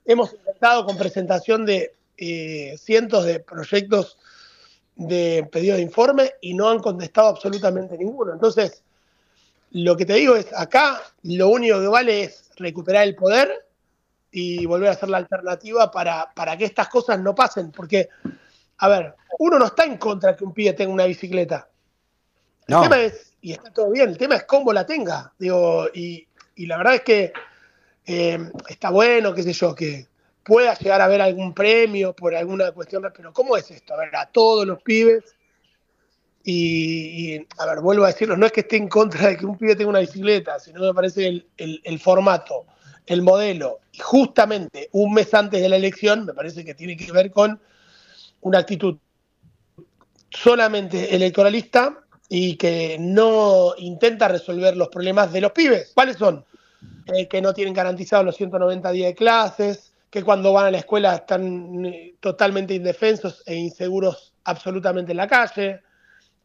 Hemos 0.06 0.34
intentado 0.34 0.86
con 0.86 0.98
presentación 0.98 1.66
de 1.66 1.94
eh, 2.18 2.78
cientos 2.78 3.26
de 3.26 3.40
proyectos 3.40 4.18
de 4.96 5.50
pedido 5.52 5.76
de 5.76 5.82
informe 5.82 6.34
y 6.42 6.54
no 6.54 6.70
han 6.70 6.80
contestado 6.80 7.30
absolutamente 7.30 7.98
ninguno. 7.98 8.34
Entonces, 8.34 8.84
lo 9.72 9.98
que 9.98 10.06
te 10.06 10.14
digo 10.14 10.36
es, 10.36 10.48
acá 10.56 11.02
lo 11.24 11.50
único 11.50 11.82
que 11.82 11.88
vale 11.88 12.24
es 12.24 12.52
recuperar 12.58 13.04
el 13.04 13.16
poder 13.16 13.66
y 14.32 14.66
volver 14.66 14.90
a 14.90 14.92
hacer 14.92 15.10
la 15.10 15.18
alternativa 15.18 15.90
para, 15.90 16.32
para 16.36 16.56
que 16.58 16.66
estas 16.66 16.90
cosas 16.90 17.20
no 17.20 17.34
pasen. 17.34 17.72
Porque, 17.72 18.10
a 18.84 18.88
ver, 18.90 19.16
uno 19.40 19.58
no 19.60 19.66
está 19.66 19.86
en 19.86 19.98
contra 19.98 20.32
de 20.32 20.38
que 20.38 20.44
un 20.44 20.54
pibe 20.54 20.74
tenga 20.74 20.92
una 20.92 21.06
bicicleta. 21.06 21.70
El 22.68 22.76
No. 22.76 22.82
tema 22.82 23.02
es, 23.02 23.34
y 23.42 23.54
está 23.54 23.72
todo 23.72 23.90
bien, 23.92 24.10
el 24.10 24.18
tema 24.18 24.36
es 24.36 24.44
cómo 24.44 24.74
la 24.74 24.86
tenga. 24.86 25.34
Digo, 25.40 25.88
y, 25.94 26.28
y 26.56 26.66
la 26.66 26.78
verdad 26.78 26.96
es 26.96 27.02
que 27.02 27.34
eh, 28.06 28.40
está 28.68 28.90
bueno, 28.90 29.34
qué 29.34 29.44
sé 29.44 29.54
yo, 29.54 29.74
que 29.74 30.08
pueda 30.44 30.74
llegar 30.78 31.00
a 31.00 31.06
haber 31.06 31.22
algún 31.22 31.54
premio 31.54 32.14
por 32.14 32.36
alguna 32.36 32.72
cuestión, 32.74 33.04
pero 33.16 33.32
¿cómo 33.32 33.56
es 33.56 33.72
esto? 33.72 33.94
A 33.94 33.98
ver, 33.98 34.16
a 34.16 34.26
todos 34.26 34.66
los 34.68 34.82
pibes. 34.82 35.24
Y, 36.44 37.36
y, 37.36 37.48
a 37.58 37.66
ver, 37.66 37.80
vuelvo 37.80 38.04
a 38.04 38.08
decirlo, 38.08 38.36
no 38.36 38.46
es 38.46 38.52
que 38.52 38.62
esté 38.62 38.76
en 38.76 38.90
contra 38.90 39.30
de 39.30 39.38
que 39.38 39.46
un 39.46 39.58
pibe 39.58 39.76
tenga 39.78 39.90
una 39.90 40.00
bicicleta, 40.00 40.60
sino 40.60 40.82
me 40.82 40.94
parece 40.94 41.26
el, 41.28 41.48
el- 41.56 41.82
el 41.86 42.00
formato, 42.00 42.66
el 43.06 43.22
modelo, 43.22 43.80
y 43.94 44.00
justamente 44.00 44.90
un 44.92 45.14
mes 45.14 45.34
antes 45.34 45.62
de 45.62 45.70
la 45.70 45.78
elección, 45.78 46.26
me 46.26 46.34
parece 46.34 46.66
que 46.66 46.74
tiene 46.76 46.98
que 46.98 47.12
ver 47.14 47.32
con 47.32 47.62
una 48.44 48.60
actitud 48.60 48.98
solamente 50.30 51.16
electoralista 51.16 52.00
y 52.30 52.56
que 52.56 52.98
no 53.00 53.74
intenta 53.78 54.28
resolver 54.28 54.76
los 54.76 54.90
problemas 54.90 55.32
de 55.32 55.42
los 55.42 55.52
pibes. 55.52 55.92
¿Cuáles 55.94 56.18
son? 56.18 56.46
Eh, 57.08 57.28
que 57.28 57.42
no 57.42 57.54
tienen 57.54 57.74
garantizados 57.74 58.26
los 58.26 58.38
190 58.38 58.92
días 58.92 59.10
de 59.10 59.16
clases, 59.16 59.94
que 60.10 60.24
cuando 60.24 60.54
van 60.54 60.68
a 60.68 60.72
la 60.72 60.78
escuela 60.78 61.16
están 61.16 61.86
eh, 61.86 62.16
totalmente 62.20 62.74
indefensos 62.74 63.44
e 63.46 63.56
inseguros 63.56 64.34
absolutamente 64.46 65.12
en 65.12 65.18
la 65.18 65.28
calle, 65.28 65.82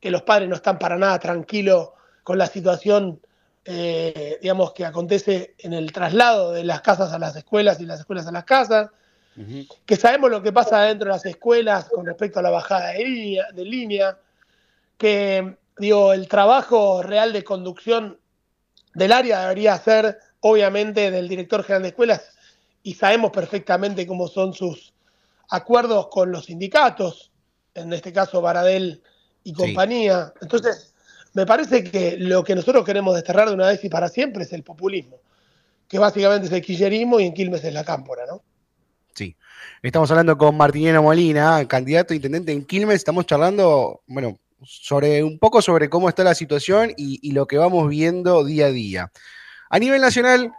que 0.01 0.11
los 0.11 0.23
padres 0.23 0.49
no 0.49 0.57
están 0.57 0.79
para 0.79 0.97
nada 0.97 1.19
tranquilos 1.19 1.91
con 2.23 2.39
la 2.39 2.47
situación, 2.47 3.21
eh, 3.65 4.39
digamos, 4.43 4.73
que 4.73 4.85
acontece 4.85 5.55
en 5.59 5.73
el 5.73 5.93
traslado 5.93 6.53
de 6.53 6.65
las 6.65 6.81
casas 6.81 7.13
a 7.13 7.19
las 7.19 7.37
escuelas 7.37 7.81
y 7.81 7.87
las 7.87 8.01
escuelas 8.01 8.27
a 8.27 8.33
las 8.33 8.45
casas, 8.45 8.91
Que 9.87 9.97
sabemos 9.97 10.31
lo 10.31 10.43
que 10.43 10.53
pasa 10.53 10.83
dentro 10.83 11.07
de 11.07 11.13
las 11.13 11.27
escuelas 11.27 11.89
con 11.89 12.05
respecto 12.07 12.39
a 12.39 12.43
la 12.43 12.51
bajada 12.51 12.93
de 12.93 13.05
línea, 13.05 13.47
de 13.53 13.65
línea, 13.65 14.19
que 14.97 15.57
digo, 15.79 16.13
el 16.13 16.29
trabajo 16.29 17.03
real 17.03 17.33
de 17.33 17.45
conducción 17.45 18.19
del 18.95 19.13
área 19.13 19.43
debería 19.43 19.79
ser 19.79 20.19
obviamente 20.41 21.11
del 21.11 21.29
director 21.29 21.63
general 21.63 21.83
de 21.83 21.89
escuelas 21.89 22.23
y 22.83 22.95
sabemos 22.95 23.31
perfectamente 23.31 24.07
cómo 24.07 24.29
son 24.29 24.53
sus 24.55 24.93
acuerdos 25.51 26.09
con 26.09 26.31
los 26.31 26.47
sindicatos, 26.47 27.31
en 27.75 27.93
este 27.93 28.13
caso 28.13 28.41
Baradel 28.41 29.03
y 29.45 29.53
compañía. 29.53 30.33
Entonces, 30.41 30.95
me 31.35 31.47
parece 31.47 31.85
que 31.85 32.17
lo 32.19 32.43
que 32.43 32.55
nosotros 32.55 32.85
queremos 32.85 33.15
desterrar 33.15 33.49
de 33.49 33.55
una 33.55 33.69
vez 33.69 33.85
y 33.85 33.89
para 33.89 34.09
siempre 34.09 34.43
es 34.43 34.53
el 34.53 34.63
populismo, 34.63 35.21
que 35.87 35.99
básicamente 35.99 36.47
es 36.47 36.53
el 36.53 36.63
quillerismo 36.63 37.21
y 37.21 37.27
en 37.27 37.35
Quilmes 37.35 37.65
es 37.65 37.73
la 37.73 37.85
cámpora, 37.85 38.27
¿no? 38.27 38.43
Sí. 39.19 39.37
Estamos 39.83 40.09
hablando 40.13 40.39
con 40.39 40.57
Martiniano 40.57 41.03
Molina, 41.03 41.67
candidato 41.67 42.13
a 42.13 42.17
intendente 42.17 42.53
en 42.53 42.65
Quilmes. 42.65 42.95
Estamos 42.95 43.27
charlando, 43.27 44.03
bueno, 44.07 44.39
sobre 44.63 45.25
un 45.25 45.41
poco 45.41 45.61
sobre 45.61 45.91
cómo 45.91 46.09
está 46.09 46.23
la 46.23 46.37
situación 46.37 46.93
y, 46.97 47.33
lo 47.33 47.49
que 47.49 47.59
vamos 47.59 47.89
viendo 47.89 48.45
día 48.45 48.67
a 48.67 48.71
día. 48.71 49.11
A 49.71 49.81
nivel 49.81 50.01
nacional, 50.01 50.53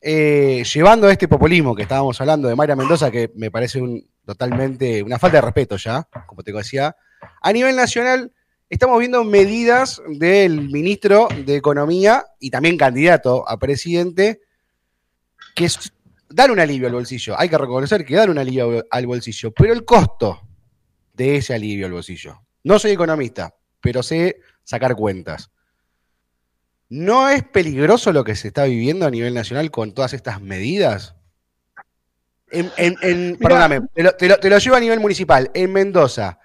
eh, 0.00 0.64
llevando 0.64 1.08
a 1.08 1.12
este 1.12 1.28
populismo 1.28 1.74
que 1.74 1.82
estábamos 1.82 2.18
hablando 2.18 2.48
de 2.48 2.56
Mayra 2.56 2.74
Mendoza, 2.74 3.10
que 3.10 3.30
me 3.34 3.50
parece 3.50 3.82
un, 3.82 4.08
totalmente 4.24 5.02
una 5.02 5.18
falta 5.18 5.36
de 5.36 5.42
respeto 5.42 5.76
ya, 5.76 6.08
como 6.26 6.42
te 6.42 6.52
decía, 6.52 6.96
a 7.42 7.52
nivel 7.52 7.76
nacional 7.76 8.32
estamos 8.70 8.98
viendo 8.98 9.24
medidas 9.24 10.00
del 10.08 10.70
ministro 10.70 11.28
de 11.44 11.56
Economía 11.56 12.24
y 12.40 12.48
también 12.48 12.78
candidato 12.78 13.46
a 13.46 13.58
presidente 13.58 14.40
que 15.54 15.68
dar 16.28 16.50
un 16.50 16.60
alivio 16.60 16.86
al 16.88 16.94
bolsillo. 16.94 17.38
Hay 17.38 17.48
que 17.48 17.58
reconocer 17.58 18.04
que 18.04 18.16
dar 18.16 18.30
un 18.30 18.38
alivio 18.38 18.84
al 18.90 19.06
bolsillo, 19.06 19.52
pero 19.52 19.72
el 19.72 19.84
costo 19.84 20.40
de 21.14 21.36
ese 21.36 21.54
alivio 21.54 21.86
al 21.86 21.92
bolsillo. 21.92 22.42
No 22.64 22.78
soy 22.78 22.92
economista, 22.92 23.54
pero 23.80 24.02
sé 24.02 24.40
sacar 24.64 24.96
cuentas. 24.96 25.50
¿No 26.88 27.28
es 27.28 27.42
peligroso 27.42 28.12
lo 28.12 28.22
que 28.24 28.36
se 28.36 28.48
está 28.48 28.64
viviendo 28.64 29.06
a 29.06 29.10
nivel 29.10 29.34
nacional 29.34 29.70
con 29.70 29.92
todas 29.92 30.12
estas 30.12 30.40
medidas? 30.40 31.14
En, 32.50 32.70
en- 32.76 32.96
en- 33.02 33.26
Mirá. 33.32 33.38
perdóname, 33.40 33.80
te 33.92 34.02
lo, 34.04 34.12
te 34.12 34.28
lo- 34.28 34.38
te 34.38 34.48
lo 34.50 34.58
llevo 34.58 34.76
a 34.76 34.80
nivel 34.80 35.00
municipal. 35.00 35.50
En 35.52 35.72
Mendoza, 35.72 36.38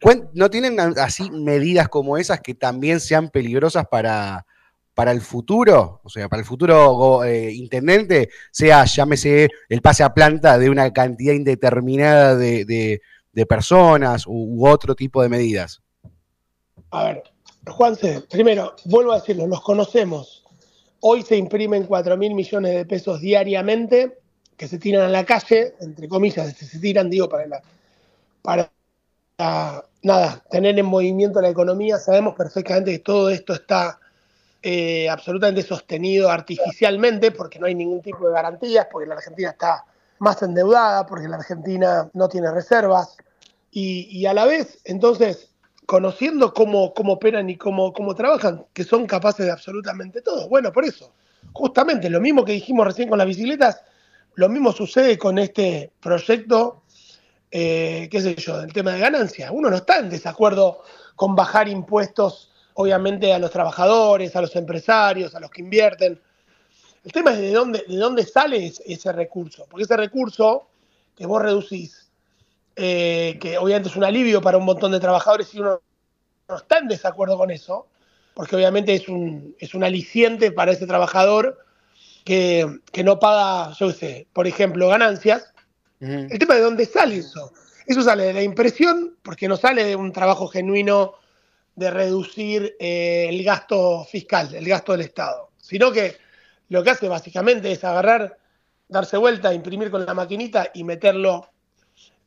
¿cuen- 0.00 0.30
¿no 0.32 0.48
tienen 0.48 0.78
así 0.80 1.30
medidas 1.30 1.88
como 1.90 2.16
esas 2.16 2.40
que 2.40 2.54
también 2.54 2.98
sean 2.98 3.28
peligrosas 3.28 3.86
para, 3.90 4.46
para 4.94 5.10
el 5.10 5.20
futuro, 5.20 6.00
o 6.04 6.08
sea, 6.08 6.28
para 6.28 6.40
el 6.40 6.46
futuro 6.46 7.24
eh, 7.24 7.52
intendente, 7.52 8.30
sea, 8.50 8.84
llámese, 8.84 9.48
el 9.68 9.82
pase 9.82 10.04
a 10.04 10.14
planta 10.14 10.56
de 10.56 10.70
una 10.70 10.92
cantidad 10.92 11.34
indeterminada 11.34 12.36
de, 12.36 13.00
personas 13.48 14.24
u, 14.26 14.66
otro 14.66 14.94
tipo 14.94 15.20
de 15.20 15.28
medidas? 15.28 15.82
A 16.90 17.04
ver, 17.04 17.24
Juanse, 17.66 18.22
primero, 18.30 18.76
vuelvo 18.84 19.12
a 19.12 19.16
decirlo, 19.16 19.48
los 19.48 19.60
conocemos. 19.60 20.44
Hoy 21.00 21.22
se 21.22 21.36
imprimen 21.36 21.84
4 21.84 22.16
mil 22.16 22.34
millones 22.34 22.74
de 22.74 22.86
pesos 22.86 23.20
diariamente 23.20 24.18
que 24.56 24.68
se 24.68 24.78
tiran 24.78 25.02
a 25.02 25.08
la 25.08 25.24
calle, 25.24 25.74
entre 25.80 26.08
comillas, 26.08 26.54
se, 26.56 26.78
tiran, 26.78 27.10
digo, 27.10 27.28
para, 27.28 27.60
para 28.40 28.70
nada, 30.02 30.44
tener 30.48 30.78
en 30.78 30.86
movimiento 30.86 31.40
la 31.40 31.48
economía. 31.48 31.98
Sabemos 31.98 32.36
perfectamente 32.36 32.92
que 32.92 32.98
todo 33.00 33.30
esto 33.30 33.52
está 33.52 33.98
eh, 34.66 35.10
absolutamente 35.10 35.62
sostenido 35.62 36.30
artificialmente 36.30 37.32
porque 37.32 37.58
no 37.58 37.66
hay 37.66 37.74
ningún 37.74 38.00
tipo 38.00 38.26
de 38.26 38.32
garantías, 38.32 38.86
porque 38.90 39.06
la 39.06 39.16
Argentina 39.16 39.50
está 39.50 39.84
más 40.20 40.42
endeudada, 40.42 41.04
porque 41.04 41.28
la 41.28 41.36
Argentina 41.36 42.08
no 42.14 42.28
tiene 42.30 42.50
reservas. 42.50 43.14
Y, 43.70 44.08
y 44.10 44.24
a 44.24 44.32
la 44.32 44.46
vez, 44.46 44.80
entonces, 44.84 45.50
conociendo 45.84 46.54
cómo, 46.54 46.94
cómo 46.94 47.12
operan 47.12 47.50
y 47.50 47.58
cómo, 47.58 47.92
cómo 47.92 48.14
trabajan, 48.14 48.64
que 48.72 48.84
son 48.84 49.06
capaces 49.06 49.44
de 49.44 49.52
absolutamente 49.52 50.22
todo. 50.22 50.48
Bueno, 50.48 50.72
por 50.72 50.86
eso, 50.86 51.12
justamente 51.52 52.08
lo 52.08 52.22
mismo 52.22 52.42
que 52.42 52.52
dijimos 52.52 52.86
recién 52.86 53.10
con 53.10 53.18
las 53.18 53.26
bicicletas, 53.26 53.82
lo 54.34 54.48
mismo 54.48 54.72
sucede 54.72 55.18
con 55.18 55.38
este 55.38 55.92
proyecto, 56.00 56.84
eh, 57.50 58.08
qué 58.10 58.20
sé 58.22 58.34
yo, 58.36 58.62
del 58.62 58.72
tema 58.72 58.92
de 58.92 59.00
ganancias. 59.00 59.50
Uno 59.52 59.68
no 59.68 59.76
está 59.76 59.98
en 59.98 60.08
desacuerdo 60.08 60.80
con 61.16 61.36
bajar 61.36 61.68
impuestos, 61.68 62.50
obviamente, 62.74 63.32
a 63.32 63.38
los 63.38 63.50
trabajadores, 63.50 64.34
a 64.36 64.40
los 64.40 64.54
empresarios, 64.56 65.34
a 65.34 65.40
los 65.40 65.50
que 65.50 65.62
invierten. 65.62 66.20
El 67.04 67.12
tema 67.12 67.32
es 67.32 67.38
de 67.38 67.52
dónde, 67.52 67.84
de 67.86 67.96
dónde 67.96 68.24
sale 68.24 68.66
ese, 68.66 68.82
ese 68.86 69.12
recurso, 69.12 69.66
porque 69.68 69.84
ese 69.84 69.96
recurso 69.96 70.68
que 71.16 71.26
vos 71.26 71.42
reducís, 71.42 72.10
eh, 72.76 73.38
que 73.40 73.56
obviamente 73.58 73.88
es 73.88 73.96
un 73.96 74.04
alivio 74.04 74.40
para 74.40 74.58
un 74.58 74.64
montón 74.64 74.90
de 74.92 75.00
trabajadores 75.00 75.54
y 75.54 75.60
uno 75.60 75.80
no 76.48 76.56
está 76.56 76.78
en 76.78 76.88
desacuerdo 76.88 77.38
con 77.38 77.50
eso, 77.50 77.86
porque 78.34 78.56
obviamente 78.56 78.94
es 78.94 79.08
un, 79.08 79.54
es 79.58 79.74
un 79.74 79.84
aliciente 79.84 80.50
para 80.50 80.72
ese 80.72 80.86
trabajador 80.86 81.58
que, 82.24 82.80
que 82.90 83.04
no 83.04 83.18
paga, 83.20 83.72
yo 83.78 83.88
qué 83.88 83.92
sé, 83.94 84.26
por 84.32 84.46
ejemplo, 84.46 84.88
ganancias. 84.88 85.52
El 86.00 86.38
tema 86.38 86.56
de 86.56 86.60
dónde 86.60 86.84
sale 86.84 87.16
eso. 87.16 87.50
Eso 87.86 88.02
sale 88.02 88.24
de 88.24 88.34
la 88.34 88.42
impresión, 88.42 89.16
porque 89.22 89.48
no 89.48 89.56
sale 89.56 89.84
de 89.84 89.96
un 89.96 90.12
trabajo 90.12 90.48
genuino 90.48 91.14
de 91.76 91.90
reducir 91.90 92.76
eh, 92.78 93.26
el 93.28 93.42
gasto 93.42 94.04
fiscal, 94.04 94.54
el 94.54 94.66
gasto 94.66 94.92
del 94.92 95.02
Estado, 95.02 95.50
sino 95.56 95.90
que 95.92 96.16
lo 96.68 96.82
que 96.82 96.90
hace 96.90 97.08
básicamente 97.08 97.72
es 97.72 97.82
agarrar, 97.84 98.38
darse 98.88 99.16
vuelta, 99.16 99.52
imprimir 99.52 99.90
con 99.90 100.06
la 100.06 100.14
maquinita 100.14 100.70
y 100.74 100.84
meterlo 100.84 101.48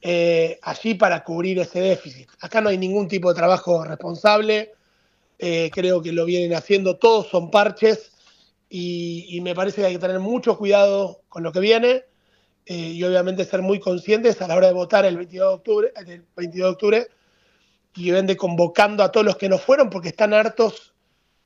eh, 0.02 0.60
allí 0.62 0.94
para 0.94 1.24
cubrir 1.24 1.60
ese 1.60 1.80
déficit. 1.80 2.30
Acá 2.42 2.62
no 2.62 2.70
hay 2.70 2.78
ningún 2.78 3.08
tipo 3.08 3.30
de 3.30 3.36
trabajo 3.36 3.84
responsable, 3.84 4.74
eh, 5.40 5.70
creo 5.74 6.02
que 6.02 6.12
lo 6.12 6.26
vienen 6.26 6.56
haciendo, 6.56 6.98
todos 6.98 7.28
son 7.28 7.50
parches 7.50 8.12
y, 8.70 9.26
y 9.30 9.42
me 9.42 9.56
parece 9.56 9.82
que 9.82 9.88
hay 9.88 9.94
que 9.94 10.00
tener 10.00 10.20
mucho 10.20 10.58
cuidado 10.58 11.22
con 11.30 11.44
lo 11.44 11.52
que 11.52 11.60
viene 11.60 12.04
eh, 12.70 12.76
y 12.76 13.04
obviamente 13.06 13.46
ser 13.46 13.62
muy 13.62 13.80
conscientes 13.80 14.42
a 14.42 14.48
la 14.48 14.56
hora 14.58 14.68
de 14.68 14.74
votar 14.74 15.06
el 15.06 15.16
22 15.16 15.48
de 15.48 15.56
octubre, 15.56 15.94
el 15.96 16.26
22 16.36 16.68
de 16.68 16.72
octubre 16.74 17.08
y 17.98 18.12
vende 18.12 18.38
convocando 18.38 19.04
a 19.04 19.12
todos 19.12 19.26
los 19.26 19.38
que 19.38 19.50
no 19.50 19.58
fueron 19.58 19.90
porque 19.90 20.10
están 20.10 20.34
hartos 20.34 20.94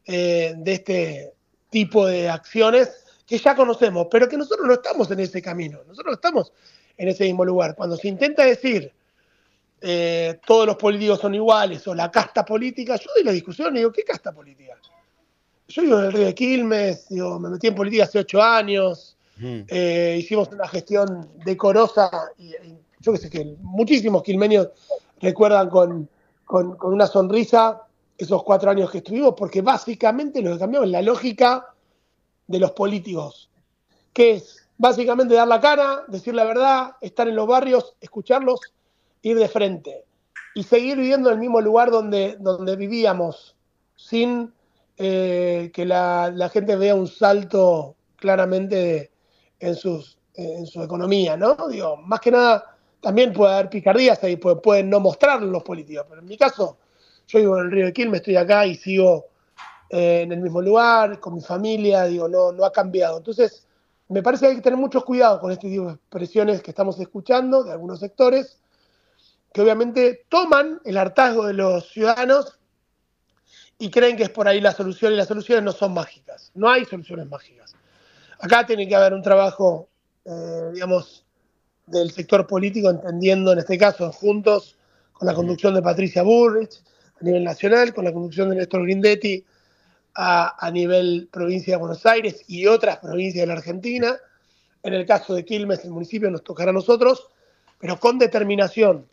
eh, 0.05 0.53
de 0.57 0.73
este 0.73 1.33
tipo 1.69 2.05
de 2.05 2.29
acciones 2.29 3.05
que 3.25 3.37
ya 3.37 3.55
conocemos, 3.55 4.07
pero 4.11 4.27
que 4.27 4.35
nosotros 4.37 4.67
no 4.67 4.73
estamos 4.73 5.09
en 5.11 5.21
ese 5.21 5.41
camino, 5.41 5.79
nosotros 5.87 6.11
no 6.11 6.15
estamos 6.15 6.51
en 6.97 7.07
ese 7.07 7.23
mismo 7.23 7.45
lugar. 7.45 7.75
Cuando 7.75 7.95
se 7.95 8.09
intenta 8.09 8.43
decir 8.43 8.91
eh, 9.79 10.39
todos 10.45 10.67
los 10.67 10.75
políticos 10.75 11.21
son 11.21 11.33
iguales 11.33 11.87
o 11.87 11.95
la 11.95 12.11
casta 12.11 12.43
política, 12.43 12.97
yo 12.97 13.09
doy 13.15 13.23
la 13.23 13.31
discusión 13.31 13.73
y 13.75 13.79
digo, 13.79 13.91
¿qué 13.93 14.03
casta 14.03 14.33
política? 14.33 14.77
Yo 15.69 15.83
vivo 15.83 15.99
en 15.99 16.05
el 16.05 16.11
río 16.11 16.25
de 16.25 16.35
Quilmes, 16.35 17.07
digo, 17.07 17.39
me 17.39 17.49
metí 17.49 17.67
en 17.67 17.75
política 17.75 18.03
hace 18.03 18.19
ocho 18.19 18.41
años, 18.41 19.15
eh, 19.39 20.17
hicimos 20.19 20.49
una 20.49 20.67
gestión 20.67 21.31
decorosa 21.45 22.11
y, 22.37 22.49
y 22.49 22.77
yo 22.99 23.13
que 23.13 23.17
sé 23.17 23.29
que 23.29 23.55
muchísimos 23.61 24.21
quilmenios 24.21 24.67
recuerdan 25.21 25.69
con, 25.69 26.09
con, 26.51 26.75
con 26.75 26.93
una 26.93 27.07
sonrisa 27.07 27.83
esos 28.17 28.43
cuatro 28.43 28.69
años 28.69 28.91
que 28.91 28.97
estuvimos, 28.97 29.35
porque 29.37 29.61
básicamente 29.61 30.41
lo 30.41 30.51
que 30.51 30.59
cambió 30.59 30.83
es 30.83 30.89
la 30.89 31.01
lógica 31.01 31.73
de 32.45 32.59
los 32.59 32.71
políticos, 32.71 33.49
que 34.11 34.31
es 34.31 34.67
básicamente 34.77 35.33
dar 35.33 35.47
la 35.47 35.61
cara, 35.61 36.03
decir 36.09 36.35
la 36.35 36.43
verdad, 36.43 36.97
estar 36.99 37.29
en 37.29 37.37
los 37.37 37.47
barrios, 37.47 37.95
escucharlos, 38.01 38.59
ir 39.21 39.37
de 39.37 39.47
frente 39.47 40.03
y 40.53 40.63
seguir 40.63 40.97
viviendo 40.97 41.29
en 41.29 41.35
el 41.35 41.39
mismo 41.39 41.61
lugar 41.61 41.89
donde, 41.89 42.35
donde 42.37 42.75
vivíamos, 42.75 43.55
sin 43.95 44.51
eh, 44.97 45.71
que 45.73 45.85
la, 45.85 46.31
la 46.35 46.49
gente 46.49 46.75
vea 46.75 46.95
un 46.95 47.07
salto 47.07 47.95
claramente 48.17 49.09
en, 49.61 49.75
sus, 49.75 50.17
en 50.33 50.67
su 50.67 50.83
economía, 50.83 51.37
¿no? 51.37 51.55
Digo, 51.69 51.95
más 51.95 52.19
que 52.19 52.31
nada, 52.31 52.70
también 53.01 53.33
puede 53.33 53.53
haber 53.53 53.69
picardías 53.69 54.23
ahí, 54.23 54.37
puede- 54.37 54.57
pueden 54.57 54.89
no 54.89 54.99
mostrarlo 54.99 55.47
los 55.47 55.63
políticos, 55.63 56.05
pero 56.07 56.21
en 56.21 56.27
mi 56.27 56.37
caso, 56.37 56.77
yo 57.27 57.39
vivo 57.39 57.57
en 57.57 57.65
el 57.65 57.71
río 57.71 57.85
de 57.87 57.93
Quilmes, 57.93 58.21
estoy 58.21 58.35
acá 58.37 58.65
y 58.65 58.75
sigo 58.75 59.25
eh, 59.89 60.21
en 60.21 60.31
el 60.31 60.39
mismo 60.39 60.61
lugar, 60.61 61.19
con 61.19 61.33
mi 61.33 61.41
familia, 61.41 62.05
digo, 62.05 62.29
no, 62.29 62.53
no 62.53 62.63
ha 62.63 62.71
cambiado. 62.71 63.17
Entonces, 63.17 63.67
me 64.07 64.23
parece 64.23 64.45
que 64.45 64.49
hay 64.51 64.55
que 64.55 64.61
tener 64.61 64.79
mucho 64.79 65.03
cuidado 65.03 65.39
con 65.41 65.51
este 65.51 65.69
tipo 65.69 65.87
de 65.87 65.93
expresiones 65.93 66.61
que 66.61 66.71
estamos 66.71 66.97
escuchando 66.99 67.63
de 67.63 67.73
algunos 67.73 67.99
sectores, 67.99 68.61
que 69.51 69.61
obviamente 69.61 70.25
toman 70.29 70.79
el 70.85 70.97
hartazgo 70.97 71.45
de 71.45 71.53
los 71.53 71.89
ciudadanos 71.89 72.57
y 73.79 73.89
creen 73.89 74.15
que 74.15 74.23
es 74.23 74.29
por 74.29 74.47
ahí 74.47 74.61
la 74.61 74.71
solución, 74.71 75.11
y 75.11 75.17
las 75.17 75.27
soluciones 75.27 75.63
no 75.63 75.71
son 75.73 75.93
mágicas. 75.93 76.51
No 76.53 76.69
hay 76.69 76.85
soluciones 76.85 77.27
mágicas. 77.27 77.75
Acá 78.39 78.65
tiene 78.65 78.87
que 78.87 78.95
haber 78.95 79.13
un 79.13 79.21
trabajo, 79.21 79.89
eh, 80.23 80.69
digamos, 80.73 81.25
del 81.85 82.11
sector 82.11 82.47
político, 82.47 82.89
entendiendo 82.89 83.53
en 83.53 83.59
este 83.59 83.77
caso, 83.77 84.11
juntos, 84.11 84.77
con 85.13 85.27
la 85.27 85.33
conducción 85.33 85.73
de 85.73 85.81
Patricia 85.81 86.23
Burrich 86.23 86.81
a 87.19 87.23
nivel 87.23 87.43
nacional, 87.43 87.93
con 87.93 88.05
la 88.05 88.13
conducción 88.13 88.49
de 88.49 88.55
Néstor 88.55 88.83
Grindetti 88.83 89.43
a, 90.15 90.65
a 90.65 90.71
nivel 90.71 91.29
provincia 91.31 91.73
de 91.73 91.79
Buenos 91.79 92.05
Aires 92.05 92.43
y 92.47 92.65
otras 92.65 92.97
provincias 92.97 93.43
de 93.43 93.47
la 93.47 93.53
Argentina. 93.53 94.17
En 94.83 94.93
el 94.93 95.05
caso 95.05 95.35
de 95.35 95.45
Quilmes, 95.45 95.85
el 95.85 95.91
municipio 95.91 96.31
nos 96.31 96.43
tocará 96.43 96.71
a 96.71 96.73
nosotros, 96.73 97.29
pero 97.79 97.99
con 97.99 98.17
determinación 98.17 99.05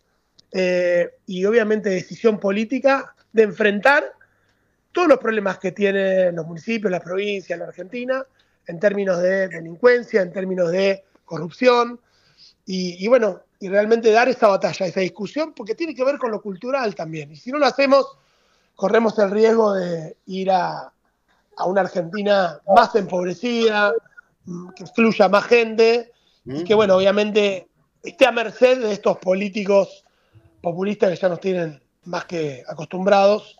eh, 0.51 1.09
y 1.27 1.45
obviamente 1.45 1.89
decisión 1.89 2.39
política 2.39 3.13
de 3.31 3.43
enfrentar 3.43 4.03
todos 4.91 5.07
los 5.07 5.19
problemas 5.19 5.59
que 5.59 5.71
tienen 5.71 6.35
los 6.35 6.47
municipios, 6.47 6.91
las 6.91 7.03
provincias, 7.03 7.59
la 7.59 7.65
Argentina, 7.65 8.25
en 8.65 8.79
términos 8.79 9.21
de 9.21 9.47
delincuencia, 9.47 10.21
en 10.21 10.31
términos 10.31 10.71
de 10.71 11.03
corrupción, 11.25 11.99
y, 12.71 13.03
y 13.03 13.07
bueno, 13.07 13.41
y 13.59 13.67
realmente 13.67 14.11
dar 14.11 14.29
esa 14.29 14.47
batalla, 14.47 14.85
esa 14.85 14.99
discusión, 14.99 15.53
porque 15.55 15.73
tiene 15.73 15.95
que 15.95 16.03
ver 16.05 16.19
con 16.19 16.29
lo 16.29 16.39
cultural 16.39 16.93
también. 16.93 17.31
Y 17.31 17.35
si 17.35 17.51
no 17.51 17.57
lo 17.57 17.65
hacemos, 17.65 18.05
corremos 18.75 19.17
el 19.17 19.31
riesgo 19.31 19.73
de 19.73 20.15
ir 20.27 20.51
a, 20.51 20.93
a 21.57 21.65
una 21.65 21.81
Argentina 21.81 22.59
más 22.75 22.93
empobrecida, 22.93 23.91
mm, 24.45 24.69
que 24.75 24.85
fluya 24.85 25.27
más 25.29 25.45
gente, 25.45 26.11
y 26.45 26.63
que 26.63 26.75
bueno, 26.75 26.95
obviamente 26.97 27.67
esté 28.03 28.27
a 28.27 28.31
merced 28.31 28.81
de 28.81 28.93
estos 28.93 29.17
políticos 29.17 30.05
populistas 30.61 31.09
que 31.09 31.15
ya 31.15 31.29
nos 31.29 31.39
tienen 31.39 31.81
más 32.05 32.25
que 32.25 32.63
acostumbrados 32.67 33.57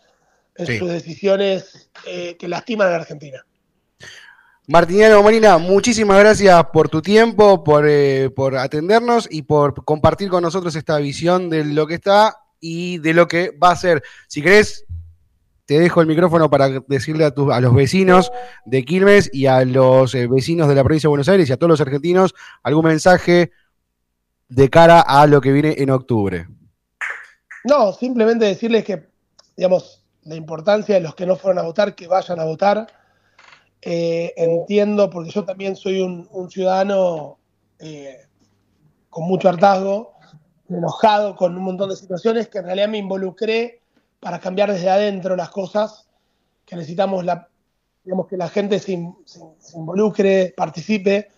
en 0.55 0.67
Sí. 0.67 0.77
sus 0.77 0.89
decisiones 0.89 1.89
eh, 2.05 2.35
que 2.37 2.47
lastiman 2.47 2.87
a 2.87 2.91
la 2.91 2.95
Argentina. 2.97 3.43
Martiniano 4.71 5.23
Molina, 5.23 5.57
muchísimas 5.57 6.19
gracias 6.19 6.63
por 6.71 6.89
tu 6.89 7.01
tiempo, 7.01 7.63
por, 7.63 7.85
eh, 7.89 8.29
por 8.29 8.55
atendernos 8.55 9.27
y 9.31 9.41
por 9.41 9.83
compartir 9.83 10.29
con 10.29 10.43
nosotros 10.43 10.75
esta 10.75 10.99
visión 10.99 11.49
de 11.49 11.65
lo 11.65 11.87
que 11.87 11.95
está 11.95 12.37
y 12.59 12.99
de 12.99 13.15
lo 13.15 13.27
que 13.27 13.49
va 13.49 13.71
a 13.71 13.75
ser. 13.75 14.03
Si 14.27 14.43
querés, 14.43 14.85
te 15.65 15.79
dejo 15.79 16.01
el 16.01 16.07
micrófono 16.07 16.51
para 16.51 16.69
decirle 16.87 17.25
a, 17.25 17.31
tus- 17.31 17.51
a 17.51 17.59
los 17.61 17.73
vecinos 17.73 18.31
de 18.63 18.85
Quilmes 18.85 19.31
y 19.33 19.47
a 19.47 19.65
los 19.65 20.13
eh, 20.13 20.27
vecinos 20.27 20.67
de 20.67 20.75
la 20.75 20.83
provincia 20.83 21.07
de 21.07 21.13
Buenos 21.13 21.29
Aires 21.29 21.49
y 21.49 21.51
a 21.51 21.57
todos 21.57 21.71
los 21.71 21.81
argentinos 21.81 22.35
algún 22.61 22.85
mensaje 22.85 23.49
de 24.49 24.69
cara 24.69 25.01
a 25.01 25.25
lo 25.25 25.41
que 25.41 25.51
viene 25.51 25.77
en 25.79 25.89
octubre. 25.89 26.47
No, 27.63 27.91
simplemente 27.91 28.45
decirles 28.45 28.85
que, 28.85 29.07
digamos, 29.57 30.05
la 30.25 30.35
importancia 30.35 30.93
de 30.93 31.01
los 31.01 31.15
que 31.15 31.25
no 31.25 31.35
fueron 31.35 31.57
a 31.57 31.63
votar, 31.63 31.95
que 31.95 32.05
vayan 32.05 32.39
a 32.39 32.43
votar. 32.45 32.98
Eh, 33.81 34.33
entiendo, 34.35 35.09
porque 35.09 35.29
yo 35.29 35.45
también 35.45 35.75
soy 35.75 36.01
un, 36.01 36.27
un 36.31 36.49
ciudadano 36.51 37.37
eh, 37.79 38.17
con 39.09 39.23
mucho 39.25 39.47
hartazgo, 39.49 40.13
enojado 40.69 41.35
con 41.35 41.55
un 41.57 41.63
montón 41.63 41.89
de 41.89 41.95
situaciones 41.95 42.47
que 42.49 42.59
en 42.59 42.65
realidad 42.65 42.89
me 42.89 42.97
involucré 42.97 43.81
para 44.19 44.39
cambiar 44.39 44.71
desde 44.71 44.89
adentro 44.89 45.35
las 45.35 45.49
cosas, 45.49 46.07
que 46.65 46.75
necesitamos 46.75 47.23
la, 47.23 47.47
digamos, 48.03 48.27
que 48.27 48.37
la 48.37 48.49
gente 48.49 48.79
se, 48.79 48.91
in- 48.93 49.15
se- 49.25 49.39
se 49.59 49.77
involucre, 49.77 50.53
participe, 50.55 51.29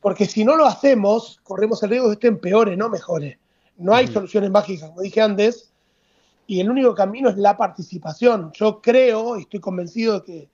porque 0.00 0.24
si 0.24 0.44
no 0.44 0.56
lo 0.56 0.64
hacemos, 0.66 1.38
corremos 1.42 1.82
el 1.82 1.90
riesgo 1.90 2.08
de 2.08 2.16
que 2.16 2.26
esto 2.28 2.34
empeore, 2.34 2.76
no 2.76 2.88
mejore. 2.88 3.38
No 3.76 3.94
hay 3.94 4.06
soluciones 4.08 4.50
mágicas, 4.50 4.88
como 4.88 5.02
dije 5.02 5.20
antes, 5.20 5.70
y 6.46 6.60
el 6.60 6.70
único 6.70 6.94
camino 6.94 7.28
es 7.28 7.36
la 7.36 7.56
participación. 7.56 8.50
Yo 8.54 8.80
creo 8.80 9.36
y 9.36 9.42
estoy 9.42 9.60
convencido 9.60 10.20
de 10.20 10.24
que 10.24 10.48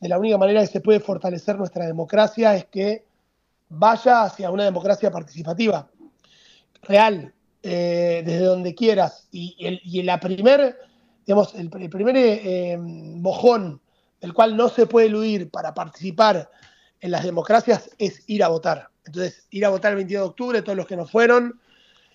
de 0.00 0.08
la 0.08 0.18
única 0.18 0.38
manera 0.38 0.60
que 0.62 0.66
se 0.66 0.80
puede 0.80 1.00
fortalecer 1.00 1.56
nuestra 1.56 1.86
democracia 1.86 2.54
es 2.54 2.64
que 2.66 3.04
vaya 3.68 4.24
hacia 4.24 4.50
una 4.50 4.64
democracia 4.64 5.10
participativa, 5.10 5.88
real, 6.82 7.32
eh, 7.62 8.22
desde 8.24 8.44
donde 8.44 8.74
quieras. 8.74 9.28
Y, 9.30 9.56
el, 9.60 9.80
y 9.84 10.02
la 10.02 10.18
primer, 10.18 10.78
digamos, 11.26 11.54
el, 11.54 11.68
primer 11.68 12.16
eh, 12.16 12.78
mojón 12.78 13.80
del 14.20 14.32
cual 14.32 14.56
no 14.56 14.68
se 14.68 14.86
puede 14.86 15.06
eludir 15.06 15.50
para 15.50 15.74
participar 15.74 16.50
en 17.00 17.10
las 17.10 17.24
democracias 17.24 17.90
es 17.98 18.22
ir 18.26 18.42
a 18.42 18.48
votar. 18.48 18.88
Entonces, 19.04 19.46
ir 19.50 19.64
a 19.64 19.70
votar 19.70 19.92
el 19.92 19.96
22 19.96 20.22
de 20.22 20.28
octubre, 20.28 20.62
todos 20.62 20.76
los 20.76 20.86
que 20.86 20.96
no 20.96 21.06
fueron, 21.06 21.60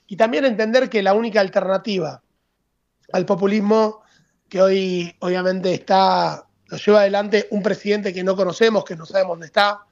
y 0.08 0.18
también 0.18 0.46
entender 0.46 0.90
que 0.90 1.02
la 1.02 1.14
única 1.14 1.42
alternativa 1.42 2.22
al 3.12 3.26
populismo 3.26 4.02
que 4.50 4.62
hoy 4.62 5.16
obviamente 5.20 5.74
está, 5.74 6.45
lo 6.68 6.78
lleva 6.78 7.02
adelante 7.02 7.48
un 7.52 7.62
presidente 7.62 8.14
que 8.14 8.24
no 8.24 8.36
conocemos, 8.36 8.84
que 8.84 8.96
no 8.96 9.06
sabemos 9.06 9.34
dónde 9.34 9.48
está, 9.48 9.86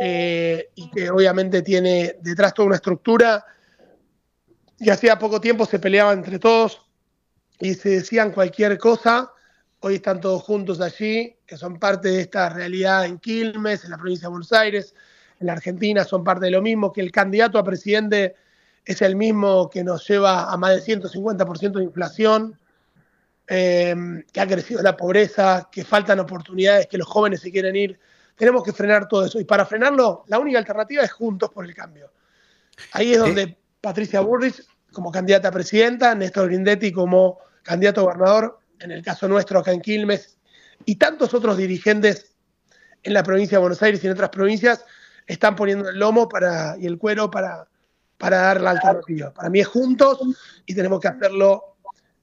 eh, 0.00 0.70
y 0.74 0.90
que 0.90 1.10
obviamente 1.10 1.62
tiene 1.62 2.16
detrás 2.20 2.52
toda 2.54 2.66
una 2.66 2.76
estructura 2.76 3.44
y 4.78 4.90
hacía 4.90 5.18
poco 5.18 5.40
tiempo 5.40 5.64
se 5.64 5.78
peleaban 5.78 6.18
entre 6.18 6.38
todos 6.38 6.82
y 7.60 7.74
se 7.74 7.90
decían 7.90 8.32
cualquier 8.32 8.78
cosa. 8.78 9.30
Hoy 9.80 9.96
están 9.96 10.20
todos 10.20 10.42
juntos 10.42 10.80
allí, 10.80 11.36
que 11.46 11.56
son 11.56 11.78
parte 11.78 12.08
de 12.08 12.22
esta 12.22 12.48
realidad 12.48 13.04
en 13.04 13.18
Quilmes, 13.18 13.84
en 13.84 13.90
la 13.90 13.98
provincia 13.98 14.26
de 14.26 14.30
Buenos 14.30 14.52
Aires, 14.52 14.94
en 15.38 15.46
la 15.46 15.52
Argentina, 15.52 16.04
son 16.04 16.24
parte 16.24 16.46
de 16.46 16.50
lo 16.50 16.62
mismo, 16.62 16.92
que 16.92 17.00
el 17.00 17.12
candidato 17.12 17.58
a 17.58 17.64
presidente 17.64 18.34
es 18.84 19.02
el 19.02 19.16
mismo 19.16 19.70
que 19.70 19.84
nos 19.84 20.06
lleva 20.08 20.50
a 20.50 20.56
más 20.56 20.74
de 20.74 20.98
150% 20.98 21.72
de 21.72 21.84
inflación, 21.84 22.58
eh, 23.48 23.94
que 24.32 24.40
ha 24.40 24.46
crecido 24.46 24.82
la 24.82 24.96
pobreza, 24.96 25.68
que 25.70 25.84
faltan 25.84 26.20
oportunidades, 26.20 26.86
que 26.86 26.98
los 26.98 27.06
jóvenes 27.06 27.40
se 27.40 27.50
quieren 27.50 27.76
ir. 27.76 27.98
Tenemos 28.36 28.62
que 28.62 28.72
frenar 28.72 29.08
todo 29.08 29.24
eso. 29.24 29.40
Y 29.40 29.44
para 29.44 29.64
frenarlo, 29.64 30.24
la 30.26 30.38
única 30.38 30.58
alternativa 30.58 31.02
es 31.02 31.12
Juntos 31.12 31.50
por 31.50 31.64
el 31.64 31.74
Cambio. 31.74 32.12
Ahí 32.92 33.12
es 33.12 33.18
donde 33.18 33.56
Patricia 33.80 34.20
Burrich 34.20 34.62
como 34.92 35.12
candidata 35.12 35.48
a 35.48 35.52
presidenta, 35.52 36.14
Néstor 36.14 36.48
Grindetti 36.48 36.90
como 36.90 37.38
candidato 37.62 38.00
a 38.00 38.04
gobernador, 38.04 38.58
en 38.80 38.92
el 38.92 39.02
caso 39.02 39.28
nuestro 39.28 39.58
acá 39.58 39.72
en 39.72 39.80
Quilmes, 39.80 40.38
y 40.84 40.96
tantos 40.96 41.34
otros 41.34 41.56
dirigentes 41.56 42.34
en 43.02 43.12
la 43.12 43.22
provincia 43.22 43.58
de 43.58 43.60
Buenos 43.60 43.82
Aires 43.82 44.02
y 44.02 44.06
en 44.06 44.12
otras 44.14 44.30
provincias 44.30 44.84
están 45.26 45.54
poniendo 45.54 45.88
el 45.88 45.98
lomo 45.98 46.28
para, 46.28 46.76
y 46.78 46.86
el 46.86 46.98
cuero 46.98 47.30
para, 47.30 47.68
para 48.16 48.38
dar 48.38 48.60
la 48.60 48.70
alternativa. 48.70 49.32
Para 49.32 49.50
mí 49.50 49.60
es 49.60 49.66
juntos 49.66 50.18
y 50.64 50.74
tenemos 50.74 51.00
que 51.00 51.08
hacerlo 51.08 51.75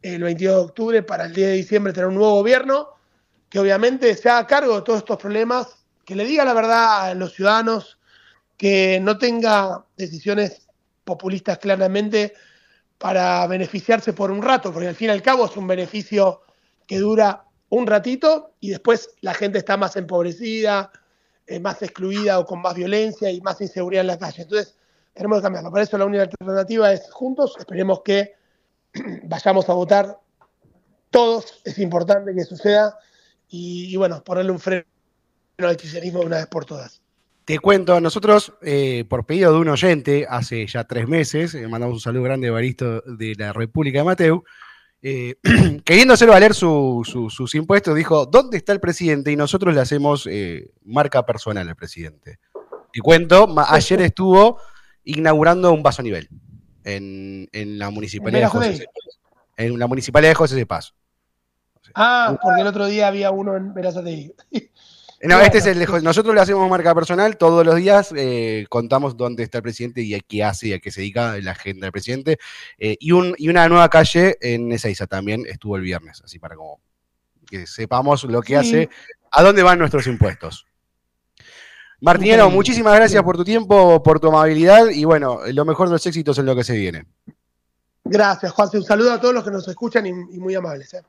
el 0.04 0.22
22 0.22 0.56
de 0.56 0.62
octubre 0.62 1.04
para 1.04 1.26
el 1.26 1.34
10 1.34 1.48
de 1.48 1.54
diciembre 1.56 1.94
tener 1.94 2.08
un 2.08 2.16
nuevo 2.16 2.36
gobierno 2.36 2.90
que 3.50 3.60
obviamente 3.60 4.16
se 4.16 4.30
haga 4.30 4.46
cargo 4.46 4.76
de 4.76 4.82
todos 4.82 5.00
estos 5.00 5.18
problemas, 5.18 5.86
que 6.06 6.16
le 6.16 6.26
diga 6.26 6.44
la 6.44 6.54
verdad 6.54 7.06
a 7.06 7.14
los 7.14 7.34
ciudadanos, 7.34 8.00
que 8.58 9.00
no 9.02 9.18
tenga 9.18 9.86
decisiones 9.96 10.68
populistas 11.04 11.58
claramente 11.60 12.34
para 12.98 13.46
beneficiarse 13.48 14.14
por 14.14 14.32
un 14.32 14.42
rato, 14.42 14.74
porque 14.74 14.88
al 14.88 14.96
fin 14.96 15.08
y 15.08 15.12
al 15.12 15.22
cabo 15.22 15.46
es 15.46 15.56
un 15.56 15.68
beneficio 15.68 16.42
que 16.88 16.98
dura 16.98 17.46
un 17.70 17.88
ratito 17.88 18.56
y 18.60 18.72
después 18.72 19.12
la 19.22 19.34
gente 19.34 19.60
está 19.60 19.78
más 19.78 19.96
empobrecida, 19.96 20.92
eh, 21.48 21.60
más 21.60 21.82
excluida 21.82 22.40
o 22.40 22.46
con 22.46 22.62
más 22.62 22.76
violencia 22.76 23.32
y 23.32 23.40
más 23.42 23.62
inseguridad 23.62 24.02
en 24.02 24.08
la 24.08 24.20
calle. 24.20 24.44
Entonces, 24.44 24.78
tenemos 25.14 25.40
que 25.40 25.44
cambiarlo. 25.44 25.72
Para 25.72 25.84
eso 25.84 25.98
la 25.98 26.06
única 26.06 26.24
alternativa 26.24 26.92
es 26.92 27.12
juntos. 27.12 27.56
Esperemos 27.60 28.02
que 28.02 28.34
vayamos 29.24 29.70
a 29.70 29.74
votar 29.74 30.20
todos. 31.10 31.62
Es 31.66 31.78
importante 31.80 32.34
que 32.34 32.44
suceda. 32.44 32.98
Y, 33.50 33.96
bueno, 33.98 34.24
ponerle 34.24 34.52
un 34.52 34.60
freno 34.60 34.84
al 35.60 35.78
kirchnerismo 35.78 36.22
una 36.22 36.38
vez 36.38 36.48
por 36.48 36.66
todas. 36.66 37.02
Te 37.46 37.60
cuento, 37.60 38.00
nosotros, 38.02 38.54
eh, 38.62 39.06
por 39.08 39.26
pedido 39.26 39.54
de 39.54 39.60
un 39.60 39.68
oyente, 39.68 40.26
hace 40.30 40.66
ya 40.66 40.86
tres 40.86 41.08
meses, 41.08 41.54
eh, 41.54 41.68
mandamos 41.68 41.96
un 41.96 42.00
saludo 42.00 42.24
grande 42.24 42.48
a 42.48 42.50
Evaristo 42.50 43.02
de 43.02 43.36
la 43.38 43.52
República 43.52 44.00
de 44.00 44.06
Mateu, 44.06 44.44
eh, 45.02 45.36
queriendo 45.86 46.14
hacer 46.14 46.30
valer 46.30 46.54
su- 46.54 47.02
su- 47.04 47.30
sus 47.30 47.54
impuestos, 47.54 47.96
dijo, 47.96 48.26
¿dónde 48.26 48.58
está 48.58 48.72
el 48.72 48.80
presidente? 48.80 49.32
Y 49.32 49.36
nosotros 49.36 49.76
le 49.76 49.82
hacemos 49.82 50.26
eh, 50.26 50.72
marca 50.86 51.26
personal 51.26 51.68
al 51.68 51.76
presidente. 51.76 52.40
Te 52.94 53.02
cuento, 53.02 53.54
ayer 53.68 54.02
estuvo 54.02 54.60
inaugurando 55.04 55.74
un 55.74 55.84
vaso 55.84 56.02
a 56.02 56.06
nivel 56.06 56.30
en, 56.84 57.48
en 57.52 57.80
la 57.80 57.90
municipalidad 57.90 58.40
de 58.40 58.46
¿En 58.46 58.50
José. 58.50 58.86
En 59.58 59.80
la 59.80 59.88
municipalidad 59.88 60.32
de 60.32 60.36
José 60.36 60.56
de 60.56 60.66
Paso. 60.66 60.94
Ah, 61.96 62.38
porque 62.42 62.62
el 62.62 62.68
otro 62.68 62.86
día 62.88 63.08
había 63.08 63.32
uno 63.32 63.56
en 63.56 63.74
Verazategui. 63.74 64.34
No, 65.26 65.40
este 65.40 65.60
es 65.60 65.66
el 65.68 65.80
de 65.80 65.86
José. 65.86 66.04
Nosotros 66.04 66.36
le 66.36 66.42
hacemos 66.42 66.70
marca 66.70 66.94
personal 66.94 67.38
todos 67.38 67.66
los 67.66 67.78
días, 67.78 68.14
eh, 68.14 68.66
contamos 68.68 69.16
dónde 69.16 69.44
está 69.44 69.60
el 69.60 69.64
presidente 69.64 70.02
y 70.02 70.14
a 70.16 70.20
qué 70.20 70.44
hace 70.44 70.68
y 70.68 70.74
a 70.74 70.80
qué 70.80 70.92
se 70.92 71.00
dedica 71.00 71.38
la 71.40 71.52
agenda 71.52 71.86
del 71.86 71.94
presidente. 71.94 72.40
Eh, 72.78 72.98
y, 73.00 73.14
un, 73.14 73.34
y 73.38 73.48
una 73.48 73.70
nueva 73.70 73.88
calle 73.90 74.36
en 74.42 74.70
Ezeiza 74.74 75.08
también 75.08 75.46
estuvo 75.48 75.78
el 75.78 75.82
viernes, 75.82 76.22
así 76.26 76.40
para 76.40 76.58
como 76.58 76.82
que 77.50 77.66
sepamos 77.68 78.26
lo 78.26 78.42
que 78.42 78.48
Sí. 78.50 78.56
hace, 78.56 78.90
a 79.32 79.44
dónde 79.44 79.64
van 79.64 79.80
nuestros 79.80 80.08
impuestos. 80.08 80.66
Martinero, 82.04 82.50
muchísimas 82.50 82.96
gracias 82.96 83.24
por 83.24 83.38
tu 83.38 83.46
tiempo, 83.46 84.04
por 84.04 84.20
tu 84.20 84.28
amabilidad 84.28 84.90
y 84.90 85.06
bueno, 85.06 85.40
lo 85.54 85.64
mejor 85.64 85.88
de 85.88 85.94
los 85.94 86.06
éxitos 86.06 86.38
en 86.38 86.46
lo 86.46 86.54
que 86.56 86.64
se 86.66 86.74
viene. 86.76 87.06
Gracias, 88.04 88.52
Juanse. 88.52 88.78
Un 88.78 88.84
saludo 88.84 89.14
a 89.14 89.22
todos 89.22 89.34
los 89.34 89.44
que 89.44 89.52
nos 89.52 89.66
escuchan 89.68 90.06
y, 90.06 90.10
y 90.10 90.40
muy 90.40 90.54
amables. 90.54 90.94
¿eh? 90.96 91.02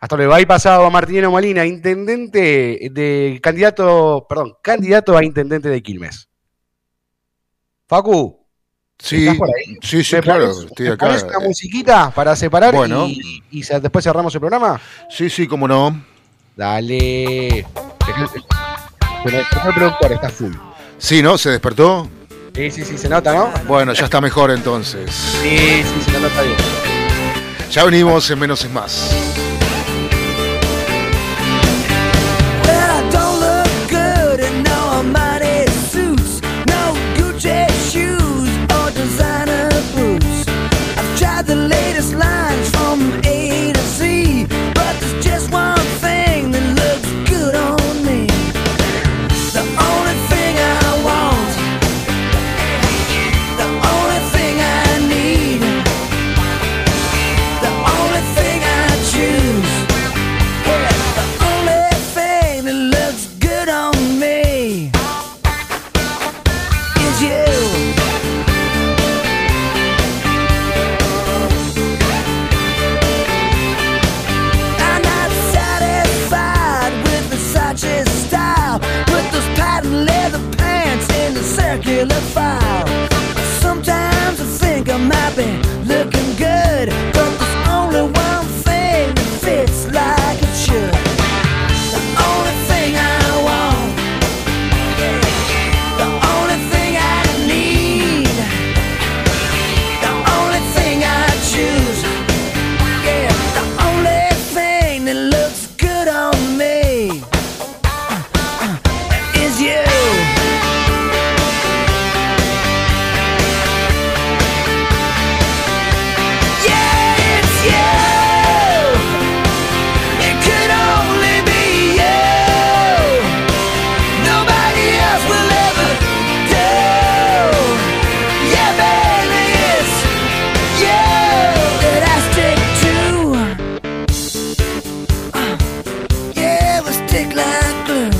Hasta 0.00 0.16
luego. 0.16 0.34
Ahí 0.34 0.44
pasado 0.44 0.84
a 0.84 0.90
Martinero 0.90 1.30
Molina, 1.30 1.64
intendente 1.64 2.88
de 2.90 3.38
candidato, 3.40 4.26
perdón, 4.28 4.54
candidato 4.60 5.16
a 5.16 5.22
intendente 5.24 5.68
de 5.68 5.80
Quilmes. 5.82 6.28
Facu, 7.86 8.44
Sí, 8.98 9.24
¿Estás 9.28 9.36
por 9.38 9.48
ahí? 9.48 9.76
sí, 9.82 10.02
sí, 10.02 10.16
¿me 10.16 10.22
claro, 10.22 10.46
pones- 10.52 10.64
estoy 10.66 10.86
acá. 10.88 11.06
pones 11.06 11.22
una 11.22 11.38
musiquita 11.40 12.10
para 12.10 12.34
separar 12.34 12.74
Bueno. 12.74 13.06
y, 13.06 13.42
y 13.50 13.62
después 13.62 14.02
cerramos 14.02 14.34
el 14.34 14.40
programa? 14.40 14.80
Sí, 15.10 15.28
sí, 15.30 15.46
cómo 15.46 15.68
no. 15.68 16.02
Dale. 16.56 17.66
Pero 19.24 19.38
el 19.38 19.74
productor 19.74 20.12
está 20.12 20.28
full. 20.28 20.52
Sí, 20.98 21.22
¿no? 21.22 21.36
¿Se 21.36 21.50
despertó? 21.50 22.08
Sí, 22.54 22.70
sí, 22.70 22.84
sí, 22.84 22.96
se 22.96 23.08
nota, 23.08 23.34
¿no? 23.34 23.52
Bueno, 23.66 23.92
ya 23.92 24.04
está 24.04 24.20
mejor 24.20 24.50
entonces. 24.50 25.10
Sí, 25.42 25.82
sí, 25.82 26.10
se 26.10 26.20
nota 26.20 26.42
bien. 26.42 26.56
Ya 27.70 27.84
venimos 27.84 28.30
en 28.30 28.38
Menos 28.38 28.64
es 28.64 28.70
Más. 28.70 29.14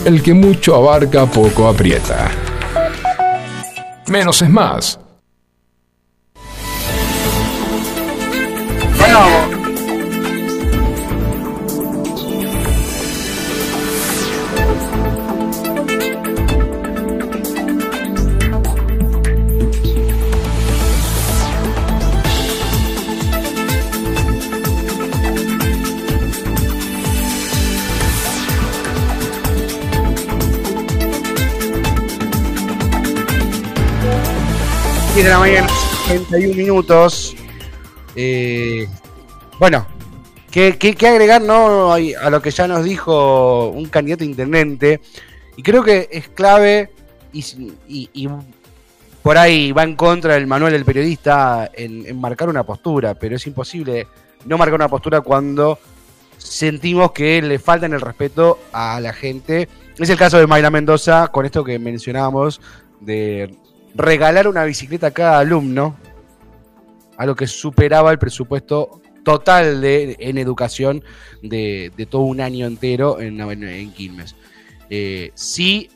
El 0.06 0.22
que 0.22 0.32
mucho 0.32 0.76
abarca 0.76 1.26
poco 1.26 1.66
aprieta. 1.66 2.30
Menos 4.06 4.40
es 4.40 4.48
más. 4.48 5.00
La 35.28 35.38
mañana, 35.38 35.68
31 36.06 36.54
minutos. 36.54 37.34
Eh, 38.14 38.86
bueno, 39.58 39.86
¿qué, 40.50 40.76
qué, 40.78 41.08
agregar 41.08 41.42
no 41.42 41.92
a 41.92 42.30
lo 42.30 42.42
que 42.42 42.50
ya 42.50 42.68
nos 42.68 42.84
dijo 42.84 43.68
un 43.68 43.86
candidato 43.86 44.24
intendente? 44.24 45.00
Y 45.56 45.62
creo 45.62 45.82
que 45.82 46.08
es 46.10 46.28
clave 46.28 46.90
y, 47.32 47.44
y- 47.88 48.28
por 49.22 49.36
ahí 49.38 49.72
va 49.72 49.82
en 49.82 49.96
contra 49.96 50.34
del 50.34 50.46
manual 50.46 50.70
del 50.72 50.84
periodista 50.84 51.68
en, 51.74 52.06
en 52.06 52.20
marcar 52.20 52.48
una 52.48 52.62
postura, 52.62 53.14
pero 53.14 53.34
es 53.34 53.46
imposible 53.48 54.06
no 54.44 54.56
marcar 54.56 54.76
una 54.76 54.88
postura 54.88 55.20
cuando 55.20 55.80
sentimos 56.38 57.10
que 57.10 57.42
le 57.42 57.58
faltan 57.58 57.92
el 57.92 58.00
respeto 58.00 58.60
a 58.72 59.00
la 59.00 59.12
gente. 59.12 59.68
Es 59.98 60.08
el 60.10 60.16
caso 60.16 60.38
de 60.38 60.46
Mayra 60.46 60.70
Mendoza, 60.70 61.26
con 61.28 61.44
esto 61.44 61.64
que 61.64 61.76
mencionábamos, 61.80 62.60
de 63.00 63.52
regalar 63.96 64.46
una 64.46 64.64
bicicleta 64.64 65.08
a 65.08 65.10
cada 65.10 65.38
alumno, 65.38 65.96
a 67.16 67.26
lo 67.26 67.34
que 67.34 67.46
superaba 67.46 68.12
el 68.12 68.18
presupuesto 68.18 69.00
total 69.24 69.80
de, 69.80 70.16
en 70.20 70.38
educación 70.38 71.02
de, 71.42 71.90
de 71.96 72.06
todo 72.06 72.22
un 72.22 72.40
año 72.40 72.66
entero 72.66 73.20
en, 73.20 73.40
en, 73.40 73.92
Quilmes. 73.92 74.36
Eh, 74.88 75.32
sí, 75.34 75.88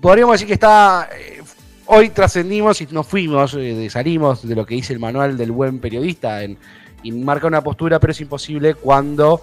podríamos 0.00 0.34
decir 0.34 0.46
que 0.46 0.54
está. 0.54 1.08
eh, 1.18 1.42
hoy 1.86 2.08
trascendimos 2.10 2.80
y 2.80 2.86
nos 2.90 3.06
fuimos, 3.06 3.54
eh, 3.54 3.88
salimos 3.90 4.46
de 4.46 4.54
lo 4.54 4.64
que 4.64 4.74
dice 4.76 4.92
el 4.92 4.98
manual 4.98 5.36
del 5.36 5.52
buen 5.52 5.78
periodista 5.78 6.42
en, 6.42 6.56
y 7.02 7.12
marca 7.12 7.46
una 7.46 7.62
postura, 7.62 8.00
pero 8.00 8.12
es 8.12 8.20
imposible 8.20 8.74
cuando 8.74 9.42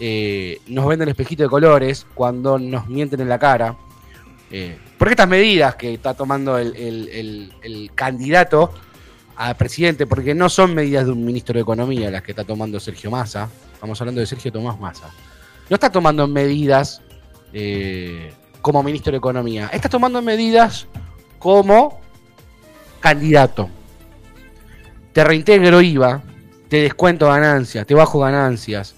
eh, 0.00 0.60
nos 0.68 0.86
venden 0.86 1.08
espejito 1.08 1.42
de 1.42 1.48
colores, 1.50 2.06
cuando 2.14 2.58
nos 2.58 2.88
mienten 2.88 3.20
en 3.20 3.28
la 3.28 3.38
cara. 3.38 3.76
Porque 5.02 5.14
estas 5.14 5.28
medidas 5.28 5.74
que 5.74 5.94
está 5.94 6.14
tomando 6.14 6.56
el, 6.56 6.76
el- 6.76 7.90
candidato 7.92 8.72
a 9.34 9.52
presidente, 9.54 10.06
porque 10.06 10.32
no 10.32 10.48
son 10.48 10.76
medidas 10.76 11.06
de 11.06 11.10
un 11.10 11.24
ministro 11.24 11.54
de 11.54 11.62
Economía 11.62 12.08
las 12.08 12.22
que 12.22 12.30
está 12.30 12.44
tomando 12.44 12.78
Sergio 12.78 13.10
Massa, 13.10 13.48
estamos 13.74 14.00
hablando 14.00 14.20
de 14.20 14.28
Sergio 14.28 14.52
Tomás 14.52 14.78
Massa, 14.78 15.10
no 15.68 15.74
está 15.74 15.90
tomando 15.90 16.28
medidas 16.28 17.02
eh, 17.52 18.32
como 18.60 18.80
ministro 18.84 19.10
de 19.10 19.18
Economía, 19.18 19.70
está 19.72 19.88
tomando 19.88 20.22
medidas 20.22 20.86
como 21.40 22.00
candidato. 23.00 23.68
Te 25.12 25.24
reintegro 25.24 25.82
IVA, 25.82 26.22
te 26.68 26.76
descuento 26.76 27.26
ganancias, 27.26 27.84
te 27.88 27.94
bajo 27.94 28.20
ganancias, 28.20 28.94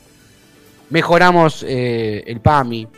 mejoramos 0.90 1.64
eh, 1.66 2.24
el 2.26 2.40
PAMI. 2.40 2.88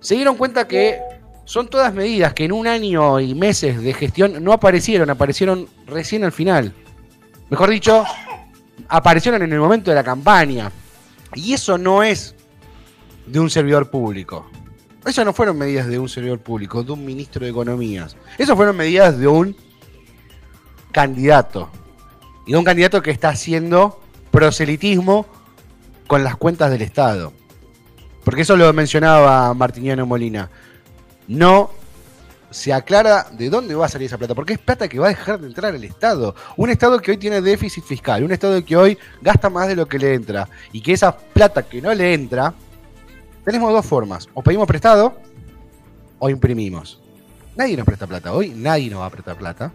Se 0.00 0.14
dieron 0.14 0.34
cuenta 0.38 0.66
que 0.66 1.17
son 1.48 1.68
todas 1.68 1.94
medidas 1.94 2.34
que 2.34 2.44
en 2.44 2.52
un 2.52 2.66
año 2.66 3.18
y 3.20 3.34
meses 3.34 3.80
de 3.80 3.94
gestión 3.94 4.44
no 4.44 4.52
aparecieron, 4.52 5.08
aparecieron 5.08 5.66
recién 5.86 6.22
al 6.22 6.30
final. 6.30 6.74
Mejor 7.48 7.70
dicho, 7.70 8.04
aparecieron 8.86 9.40
en 9.40 9.54
el 9.54 9.58
momento 9.58 9.90
de 9.90 9.94
la 9.94 10.04
campaña. 10.04 10.70
Y 11.34 11.54
eso 11.54 11.78
no 11.78 12.02
es 12.02 12.34
de 13.24 13.40
un 13.40 13.48
servidor 13.48 13.88
público. 13.88 14.50
Eso 15.06 15.24
no 15.24 15.32
fueron 15.32 15.56
medidas 15.56 15.86
de 15.86 15.98
un 15.98 16.10
servidor 16.10 16.38
público, 16.40 16.82
de 16.82 16.92
un 16.92 17.02
ministro 17.02 17.46
de 17.46 17.50
Economías. 17.50 18.14
Eso 18.36 18.54
fueron 18.54 18.76
medidas 18.76 19.18
de 19.18 19.26
un 19.26 19.56
candidato. 20.92 21.70
Y 22.46 22.52
de 22.52 22.58
un 22.58 22.64
candidato 22.64 23.00
que 23.00 23.10
está 23.10 23.30
haciendo 23.30 24.02
proselitismo 24.30 25.24
con 26.06 26.24
las 26.24 26.36
cuentas 26.36 26.70
del 26.70 26.82
Estado. 26.82 27.32
Porque 28.22 28.42
eso 28.42 28.54
lo 28.54 28.70
mencionaba 28.74 29.54
Martiniano 29.54 30.04
Molina. 30.04 30.50
No 31.28 31.70
se 32.50 32.72
aclara 32.72 33.26
de 33.30 33.50
dónde 33.50 33.74
va 33.74 33.86
a 33.86 33.88
salir 33.88 34.06
esa 34.06 34.18
plata, 34.18 34.34
porque 34.34 34.54
es 34.54 34.58
plata 34.58 34.88
que 34.88 34.98
va 34.98 35.06
a 35.06 35.10
dejar 35.10 35.38
de 35.38 35.46
entrar 35.46 35.74
al 35.74 35.84
Estado. 35.84 36.34
Un 36.56 36.70
Estado 36.70 36.98
que 37.00 37.10
hoy 37.10 37.16
tiene 37.18 37.40
déficit 37.40 37.84
fiscal, 37.84 38.24
un 38.24 38.32
Estado 38.32 38.64
que 38.64 38.76
hoy 38.76 38.98
gasta 39.20 39.50
más 39.50 39.68
de 39.68 39.76
lo 39.76 39.86
que 39.86 39.98
le 39.98 40.14
entra, 40.14 40.48
y 40.72 40.80
que 40.80 40.92
esa 40.92 41.16
plata 41.16 41.62
que 41.62 41.82
no 41.82 41.92
le 41.92 42.14
entra, 42.14 42.54
tenemos 43.44 43.72
dos 43.72 43.84
formas, 43.84 44.28
o 44.34 44.42
pedimos 44.42 44.66
prestado 44.66 45.16
o 46.18 46.30
imprimimos. 46.30 47.00
Nadie 47.56 47.76
nos 47.76 47.86
presta 47.86 48.06
plata 48.06 48.32
hoy, 48.32 48.50
nadie 48.50 48.90
nos 48.90 49.00
va 49.00 49.06
a 49.06 49.10
prestar 49.10 49.36
plata. 49.36 49.72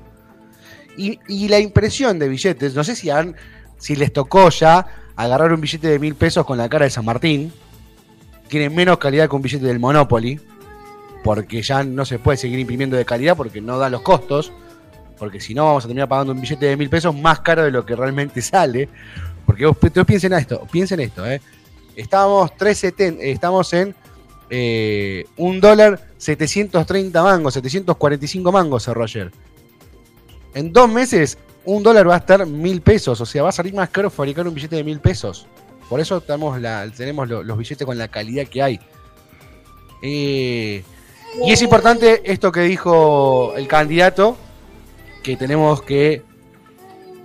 Y, 0.98 1.20
y 1.28 1.48
la 1.48 1.60
impresión 1.60 2.20
de 2.20 2.30
billetes, 2.30 2.76
no 2.76 2.84
sé 2.84 2.96
si 2.96 3.10
han, 3.10 3.36
si 3.78 3.96
les 3.96 4.12
tocó 4.14 4.50
ya 4.50 4.86
agarrar 5.16 5.54
un 5.54 5.62
billete 5.62 5.88
de 5.88 6.00
mil 6.00 6.16
pesos 6.16 6.46
con 6.46 6.58
la 6.58 6.70
cara 6.70 6.86
de 6.86 6.92
San 6.92 7.06
Martín, 7.06 7.52
tiene 8.48 8.70
menos 8.70 8.98
calidad 8.98 9.30
que 9.30 9.36
un 9.36 9.42
billete 9.42 9.66
del 9.66 9.80
Monopoly, 9.80 10.40
porque 11.24 11.62
ya 11.62 11.84
no 11.84 12.06
se 12.06 12.20
puede 12.20 12.38
seguir 12.38 12.60
imprimiendo 12.60 12.98
de 12.98 13.06
calidad 13.06 13.36
porque 13.38 13.62
no 13.62 13.78
da 13.78 13.90
los 13.90 14.02
costos, 14.02 14.52
porque 15.18 15.40
si 15.40 15.54
no 15.54 15.66
vamos 15.66 15.86
a 15.86 15.88
terminar 15.88 16.10
pagando 16.10 16.34
un 16.34 16.42
billete 16.42 16.66
de 16.66 16.78
mil 16.78 16.90
pesos 16.90 17.16
más 17.16 17.40
caro 17.40 17.64
de 17.64 17.72
lo 17.72 17.86
que 17.86 17.96
realmente 17.96 18.42
sale. 18.42 18.90
Porque 19.46 19.66
vos, 19.66 19.78
piensen 20.06 20.34
esto, 20.34 20.66
piensen 20.72 21.00
esto, 21.02 21.26
¿eh? 21.30 21.42
Estamos 21.96 22.52
3.70, 22.52 23.20
eh, 23.20 23.32
estamos 23.32 23.72
en 23.74 23.94
eh, 24.50 25.26
un 25.38 25.60
dólar 25.60 26.00
730 26.18 27.22
mangos, 27.24 27.54
745 27.54 28.52
mangos 28.52 28.84
cerró 28.84 29.04
ayer. 29.04 29.32
En 30.54 30.72
dos 30.72 30.90
meses, 30.90 31.38
un 31.66 31.84
dólar 31.84 32.08
va 32.10 32.16
a 32.16 32.20
estar 32.20 32.46
mil 32.46 32.82
pesos, 32.82 33.20
o 33.22 33.26
sea, 33.26 33.44
va 33.44 33.50
a 33.50 33.54
salir 33.54 33.74
más 33.74 33.90
caro 33.90 34.10
fabricar 34.10 34.48
un 34.48 34.54
billete 34.54 34.76
de 34.78 34.84
mil 34.84 35.00
pesos. 35.00 35.46
Por 35.90 36.00
eso 36.00 36.22
tenemos 36.22 36.60
lo- 37.30 37.44
los 37.44 37.58
billetes 37.58 37.86
con 37.86 37.98
la 37.98 38.08
calidad 38.08 38.48
que 38.48 38.62
hay. 38.64 38.80
Eh, 40.02 40.84
y 41.42 41.52
es 41.52 41.62
importante 41.62 42.22
esto 42.32 42.52
que 42.52 42.62
dijo 42.62 43.54
el 43.56 43.68
candidato, 43.68 44.38
que 45.24 45.36
tenemos 45.36 45.82
que 45.82 46.24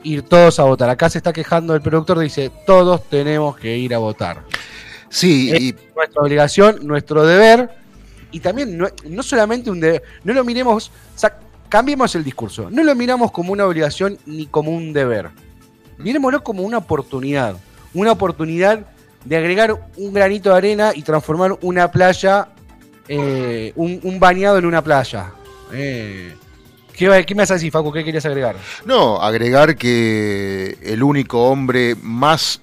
ir 0.02 0.22
todos 0.22 0.58
a 0.60 0.64
votar. 0.64 0.88
Acá 0.88 1.10
se 1.10 1.18
está 1.18 1.32
quejando 1.32 1.74
el 1.74 1.82
productor, 1.82 2.18
dice, 2.18 2.50
todos 2.66 3.08
tenemos 3.08 3.56
que 3.56 3.76
ir 3.76 3.94
a 3.94 3.98
votar. 3.98 4.44
Sí, 5.10 5.50
y 5.54 5.74
Nuestra 5.94 6.22
obligación, 6.22 6.86
nuestro 6.86 7.26
deber, 7.26 7.70
y 8.30 8.40
también 8.40 8.76
no, 8.76 8.88
no 9.08 9.22
solamente 9.22 9.70
un 9.70 9.80
deber, 9.80 10.02
no 10.22 10.34
lo 10.34 10.44
miremos, 10.44 10.88
o 10.88 11.18
sea, 11.18 11.38
cambiemos 11.68 12.14
el 12.14 12.24
discurso, 12.24 12.70
no 12.70 12.82
lo 12.84 12.94
miramos 12.94 13.30
como 13.32 13.52
una 13.52 13.66
obligación 13.66 14.18
ni 14.26 14.46
como 14.46 14.70
un 14.70 14.92
deber, 14.92 15.30
miremoslo 15.96 16.42
como 16.44 16.62
una 16.62 16.78
oportunidad, 16.78 17.56
una 17.94 18.12
oportunidad 18.12 18.86
de 19.24 19.36
agregar 19.36 19.90
un 19.96 20.12
granito 20.12 20.50
de 20.50 20.56
arena 20.56 20.92
y 20.94 21.02
transformar 21.02 21.58
una 21.62 21.90
playa, 21.90 22.48
eh, 23.08 23.72
un, 23.76 24.20
bañado 24.20 24.58
en 24.58 24.66
una 24.66 24.82
playa. 24.82 25.32
Eh, 25.72 26.34
¿qué, 26.94 27.24
¿Qué 27.26 27.34
me 27.34 27.42
vas 27.42 27.50
a 27.50 27.54
decir, 27.54 27.72
Facu? 27.72 27.92
¿Qué 27.92 28.04
querías 28.04 28.26
agregar? 28.26 28.56
No, 28.84 29.20
agregar 29.20 29.76
que 29.76 30.78
el 30.82 31.02
único 31.02 31.48
hombre 31.48 31.96
más 32.02 32.60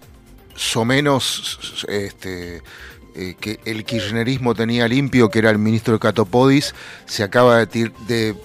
o 0.75 0.85
menos 0.85 1.85
este, 1.89 2.61
eh, 3.15 3.35
que 3.39 3.59
el 3.65 3.83
kirchnerismo 3.83 4.55
tenía 4.55 4.87
limpio, 4.87 5.29
que 5.29 5.39
era 5.39 5.49
el 5.49 5.57
ministro 5.57 5.99
Catopodis, 5.99 6.73
se 7.05 7.23
acaba 7.23 7.57
de, 7.57 7.69
tir- 7.69 7.93
de 8.07 8.35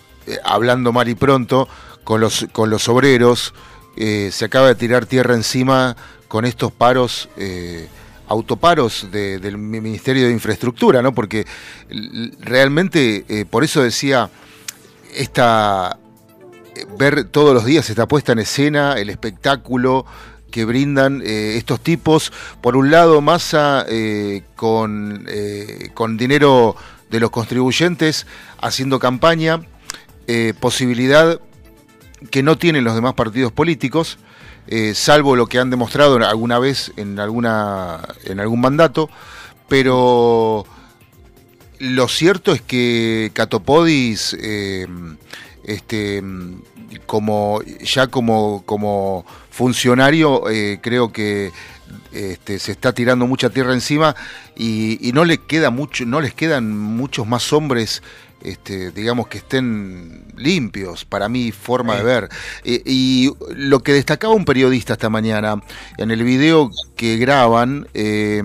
hablando 0.44 0.92
mal 0.92 1.09
y 1.09 1.14
pronto, 1.14 1.68
con 2.05 2.20
los, 2.20 2.46
con 2.53 2.70
los 2.70 2.88
obreros, 2.88 3.55
se 3.96 4.44
acaba 4.44 4.68
de 4.68 4.74
tirar 4.74 5.05
tierra 5.07 5.34
encima 5.34 5.96
con 6.28 6.44
estos 6.44 6.72
paros. 6.72 7.28
Autoparos 8.31 9.09
de- 9.11 9.41
del 9.41 9.59
Ministerio 9.59 10.24
de 10.26 10.33
Infraestructura, 10.33 11.03
¿no? 11.03 11.12
Porque 11.12 11.45
realmente, 12.41 13.24
eh, 13.28 13.45
por 13.45 13.64
eso 13.64 13.83
decía, 13.83 14.31
esta, 15.14 15.99
eh, 16.76 16.87
ver 16.97 17.24
todos 17.24 17.53
los 17.53 17.64
días 17.64 17.91
esta 17.91 18.07
puesta 18.07 18.31
en 18.33 18.39
escena, 18.39 18.95
el 18.95 19.11
espectáculo 19.11 20.07
que 20.53 20.64
brindan 20.64 21.22
eh, 21.24 21.57
estos 21.57 21.81
tipos. 21.81 22.33
Por 22.61 22.76
un 22.76 22.93
lado, 22.93 23.20
Massa 23.20 23.85
eh, 23.89 24.43
con, 24.55 25.26
con 25.95 26.16
dinero 26.16 26.76
de 27.11 27.18
los 27.20 27.31
contribuyentes 27.31 28.26
haciendo 28.61 28.99
campaña, 29.01 29.61
posibilidad 30.61 31.41
que 32.31 32.45
no 32.45 32.57
tienen 32.57 32.85
los 32.85 32.95
demás 32.95 33.14
partidos 33.14 33.51
políticos, 33.51 34.18
eh, 34.70 34.94
salvo 34.94 35.34
lo 35.34 35.46
que 35.46 35.58
han 35.58 35.68
demostrado 35.68 36.16
alguna 36.24 36.60
vez 36.60 36.92
en, 36.96 37.18
alguna, 37.18 38.00
en 38.24 38.38
algún 38.38 38.60
mandato, 38.60 39.10
pero 39.68 40.64
lo 41.80 42.08
cierto 42.08 42.52
es 42.52 42.62
que 42.62 43.32
Catopodis, 43.34 44.36
eh, 44.40 44.86
este, 45.64 46.22
como 47.06 47.62
ya 47.82 48.06
como, 48.06 48.62
como 48.64 49.24
funcionario, 49.50 50.48
eh, 50.48 50.78
creo 50.80 51.10
que 51.12 51.50
este, 52.12 52.59
se 52.59 52.72
está 52.72 52.93
tirando 52.93 53.26
mucha 53.26 53.51
tierra 53.51 53.72
encima 53.72 54.14
y, 54.57 55.09
y 55.09 55.12
no 55.12 55.24
le 55.24 55.38
queda 55.38 55.70
mucho, 55.70 56.05
no 56.05 56.20
les 56.20 56.34
quedan 56.34 56.76
muchos 56.76 57.26
más 57.26 57.53
hombres. 57.53 58.03
Este, 58.43 58.91
digamos 58.91 59.28
que 59.28 59.36
estén 59.36 60.24
limpios, 60.34 61.05
para 61.05 61.28
mi 61.28 61.53
forma 61.53 61.97
de 61.97 62.03
ver. 62.03 62.28
Eh, 62.64 62.82
y 62.86 63.30
lo 63.55 63.80
que 63.80 63.93
destacaba 63.93 64.32
un 64.32 64.47
periodista 64.47 64.95
esta 64.95 65.11
mañana 65.11 65.62
en 65.99 66.11
el 66.11 66.24
video 66.24 66.70
que 66.97 67.18
graban, 67.18 67.86
eh, 67.93 68.43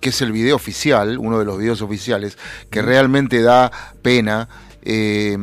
que 0.00 0.08
es 0.08 0.22
el 0.22 0.32
video 0.32 0.56
oficial, 0.56 1.18
uno 1.18 1.38
de 1.38 1.44
los 1.44 1.56
videos 1.56 1.82
oficiales, 1.82 2.36
que 2.68 2.82
realmente 2.82 3.40
da 3.40 3.70
pena, 4.02 4.48
eh, 4.90 5.36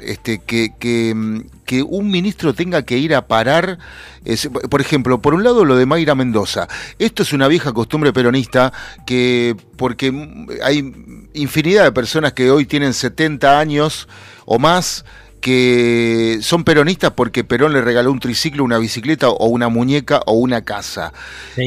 este, 0.00 0.40
que, 0.40 0.74
que, 0.78 1.42
que 1.64 1.82
un 1.82 2.10
ministro 2.10 2.52
tenga 2.52 2.82
que 2.84 2.98
ir 2.98 3.14
a 3.14 3.26
parar, 3.26 3.78
es- 4.26 4.48
por 4.68 4.80
ejemplo, 4.82 5.22
por 5.22 5.32
un 5.32 5.42
lado 5.42 5.64
lo 5.64 5.74
de 5.76 5.86
Mayra 5.86 6.14
Mendoza. 6.14 6.68
Esto 6.98 7.22
es 7.22 7.32
una 7.32 7.48
vieja 7.48 7.72
costumbre 7.72 8.12
peronista 8.12 8.72
que, 9.06 9.56
porque 9.76 10.12
hay 10.62 10.92
infinidad 11.32 11.84
de 11.84 11.92
personas 11.92 12.34
que 12.34 12.50
hoy 12.50 12.66
tienen 12.66 12.92
70 12.92 13.58
años 13.58 14.06
o 14.44 14.58
más 14.58 15.04
que 15.40 16.38
son 16.42 16.64
peronistas 16.64 17.12
porque 17.12 17.44
Perón 17.44 17.72
le 17.72 17.80
regaló 17.80 18.12
un 18.12 18.20
triciclo, 18.20 18.62
una 18.62 18.76
bicicleta 18.76 19.30
o 19.30 19.46
una 19.46 19.70
muñeca 19.70 20.20
o 20.26 20.34
una 20.34 20.62
casa. 20.66 21.14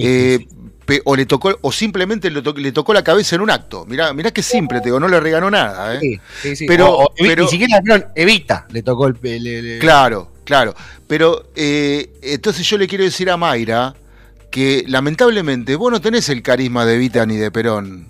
Eh, 0.04 0.46
pe- 0.48 0.62
o 1.06 1.16
le 1.16 1.26
tocó 1.26 1.58
o 1.62 1.72
simplemente 1.72 2.30
le, 2.30 2.42
to- 2.42 2.54
le 2.54 2.72
tocó 2.72 2.94
la 2.94 3.04
cabeza 3.04 3.36
en 3.36 3.42
un 3.42 3.50
acto. 3.50 3.86
Mirá, 3.86 4.14
mirá 4.14 4.32
qué 4.32 4.44
simple, 4.44 4.80
te 4.80 4.86
digo, 4.86 5.00
no 5.00 5.08
le 5.08 5.20
regaló 5.20 5.50
nada, 5.50 5.96
¿eh? 5.96 6.00
Sí, 6.02 6.20
sí, 6.42 6.56
sí. 6.56 6.66
Pero- 6.68 6.92
O- 6.92 7.04
o 7.06 7.14
pero- 7.18 7.44
ni 7.44 7.50
siquiera 7.50 7.82
perdón, 7.82 8.06
Evita 8.16 8.68
le 8.72 8.84
tocó 8.84 9.08
el. 9.08 9.18
el- 9.24 9.80
Claro, 9.80 10.32
claro. 10.44 10.74
Pero 11.08 11.50
eh, 11.56 12.12
entonces 12.22 12.68
yo 12.68 12.78
le 12.78 12.88
quiero 12.88 13.04
decir 13.04 13.30
a 13.30 13.38
Mayra 13.38 13.96
que 14.52 14.84
lamentablemente 14.88 15.76
vos 15.76 15.92
no 15.92 16.00
tenés 16.02 16.30
el 16.30 16.42
carisma 16.44 16.86
de 16.86 16.98
Vita 16.98 17.26
ni 17.26 17.38
de 17.38 17.50
Perón. 17.52 18.08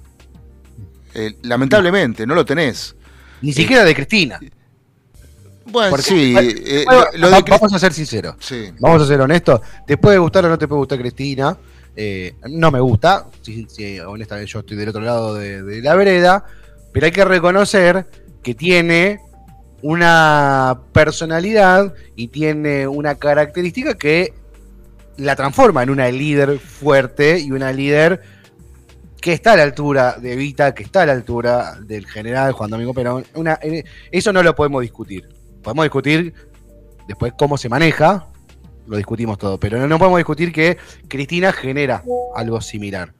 Eh, 1.13 1.35
lamentablemente, 1.43 2.25
no 2.25 2.33
lo 2.35 2.43
tenés. 2.43 2.95
Ni 3.41 3.53
siquiera 3.53 3.83
de 3.83 3.93
Cristina. 3.93 4.39
Bueno, 5.65 5.91
Porque- 5.91 6.03
sí. 6.03 6.35
eh, 6.37 6.83
Bueno, 6.85 7.05
lo, 7.13 7.29
lo 7.29 7.35
de 7.37 7.43
vamos 7.49 7.73
a 7.73 7.79
ser 7.79 7.93
sinceros. 7.93 8.35
Sí. 8.39 8.71
Vamos 8.79 9.01
a 9.01 9.05
ser 9.07 9.21
honestos. 9.21 9.61
Te 9.87 9.97
puede 9.97 10.17
gustar 10.17 10.45
o 10.45 10.49
no 10.49 10.57
te 10.57 10.67
puede 10.67 10.79
gustar 10.79 10.99
Cristina. 10.99 11.55
Eh, 11.95 12.35
no 12.49 12.71
me 12.71 12.79
gusta. 12.79 13.27
Sí, 13.41 13.99
honestamente, 13.99 14.51
yo 14.51 14.59
estoy 14.59 14.77
del 14.77 14.89
otro 14.89 15.01
lado 15.01 15.35
de, 15.35 15.81
la 15.81 15.95
vereda. 15.95 16.45
Pero 16.91 17.05
hay 17.05 17.11
que 17.11 17.25
reconocer 17.25 18.07
que 18.41 18.53
tiene 18.53 19.19
una 19.81 20.79
personalidad 20.91 21.93
y 22.15 22.27
tiene 22.27 22.87
una 22.87 23.15
característica 23.15 23.95
que 23.95 24.33
la 25.17 25.35
transforma 25.35 25.83
en 25.83 25.89
una 25.89 26.09
líder 26.09 26.59
fuerte 26.59 27.39
y 27.39 27.51
una 27.51 27.71
líder 27.71 28.21
que 29.19 29.33
está 29.33 29.53
a 29.53 29.57
la 29.57 29.63
altura 29.63 30.17
de 30.19 30.33
Evita, 30.33 30.73
que 30.73 30.83
está 30.83 31.03
a 31.03 31.05
la 31.05 31.13
altura 31.13 31.77
del 31.81 32.05
general 32.05 32.51
Juan 32.53 32.69
Domingo 32.69 32.93
Perón. 32.93 33.25
Eh, 33.61 33.83
eso 34.11 34.33
no 34.33 34.43
lo 34.43 34.55
podemos 34.55 34.81
discutir. 34.81 35.27
Podemos 35.61 35.85
discutir 35.85 36.33
después 37.07 37.33
cómo 37.37 37.57
se 37.57 37.69
maneja, 37.69 38.27
lo 38.87 38.97
discutimos 38.97 39.37
todo, 39.37 39.59
pero 39.59 39.77
no, 39.79 39.87
no 39.87 39.97
podemos 39.97 40.17
discutir 40.19 40.51
que 40.51 40.77
Cristina 41.07 41.51
genera 41.53 42.03
algo 42.35 42.59
similar. 42.61 43.13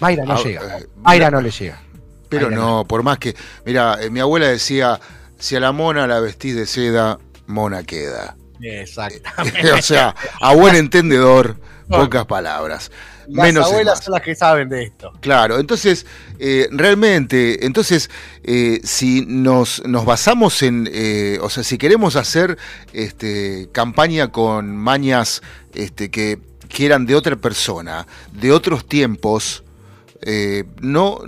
Mayra 0.00 0.24
no 0.24 0.34
Ah, 0.34 0.42
llega. 0.42 0.78
eh, 0.78 0.86
Mayra 0.96 1.30
no 1.30 1.40
le 1.40 1.50
llega. 1.50 1.80
Pero 2.28 2.48
Mayra 2.50 2.62
no, 2.62 2.84
por 2.86 3.02
más 3.02 3.18
que. 3.18 3.34
Mira, 3.64 3.98
eh, 4.00 4.10
mi 4.10 4.20
abuela 4.20 4.48
decía: 4.48 5.00
si 5.38 5.56
a 5.56 5.60
la 5.60 5.72
mona 5.72 6.06
la 6.06 6.20
vestís 6.20 6.54
de 6.54 6.66
seda, 6.66 7.18
mona 7.46 7.82
queda. 7.82 8.36
Exactamente. 8.60 9.72
o 9.72 9.82
sea, 9.82 10.14
a 10.40 10.54
buen 10.54 10.74
entendedor, 10.76 11.56
pocas 11.90 12.24
palabras. 12.26 12.90
Las 13.28 13.46
Menos 13.46 13.66
abuelas 13.66 14.02
son 14.02 14.12
las 14.12 14.22
que 14.22 14.34
saben 14.34 14.68
de 14.68 14.84
esto. 14.84 15.12
Claro, 15.20 15.58
entonces, 15.58 16.06
eh, 16.38 16.68
realmente, 16.72 17.66
entonces, 17.66 18.10
eh, 18.42 18.80
si 18.82 19.24
nos, 19.26 19.84
nos 19.86 20.04
basamos 20.04 20.62
en, 20.62 20.88
eh, 20.92 21.38
o 21.42 21.50
sea, 21.50 21.62
si 21.62 21.78
queremos 21.78 22.16
hacer 22.16 22.58
este, 22.92 23.68
campaña 23.72 24.32
con 24.32 24.76
mañas 24.76 25.42
este, 25.74 26.10
que, 26.10 26.38
que 26.68 26.86
eran 26.86 27.06
de 27.06 27.14
otra 27.14 27.36
persona, 27.36 28.06
de 28.32 28.52
otros 28.52 28.86
tiempos, 28.86 29.62
eh, 30.22 30.64
no, 30.80 31.20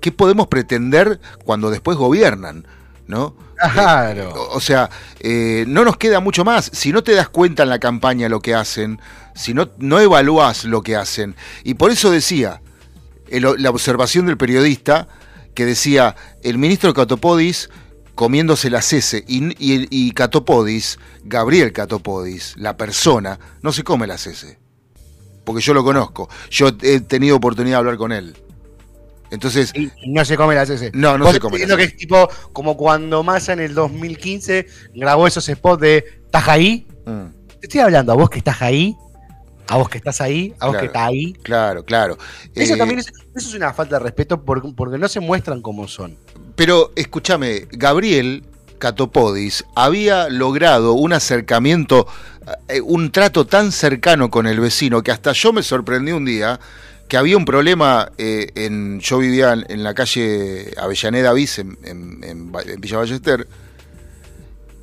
¿qué 0.00 0.12
podemos 0.12 0.46
pretender 0.48 1.20
cuando 1.44 1.70
después 1.70 1.96
gobiernan? 1.96 2.66
¿No? 3.06 3.34
Claro. 3.72 4.32
O 4.50 4.60
sea, 4.60 4.90
eh, 5.20 5.64
no 5.68 5.84
nos 5.84 5.96
queda 5.96 6.20
mucho 6.20 6.44
más. 6.44 6.70
Si 6.72 6.92
no 6.92 7.02
te 7.02 7.12
das 7.12 7.28
cuenta 7.28 7.62
en 7.62 7.68
la 7.68 7.78
campaña 7.78 8.28
lo 8.28 8.40
que 8.40 8.54
hacen, 8.54 9.00
si 9.34 9.54
no, 9.54 9.70
no 9.78 10.00
evalúas 10.00 10.64
lo 10.64 10.82
que 10.82 10.96
hacen. 10.96 11.36
Y 11.64 11.74
por 11.74 11.90
eso 11.90 12.10
decía, 12.10 12.60
el- 13.28 13.46
la 13.58 13.70
observación 13.70 14.26
del 14.26 14.36
periodista 14.36 15.08
que 15.54 15.64
decía, 15.66 16.16
el 16.42 16.58
ministro 16.58 16.92
Catopodis 16.94 17.68
comiéndose 18.14 18.68
la 18.68 18.82
cese 18.82 19.24
y, 19.26 19.44
y, 19.58 19.86
y 19.90 20.12
Catopodis, 20.12 20.98
Gabriel 21.24 21.72
Catopodis, 21.72 22.54
la 22.56 22.76
persona, 22.76 23.38
no 23.62 23.72
se 23.72 23.84
come 23.84 24.06
la 24.06 24.18
cese. 24.18 24.58
Porque 25.44 25.62
yo 25.62 25.74
lo 25.74 25.82
conozco. 25.82 26.28
Yo 26.50 26.68
he 26.82 27.00
tenido 27.00 27.36
oportunidad 27.36 27.76
de 27.76 27.78
hablar 27.78 27.96
con 27.96 28.12
él. 28.12 28.36
Entonces, 29.32 29.72
Y 29.74 29.90
y 30.04 30.10
no 30.12 30.24
se 30.24 30.36
come 30.36 30.54
la 30.54 30.64
CC. 30.66 30.90
No, 30.94 31.18
no 31.18 31.32
se 31.32 31.40
come 31.40 31.58
la 31.58 31.64
entiendo 31.64 31.76
que 31.76 31.84
es 31.84 31.96
tipo 31.96 32.28
como 32.52 32.76
cuando 32.76 33.22
Massa 33.24 33.52
en 33.54 33.60
el 33.60 33.74
2015 33.74 34.66
grabó 34.94 35.26
esos 35.26 35.46
spots 35.46 35.80
de 35.80 36.04
¿Estás 36.26 36.48
ahí? 36.48 36.86
mm, 37.06 37.58
Te 37.60 37.66
estoy 37.66 37.80
hablando 37.80 38.12
a 38.12 38.14
vos 38.14 38.30
que 38.30 38.38
estás 38.38 38.62
ahí, 38.62 38.94
a 39.68 39.76
vos 39.76 39.88
que 39.88 39.98
estás 39.98 40.20
ahí, 40.20 40.54
a 40.60 40.66
vos 40.66 40.72
Claro. 40.74 40.80
que 40.80 40.86
estás 40.86 41.02
ahí. 41.02 41.32
claro, 41.42 41.84
claro. 41.84 42.18
Eso 42.54 42.74
Eh, 42.74 42.78
también 42.78 43.00
es, 43.00 43.06
eso 43.08 43.48
es 43.48 43.54
una 43.54 43.72
falta 43.72 43.96
de 43.98 44.04
respeto 44.04 44.42
porque, 44.44 44.68
porque 44.76 44.98
no 44.98 45.08
se 45.08 45.20
muestran 45.20 45.60
como 45.62 45.88
son. 45.88 46.16
Pero 46.54 46.92
escúchame, 46.96 47.66
Gabriel 47.72 48.44
Catopodis 48.78 49.64
había 49.76 50.28
logrado 50.28 50.92
un 50.94 51.12
acercamiento, 51.12 52.06
eh, 52.68 52.80
un 52.82 53.10
trato 53.12 53.46
tan 53.46 53.72
cercano 53.72 54.30
con 54.30 54.46
el 54.46 54.60
vecino 54.60 55.02
que 55.02 55.10
hasta 55.12 55.32
yo 55.32 55.52
me 55.52 55.62
sorprendí 55.62 56.12
un 56.12 56.24
día 56.24 56.58
que 57.12 57.18
había 57.18 57.36
un 57.36 57.44
problema 57.44 58.10
eh, 58.16 58.52
en. 58.54 58.98
Yo 59.00 59.18
vivía 59.18 59.52
en, 59.52 59.82
la 59.82 59.92
calle 59.92 60.72
Avellaneda 60.78 61.34
Bis, 61.34 61.58
en, 61.58 62.50
Villa 62.78 62.96
Ballester. 62.96 63.46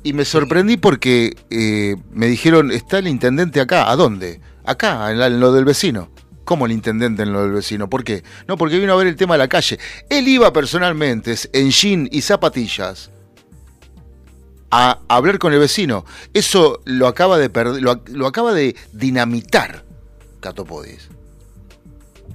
Y 0.04 0.12
me 0.12 0.24
sorprendí 0.24 0.76
porque 0.76 1.36
eh, 1.50 1.96
me 2.12 2.28
dijeron, 2.28 2.70
está 2.70 2.98
el 2.98 3.08
intendente 3.08 3.60
acá. 3.60 3.90
¿A 3.90 3.96
dónde? 3.96 4.40
Acá, 4.64 5.10
en, 5.10 5.40
lo 5.40 5.52
del 5.52 5.64
vecino. 5.64 6.08
¿Cómo 6.44 6.66
el 6.66 6.72
intendente 6.72 7.24
en 7.24 7.32
lo 7.32 7.42
del 7.42 7.50
vecino? 7.50 7.90
¿Por 7.90 8.04
qué? 8.04 8.22
No, 8.46 8.56
porque 8.56 8.78
vino 8.78 8.92
a 8.92 8.96
ver 8.96 9.08
el 9.08 9.16
tema 9.16 9.34
de 9.34 9.38
la 9.38 9.48
calle. 9.48 9.80
Él 10.08 10.28
iba 10.28 10.52
personalmente 10.52 11.34
en 11.52 11.72
jean 11.72 12.08
y 12.12 12.20
zapatillas 12.20 13.10
a 14.70 15.00
hablar 15.08 15.40
con 15.40 15.52
el 15.52 15.58
vecino. 15.58 16.04
Eso 16.32 16.80
lo 16.84 17.08
acaba 17.08 17.38
de 17.38 17.50
perder, 17.50 17.82
lo, 17.82 18.04
lo 18.06 18.28
acaba 18.28 18.54
de 18.54 18.76
dinamitar 18.92 19.84
Catopodis. 20.38 21.08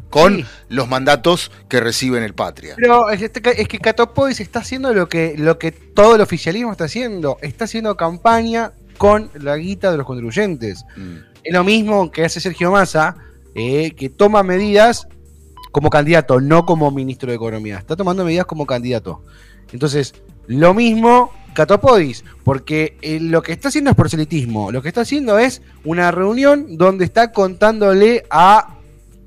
Con 0.10 0.38
Sí. 0.38 0.46
los 0.70 0.88
mandatos 0.88 1.52
que 1.68 1.80
recibe 1.80 2.18
en 2.18 2.24
el 2.24 2.34
Patria. 2.34 2.76
Pero 2.78 3.10
es, 3.10 3.22
este- 3.22 3.62
es 3.62 3.68
que 3.68 3.80
Catopodis 3.80 4.40
está 4.40 4.60
haciendo 4.60 4.94
lo 4.94 5.10
que, 5.10 5.36
lo 5.38 5.58
que 5.60 5.72
todo 5.72 6.16
el 6.16 6.22
oficialismo 6.22 6.72
está 6.72 6.86
haciendo. 6.86 7.38
Está 7.42 7.66
haciendo 7.66 7.98
campaña 7.98 8.72
con 8.98 9.30
la 9.34 9.58
guita 9.58 9.92
de 9.92 9.98
los 9.98 10.06
contribuyentes. 10.06 10.86
Mm. 10.96 11.16
Es 11.44 11.54
lo 11.54 11.64
mismo 11.64 12.12
que 12.12 12.24
hace 12.26 12.40
Sergio 12.40 12.72
Massa, 12.72 13.16
eh, 13.56 13.92
que 13.92 14.10
toma 14.10 14.42
medidas 14.44 15.08
como 15.72 15.90
candidato, 15.90 16.40
no 16.40 16.66
como 16.66 16.90
ministro 16.92 17.30
de 17.30 17.36
Economía. 17.36 17.78
Está 17.78 17.96
tomando 17.98 18.24
medidas 18.24 18.46
como 18.46 18.66
candidato. 18.66 19.22
Entonces, 19.74 20.14
lo 20.48 20.74
mismo 20.74 21.32
Catopodis, 21.54 22.24
porque 22.44 22.98
eh, 23.02 23.20
lo 23.20 23.42
que 23.42 23.54
está 23.54 23.70
haciendo 23.70 23.90
es 23.90 23.96
proselitismo. 23.96 24.72
Lo 24.72 24.82
que 24.82 24.90
está 24.90 25.02
haciendo 25.02 25.38
es 25.40 25.62
una 25.86 26.12
reunión 26.12 26.78
donde 26.78 27.06
está 27.06 27.32
contándole 27.32 28.26
a 28.30 28.75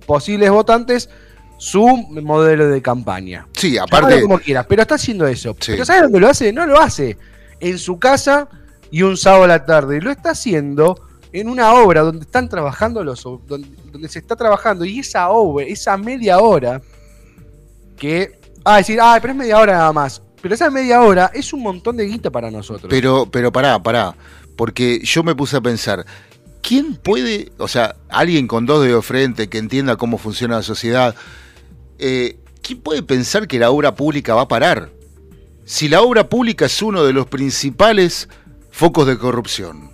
posibles 0.09 0.51
votantes 0.51 1.11
su 1.59 1.87
modelo 1.87 2.69
de 2.69 2.81
campaña. 2.81 3.47
Sí, 3.53 3.77
aparte. 3.77 4.23
como 4.23 4.39
quieras, 4.39 4.65
pero 4.67 4.83
está 4.83 4.95
haciendo 4.95 5.27
eso. 5.27 5.55
Sí. 5.61 5.73
Pero 5.73 5.85
¿sabes 5.85 6.03
dónde 6.03 6.21
lo 6.21 6.29
hace? 6.29 6.53
No 6.53 6.67
lo 6.67 6.81
hace 6.81 7.19
en 7.61 7.79
su 7.79 7.99
casa 7.99 8.49
y 8.91 9.03
un 9.03 9.17
sábado 9.19 9.45
a 9.45 9.49
la 9.49 9.67
tarde. 9.67 10.01
Lo 10.01 10.11
está 10.11 10.31
haciendo 10.31 11.01
en 11.33 11.49
una 11.49 11.75
obra 11.75 12.01
donde 12.01 12.25
están 12.25 12.49
trabajando 12.49 13.05
los 13.05 13.23
donde, 13.23 13.69
donde 13.93 14.09
se 14.09 14.19
está 14.19 14.35
trabajando 14.35 14.87
y 14.87 15.01
esa 15.01 15.29
obra, 15.29 15.67
esa 15.67 15.97
media 15.99 16.39
hora 16.39 16.81
que 17.99 18.39
ah 18.65 18.79
decir, 18.79 18.99
ah, 19.03 19.19
pero 19.21 19.33
es 19.33 19.39
media 19.39 19.59
hora 19.59 19.73
nada 19.75 19.93
más. 19.93 20.23
Pero 20.41 20.55
esa 20.55 20.71
media 20.71 21.03
hora 21.03 21.31
es 21.35 21.53
un 21.53 21.63
montón 21.63 21.97
de 21.97 22.07
guita 22.07 22.31
para 22.31 22.51
nosotros. 22.51 22.89
Pero, 22.89 23.27
pero 23.31 23.53
pará, 23.53 23.83
pará. 23.83 24.15
Porque 24.57 25.01
yo 25.03 25.23
me 25.23 25.35
puse 25.35 25.57
a 25.57 25.61
pensar, 25.61 26.05
¿quién 26.69 26.97
puede, 26.97 27.51
o 27.57 27.67
sea, 27.67 27.97
alguien 28.11 28.47
con 28.47 28.67
dos 28.67 28.85
dedos 28.85 29.07
frente 29.07 29.49
que 29.49 29.57
entienda 29.57 29.97
cómo 29.97 30.19
funciona 30.19 30.57
la 30.57 30.63
sociedad, 30.63 31.15
eh, 31.99 32.37
¿quién 32.61 32.83
puede 32.83 33.03
pensar 33.03 33.49
que 33.49 33.59
la 33.59 33.71
obra 33.71 33.95
pública 33.95 34.35
va 34.35 34.43
a 34.43 34.49
parar? 34.49 34.91
Si 35.65 35.89
la 35.89 36.03
obra 36.03 36.29
pública 36.29 36.67
es 36.67 36.83
uno 36.83 37.05
de 37.05 37.15
los 37.15 37.27
principales 37.27 38.29
focos 38.71 39.07
de 39.07 39.17
corrupción. 39.17 39.93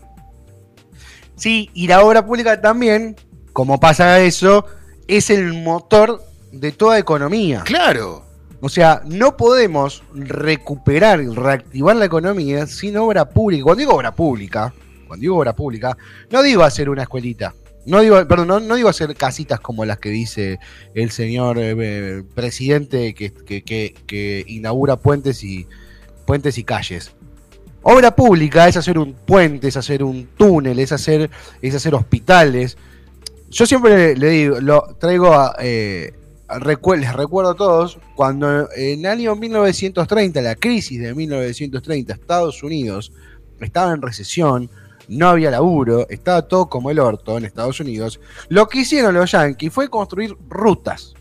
Sí, 1.37 1.71
y 1.75 1.87
la 1.87 2.03
obra 2.03 2.27
pública 2.27 2.61
también, 2.61 3.15
como 3.53 3.79
pasa 3.79 4.19
eso, 4.19 4.65
es 5.07 5.31
el 5.31 5.53
motor 5.53 6.25
de 6.51 6.73
toda 6.73 6.99
economía. 6.99 7.63
Claro. 7.65 8.25
O 8.61 8.69
sea, 8.69 9.01
no 9.05 9.37
podemos 9.37 10.03
recuperar 10.13 11.21
y 11.21 11.29
reactivar 11.29 11.95
la 11.95 12.07
economía 12.07 12.67
sin 12.67 12.97
obra 12.97 13.29
pública. 13.29 13.63
Cuando 13.63 13.79
digo 13.79 13.95
obra 13.95 14.13
pública, 14.13 14.75
digo 15.17 15.37
obra 15.39 15.55
pública, 15.55 15.97
no 16.31 16.43
digo 16.43 16.63
hacer 16.63 16.89
una 16.89 17.03
escuelita. 17.03 17.55
No 17.87 18.01
digo, 18.01 18.27
perdón, 18.27 18.49
no, 18.49 18.61
no 18.61 18.77
digo 18.77 18.89
hacer 18.89 19.15
casitas 19.15 19.61
como 19.61 19.85
las 19.85 19.99
que 19.99 20.09
dice 20.09 20.59
el 20.95 21.11
señor 21.11 21.59
eh, 21.61 22.23
presidente 22.35 23.13
que, 23.15 23.31
que- 23.35 24.45
inaugura 24.47 24.97
puentes 24.97 25.45
y 25.45 25.67
puentes 26.27 26.57
y 26.57 26.65
calles. 26.65 27.13
Obra 27.83 28.17
pública 28.17 28.67
es 28.67 28.79
hacer 28.79 28.99
un 28.99 29.13
puente, 29.13 29.69
es 29.69 29.77
hacer 29.77 30.03
un 30.03 30.27
túnel, 30.39 30.79
es 30.79 30.93
hacer, 30.93 31.31
es 31.61 31.75
hacer 31.75 31.95
hospitales. 31.95 32.79
Yo 33.51 33.67
siempre 33.67 34.17
le 34.17 34.31
digo, 34.31 34.61
lo 34.63 34.97
traigo 34.99 35.35
a, 35.35 35.55
eh, 35.61 36.15
les 36.65 37.13
recuerdo 37.13 37.51
a 37.51 37.55
todos, 37.55 37.99
cuando 38.17 38.71
en 38.75 39.01
el 39.01 39.07
año 39.07 39.37
1930, 39.37 40.41
la 40.41 40.55
crisis 40.55 41.03
de 41.03 41.15
1930, 41.15 42.15
Estados 42.15 42.63
Unidos 42.63 43.13
estaba 43.61 43.93
en 43.93 44.01
recesión, 44.01 44.71
no 45.09 45.29
había 45.29 45.51
laburo, 45.51 46.07
estaba 46.09 46.43
todo 46.43 46.69
como 46.69 46.91
el 46.91 46.99
orto 46.99 47.37
en 47.39 47.45
Estados 47.45 47.81
Unidos, 47.81 48.21
lo 48.49 48.69
que 48.69 48.81
hicieron 48.81 49.15
los 49.15 49.31
yankees 49.33 49.73
fue 49.73 49.89
construir 49.89 50.37
rutas. 50.49 51.15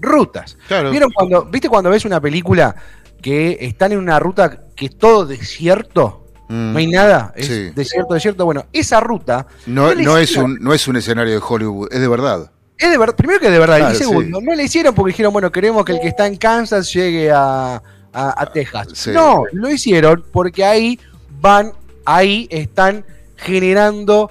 Rutas. 0.00 0.58
Claro. 0.68 0.90
¿Vieron 0.90 1.10
cuando, 1.12 1.44
¿Viste 1.46 1.68
cuando 1.68 1.90
ves 1.90 2.04
una 2.04 2.20
película 2.20 2.74
que 3.22 3.56
están 3.60 3.92
en 3.92 3.98
una 3.98 4.18
ruta 4.18 4.64
que 4.74 4.86
es 4.86 4.98
todo 4.98 5.24
desierto? 5.24 6.26
Mm. 6.48 6.72
No 6.72 6.78
hay 6.78 6.86
nada, 6.88 7.32
es 7.36 7.46
Sí. 7.46 7.70
desierto, 7.74 8.12
desierto. 8.14 8.44
Bueno, 8.44 8.66
esa 8.72 9.00
ruta 9.00 9.46
No, 9.66 9.86
no 9.88 9.94
le 9.94 10.02
no 10.02 10.18
es 10.18 10.36
un, 10.36 10.58
no 10.60 10.74
es 10.74 10.86
un 10.88 10.96
escenario 10.96 11.32
de 11.32 11.40
Hollywood, 11.46 11.88
es 11.90 12.00
de 12.00 12.08
verdad. 12.08 12.50
es 12.76 12.90
de 12.90 12.98
verdad, 12.98 13.14
primero 13.16 13.40
que 13.40 13.50
de 13.50 13.58
verdad, 13.58 13.78
Claro, 13.78 13.94
y 13.94 13.98
segundo, 13.98 14.40
no 14.42 14.54
le 14.54 14.64
hicieron 14.64 14.94
porque 14.94 15.12
dijeron, 15.12 15.32
bueno, 15.32 15.50
queremos 15.50 15.84
que 15.84 15.92
el 15.92 16.00
que 16.00 16.08
está 16.08 16.26
en 16.26 16.36
Kansas 16.36 16.92
llegue 16.92 17.30
a, 17.30 17.76
a- 18.12 18.42
a 18.42 18.52
Texas. 18.52 18.88
Sí. 18.92 19.10
No, 19.12 19.44
lo 19.52 19.70
hicieron 19.70 20.22
porque 20.32 20.64
ahí 20.64 20.98
van, 21.40 21.72
ahí 22.04 22.46
están 22.50 23.04
generando 23.36 24.30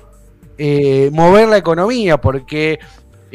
eh, 0.57 1.09
mover 1.11 1.49
la 1.49 1.57
economía, 1.57 2.17
porque 2.19 2.80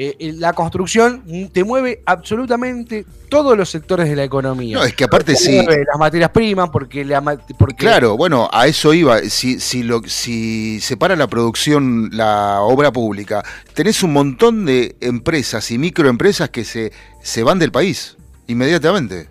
eh, 0.01 0.33
la 0.37 0.53
construcción 0.53 1.51
te 1.53 1.65
mueve 1.65 2.03
absolutamente 2.07 3.05
todos 3.29 3.57
los 3.57 3.69
sectores 3.69 4.09
de 4.09 4.15
la 4.15 4.23
economía. 4.23 4.79
No, 4.79 4.85
es 4.85 4.95
que 4.95 5.03
aparte 5.03 5.33
Te 5.33 5.39
sí. 5.39 5.51
mueve 5.51 5.85
Las 5.85 5.99
materias 5.99 6.31
primas, 6.31 6.71
porque 6.71 7.05
la 7.05 7.21
porque 7.59 7.75
Claro, 7.77 8.17
bueno, 8.17 8.49
a 8.53 8.69
eso 8.69 8.95
iba. 8.95 9.19
Si, 9.23 9.59
si, 9.59 9.83
lo, 9.83 10.03
si 10.07 10.79
separa 10.81 11.17
la 11.17 11.27
producción, 11.27 12.11
la 12.13 12.61
obra 12.61 12.93
pública, 12.93 13.45
tenés 13.75 14.05
un 14.05 14.13
montón 14.13 14.65
de 14.65 14.95
empresas 15.01 15.69
y 15.73 15.79
microempresas 15.79 16.51
que 16.51 16.65
se, 16.65 16.93
se 17.21 17.43
van 17.43 17.59
del 17.59 17.73
país 17.73 18.17
inmediatamente. 18.47 19.29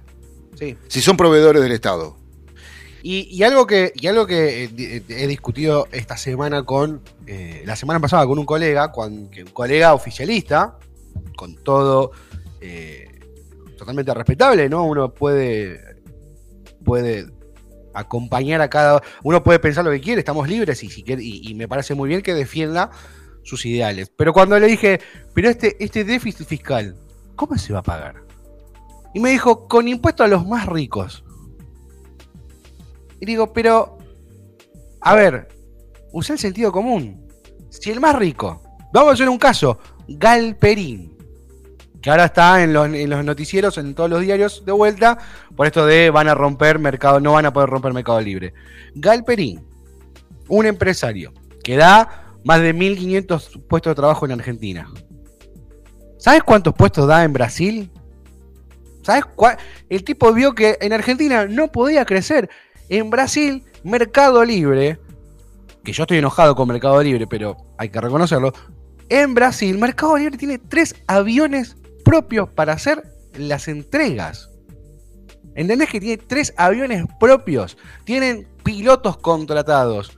Sí. 0.60 0.76
Si 0.90 1.02
son 1.02 1.16
proveedores 1.16 1.62
del 1.64 1.72
Estado. 1.72 2.17
Y, 3.10 3.42
algo 3.44 3.66
que, 3.66 3.94
y 3.96 4.08
algo 4.08 4.28
que 4.28 4.66
eh, 4.66 4.68
di- 4.68 5.02
he 5.08 5.28
discutido 5.28 5.88
esta 5.94 6.18
semana 6.18 6.64
con, 6.64 7.02
eh, 7.26 7.64
la 7.66 7.78
semana 7.78 8.02
pasada 8.02 8.26
con 8.28 8.38
un 8.38 8.46
colega, 8.46 8.92
un 8.98 9.30
colega 9.54 9.94
oficialista, 9.94 10.78
con 11.38 11.56
todo 11.64 12.12
eh, 12.60 13.08
totalmente 13.78 14.14
respetable, 14.14 14.68
¿no? 14.68 14.84
Uno 14.84 15.14
puede, 15.14 15.80
puede 16.84 17.28
acompañar 17.94 18.60
a 18.60 18.70
cada, 18.70 19.02
uno 19.24 19.42
puede 19.42 19.60
pensar 19.60 19.86
lo 19.86 19.92
que 19.92 20.02
quiere, 20.02 20.20
estamos 20.20 20.50
libres 20.50 20.84
y, 20.84 20.88
y, 20.88 21.50
y 21.50 21.54
me 21.56 21.70
parece 21.70 21.96
muy 21.96 22.10
bien 22.10 22.22
que 22.22 22.34
defienda 22.34 22.92
sus 23.44 23.66
ideales. 23.66 24.12
Pero 24.18 24.34
cuando 24.34 24.60
le 24.60 24.68
dije, 24.68 25.00
pero 25.34 25.48
este, 25.50 25.82
este 25.82 26.04
déficit 26.04 26.46
fiscal, 26.46 26.98
¿cómo 27.38 27.58
se 27.58 27.72
va 27.72 27.80
a 27.80 27.84
pagar? 27.84 28.16
Y 29.14 29.22
me 29.22 29.30
dijo, 29.30 29.66
con 29.70 29.88
impuesto 29.88 30.26
a 30.26 30.28
los 30.28 30.46
más 30.46 30.66
ricos. 30.66 31.24
Y 33.20 33.26
digo, 33.26 33.54
pero, 33.54 33.98
a 35.02 35.16
ver, 35.16 35.48
usa 36.12 36.34
el 36.34 36.40
sentido 36.40 36.72
común. 36.72 37.28
Si 37.70 37.92
el 37.92 38.00
más 38.00 38.16
rico, 38.16 38.62
vamos 38.94 39.12
a 39.12 39.14
hacer 39.14 39.30
un 39.30 39.38
caso, 39.38 39.80
Galperín, 40.08 41.18
que 42.02 42.10
ahora 42.10 42.26
está 42.26 42.64
en 42.64 42.74
los, 42.74 42.88
en 42.88 43.10
los 43.10 43.26
noticieros, 43.26 43.78
en 43.78 43.94
todos 43.94 44.10
los 44.10 44.22
diarios 44.22 44.64
de 44.66 44.72
vuelta, 44.72 45.18
por 45.56 45.68
esto 45.68 45.86
de 45.86 46.10
van 46.10 46.28
a 46.28 46.36
romper 46.36 46.80
mercado, 46.80 47.20
no 47.20 47.34
van 47.34 47.46
a 47.46 47.54
poder 47.54 47.70
romper 47.70 47.94
mercado 47.94 48.22
libre. 48.22 48.54
Galperín, 48.96 49.66
un 50.48 50.66
empresario 50.66 51.34
que 51.64 51.76
da 51.76 52.36
más 52.44 52.62
de 52.62 52.74
1.500 52.74 53.68
puestos 53.68 53.92
de 53.92 53.96
trabajo 53.96 54.26
en 54.26 54.32
Argentina. 54.32 54.90
¿Sabes 56.18 56.44
cuántos 56.44 56.74
puestos 56.74 57.08
da 57.08 57.24
en 57.24 57.34
Brasil? 57.34 57.92
¿Sabes 59.04 59.26
cuál? 59.36 59.58
El 59.90 60.04
tipo 60.04 60.34
vio 60.34 60.54
que 60.54 60.78
en 60.82 60.94
Argentina 60.94 61.46
no 61.46 61.72
podía 61.72 62.06
crecer. 62.06 62.50
En 62.90 63.10
Brasil, 63.10 63.64
Mercado 63.84 64.44
Libre, 64.44 65.00
que 65.84 65.92
yo 65.92 66.04
estoy 66.04 66.18
enojado 66.18 66.56
con 66.56 66.68
Mercado 66.68 67.02
Libre, 67.02 67.28
pero 67.28 67.58
hay 67.78 67.90
que 67.90 68.00
reconocerlo. 68.00 68.54
En 69.10 69.34
Brasil, 69.34 69.78
Mercado 69.78 70.18
Libre 70.18 70.38
tiene 70.38 70.58
tres 70.58 70.96
aviones 71.08 71.78
propios 72.04 72.50
para 72.50 72.74
hacer 72.74 73.04
las 73.38 73.68
entregas. 73.68 74.50
¿Entendés 75.56 75.90
que 75.90 76.00
tiene 76.00 76.18
tres 76.18 76.54
aviones 76.56 77.06
propios? 77.20 77.78
Tienen 78.04 78.48
pilotos 78.64 79.18
contratados. 79.18 80.18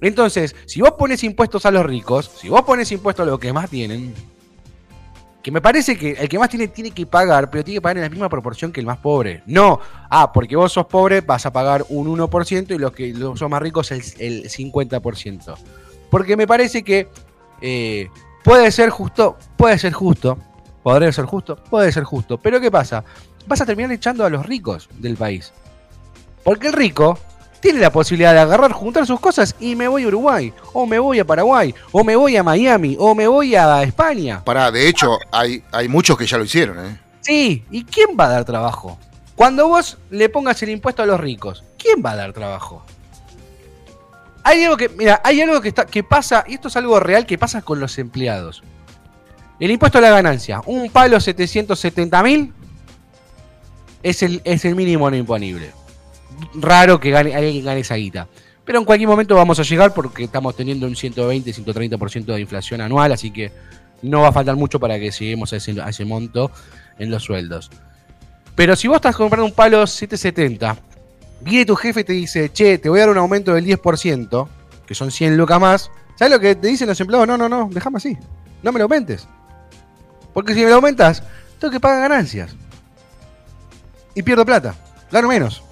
Entonces, 0.00 0.54
si 0.66 0.80
vos 0.80 0.92
pones 0.98 1.22
impuestos 1.24 1.64
a 1.66 1.70
los 1.70 1.86
ricos, 1.86 2.30
si 2.40 2.48
vos 2.48 2.62
pones 2.62 2.90
impuestos 2.92 3.26
a 3.26 3.30
los 3.30 3.38
que 3.38 3.52
más 3.52 3.70
tienen, 3.70 4.14
que 5.46 5.52
me 5.52 5.60
parece 5.60 5.96
que 5.96 6.10
el 6.10 6.28
que 6.28 6.40
más 6.40 6.48
tiene 6.48 6.66
tiene 6.66 6.90
que 6.90 7.06
pagar, 7.06 7.48
pero 7.48 7.62
tiene 7.62 7.76
que 7.76 7.80
pagar 7.80 7.98
en 7.98 8.02
la 8.02 8.08
misma 8.08 8.28
proporción 8.28 8.72
que 8.72 8.80
el 8.80 8.86
más 8.86 8.98
pobre. 8.98 9.44
No, 9.46 9.78
ah, 10.10 10.32
porque 10.32 10.56
vos 10.56 10.72
sos 10.72 10.86
pobre 10.86 11.20
vas 11.20 11.46
a 11.46 11.52
pagar 11.52 11.86
un 11.88 12.08
1% 12.08 12.74
y 12.74 12.78
los 12.78 12.90
que 12.90 13.14
los 13.14 13.38
son 13.38 13.52
más 13.52 13.62
ricos 13.62 13.92
el, 13.92 14.02
el 14.18 14.50
50%. 14.50 15.54
Porque 16.10 16.36
me 16.36 16.48
parece 16.48 16.82
que 16.82 17.08
eh, 17.60 18.08
puede 18.42 18.72
ser 18.72 18.90
justo, 18.90 19.36
puede 19.56 19.78
ser 19.78 19.92
justo, 19.92 20.36
podría 20.82 21.12
ser 21.12 21.26
justo, 21.26 21.54
puede 21.54 21.92
ser 21.92 22.02
justo. 22.02 22.38
Pero 22.38 22.60
¿qué 22.60 22.72
pasa? 22.72 23.04
Vas 23.46 23.60
a 23.60 23.66
terminar 23.66 23.92
echando 23.92 24.24
a 24.24 24.30
los 24.30 24.44
ricos 24.46 24.88
del 24.98 25.16
país. 25.16 25.52
Porque 26.42 26.66
el 26.66 26.72
rico 26.72 27.20
tiene 27.66 27.80
la 27.80 27.90
posibilidad 27.90 28.32
de 28.32 28.38
agarrar, 28.38 28.70
juntar 28.70 29.08
sus 29.08 29.18
cosas 29.18 29.56
y 29.58 29.74
me 29.74 29.88
voy 29.88 30.04
a 30.04 30.06
Uruguay, 30.06 30.52
o 30.72 30.86
me 30.86 31.00
voy 31.00 31.18
a 31.18 31.24
Paraguay, 31.24 31.74
o 31.90 32.04
me 32.04 32.14
voy 32.14 32.36
a 32.36 32.44
Miami, 32.44 32.94
o 32.96 33.12
me 33.12 33.26
voy 33.26 33.56
a 33.56 33.82
España. 33.82 34.44
Pará, 34.44 34.70
de 34.70 34.86
hecho, 34.86 35.18
hay, 35.32 35.64
hay 35.72 35.88
muchos 35.88 36.16
que 36.16 36.26
ya 36.26 36.38
lo 36.38 36.44
hicieron, 36.44 36.78
¿eh? 36.86 36.96
Sí, 37.22 37.64
¿y 37.72 37.82
quién 37.82 38.10
va 38.16 38.26
a 38.26 38.28
dar 38.28 38.44
trabajo? 38.44 39.00
Cuando 39.34 39.66
vos 39.66 39.98
le 40.10 40.28
pongas 40.28 40.62
el 40.62 40.68
impuesto 40.68 41.02
a 41.02 41.06
los 41.06 41.18
ricos, 41.18 41.64
¿quién 41.76 42.04
va 42.06 42.12
a 42.12 42.14
dar 42.14 42.32
trabajo? 42.32 42.84
Hay 44.44 44.62
algo 44.62 44.76
que, 44.76 44.88
mira, 44.88 45.20
hay 45.24 45.40
algo 45.40 45.60
que, 45.60 45.70
está, 45.70 45.86
que 45.86 46.04
pasa, 46.04 46.44
y 46.46 46.54
esto 46.54 46.68
es 46.68 46.76
algo 46.76 47.00
real 47.00 47.26
que 47.26 47.36
pasa 47.36 47.62
con 47.62 47.80
los 47.80 47.98
empleados. 47.98 48.62
El 49.58 49.72
impuesto 49.72 49.98
a 49.98 50.02
la 50.02 50.10
ganancia, 50.10 50.62
un 50.66 50.88
palo 50.88 51.18
770 51.18 52.22
mil 52.22 52.52
es 54.04 54.22
el, 54.22 54.40
es 54.44 54.64
el 54.64 54.76
mínimo 54.76 55.10
no 55.10 55.16
imponible. 55.16 55.72
Raro 56.54 57.00
que 57.00 57.10
gane, 57.10 57.34
alguien 57.34 57.64
gane 57.64 57.80
esa 57.80 57.94
guita. 57.94 58.28
Pero 58.64 58.80
en 58.80 58.84
cualquier 58.84 59.08
momento 59.08 59.34
vamos 59.34 59.58
a 59.60 59.62
llegar 59.62 59.94
porque 59.94 60.24
estamos 60.24 60.56
teniendo 60.56 60.86
un 60.86 60.96
120, 60.96 61.52
130% 61.52 62.24
de 62.24 62.40
inflación 62.40 62.80
anual, 62.80 63.12
así 63.12 63.30
que 63.30 63.52
no 64.02 64.22
va 64.22 64.28
a 64.28 64.32
faltar 64.32 64.56
mucho 64.56 64.80
para 64.80 64.98
que 64.98 65.10
lleguemos 65.10 65.52
a 65.52 65.56
ese, 65.56 65.80
a 65.80 65.88
ese 65.88 66.04
monto 66.04 66.50
en 66.98 67.10
los 67.10 67.22
sueldos. 67.22 67.70
Pero 68.56 68.74
si 68.74 68.88
vos 68.88 68.96
estás 68.96 69.14
comprando 69.14 69.44
un 69.44 69.52
palo 69.52 69.86
770, 69.86 70.76
viene 71.42 71.64
tu 71.64 71.76
jefe 71.76 72.00
y 72.00 72.04
te 72.04 72.12
dice, 72.12 72.52
che, 72.52 72.78
te 72.78 72.88
voy 72.88 72.98
a 72.98 73.02
dar 73.02 73.10
un 73.10 73.18
aumento 73.18 73.54
del 73.54 73.64
10%, 73.64 74.48
que 74.86 74.94
son 74.94 75.10
100 75.10 75.36
lucas 75.36 75.60
más, 75.60 75.90
¿sabes 76.18 76.32
lo 76.32 76.40
que 76.40 76.54
te 76.56 76.66
dicen 76.66 76.88
los 76.88 77.00
empleados? 77.00 77.28
No, 77.28 77.36
no, 77.36 77.48
no, 77.48 77.68
déjame 77.70 77.98
así, 77.98 78.16
no 78.62 78.72
me 78.72 78.78
lo 78.78 78.84
aumentes. 78.84 79.28
Porque 80.32 80.54
si 80.54 80.62
me 80.62 80.70
lo 80.70 80.76
aumentas, 80.76 81.22
tengo 81.58 81.70
que 81.70 81.80
pagar 81.80 82.08
ganancias. 82.08 82.56
Y 84.14 84.22
pierdo 84.22 84.44
plata, 84.44 84.74
gano 85.12 85.28
menos. 85.28 85.62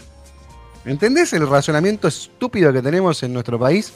¿Entendés 0.85 1.33
el 1.33 1.49
razonamiento 1.49 2.09
estúpido 2.09 2.73
que 2.73 2.83
tenemos 2.83 3.23
en 3.23 3.33
nuestro 3.33 3.59
país? 3.59 3.93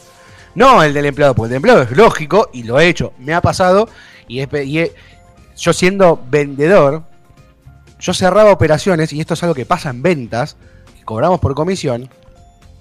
No 0.55 0.83
el 0.83 0.95
del 0.95 1.07
empleado, 1.07 1.35
porque 1.35 1.51
el 1.53 1.57
empleado 1.57 1.83
es 1.83 1.91
lógico 1.93 2.49
y 2.53 2.63
lo 2.63 2.81
he 2.81 2.89
hecho, 2.89 3.13
me 3.19 3.35
ha 3.35 3.41
pasado 3.43 3.89
y, 4.27 4.41
es- 4.41 4.49
y 4.65 4.91
yo 5.57 5.73
siendo 5.73 6.21
vendedor, 6.31 7.03
yo 8.01 8.15
cerraba 8.15 8.53
operaciones 8.53 9.13
y 9.13 9.21
esto 9.21 9.35
es 9.35 9.43
algo 9.43 9.55
que 9.55 9.67
pasa 9.67 9.91
en 9.91 10.03
ventas, 10.03 10.57
cobramos 11.05 11.41
por 11.41 11.55
comisión, 11.55 12.09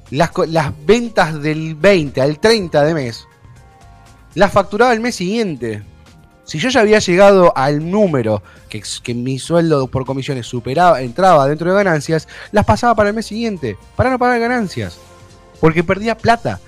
las, 0.10 0.32
las 0.48 0.72
ventas 0.86 1.42
del 1.42 1.76
20 1.76 2.22
al 2.22 2.40
30 2.40 2.84
de 2.84 2.94
mes, 2.94 3.26
las 4.36 4.52
facturaba 4.54 4.94
el 4.94 5.00
mes 5.02 5.16
siguiente. 5.16 5.84
Si 6.48 6.60
yo 6.60 6.70
ya 6.70 6.80
había 6.80 7.00
llegado 7.00 7.52
al 7.58 7.92
número 7.92 8.42
que, 8.70 9.14
mi 9.14 9.38
sueldo 9.38 9.88
por 9.88 10.06
comisiones 10.06 10.48
superaba, 10.48 11.02
entraba 11.02 11.46
dentro 11.46 11.70
de 11.70 11.84
ganancias, 11.84 12.26
las 12.54 12.66
pasaba 12.66 12.96
para 12.96 13.10
el 13.10 13.16
mes 13.16 13.26
siguiente, 13.26 13.78
para 13.98 14.10
no 14.10 14.18
pagar 14.18 14.40
ganancias. 14.40 14.98
Porque 15.60 15.84
perdía 15.84 16.18
plata. 16.18 16.62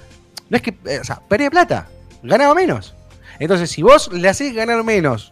No 0.49 0.57
es 0.57 0.63
que, 0.63 0.75
eh, 0.86 0.99
o 0.99 1.03
sea, 1.05 1.21
perdía 1.30 1.49
plata, 1.49 1.88
ganaba 2.21 2.53
menos. 2.53 2.93
Entonces, 3.39 3.71
si 3.71 3.82
vos 3.82 4.11
le 4.11 4.27
haces 4.27 4.53
ganar 4.53 4.84
menos 4.84 5.32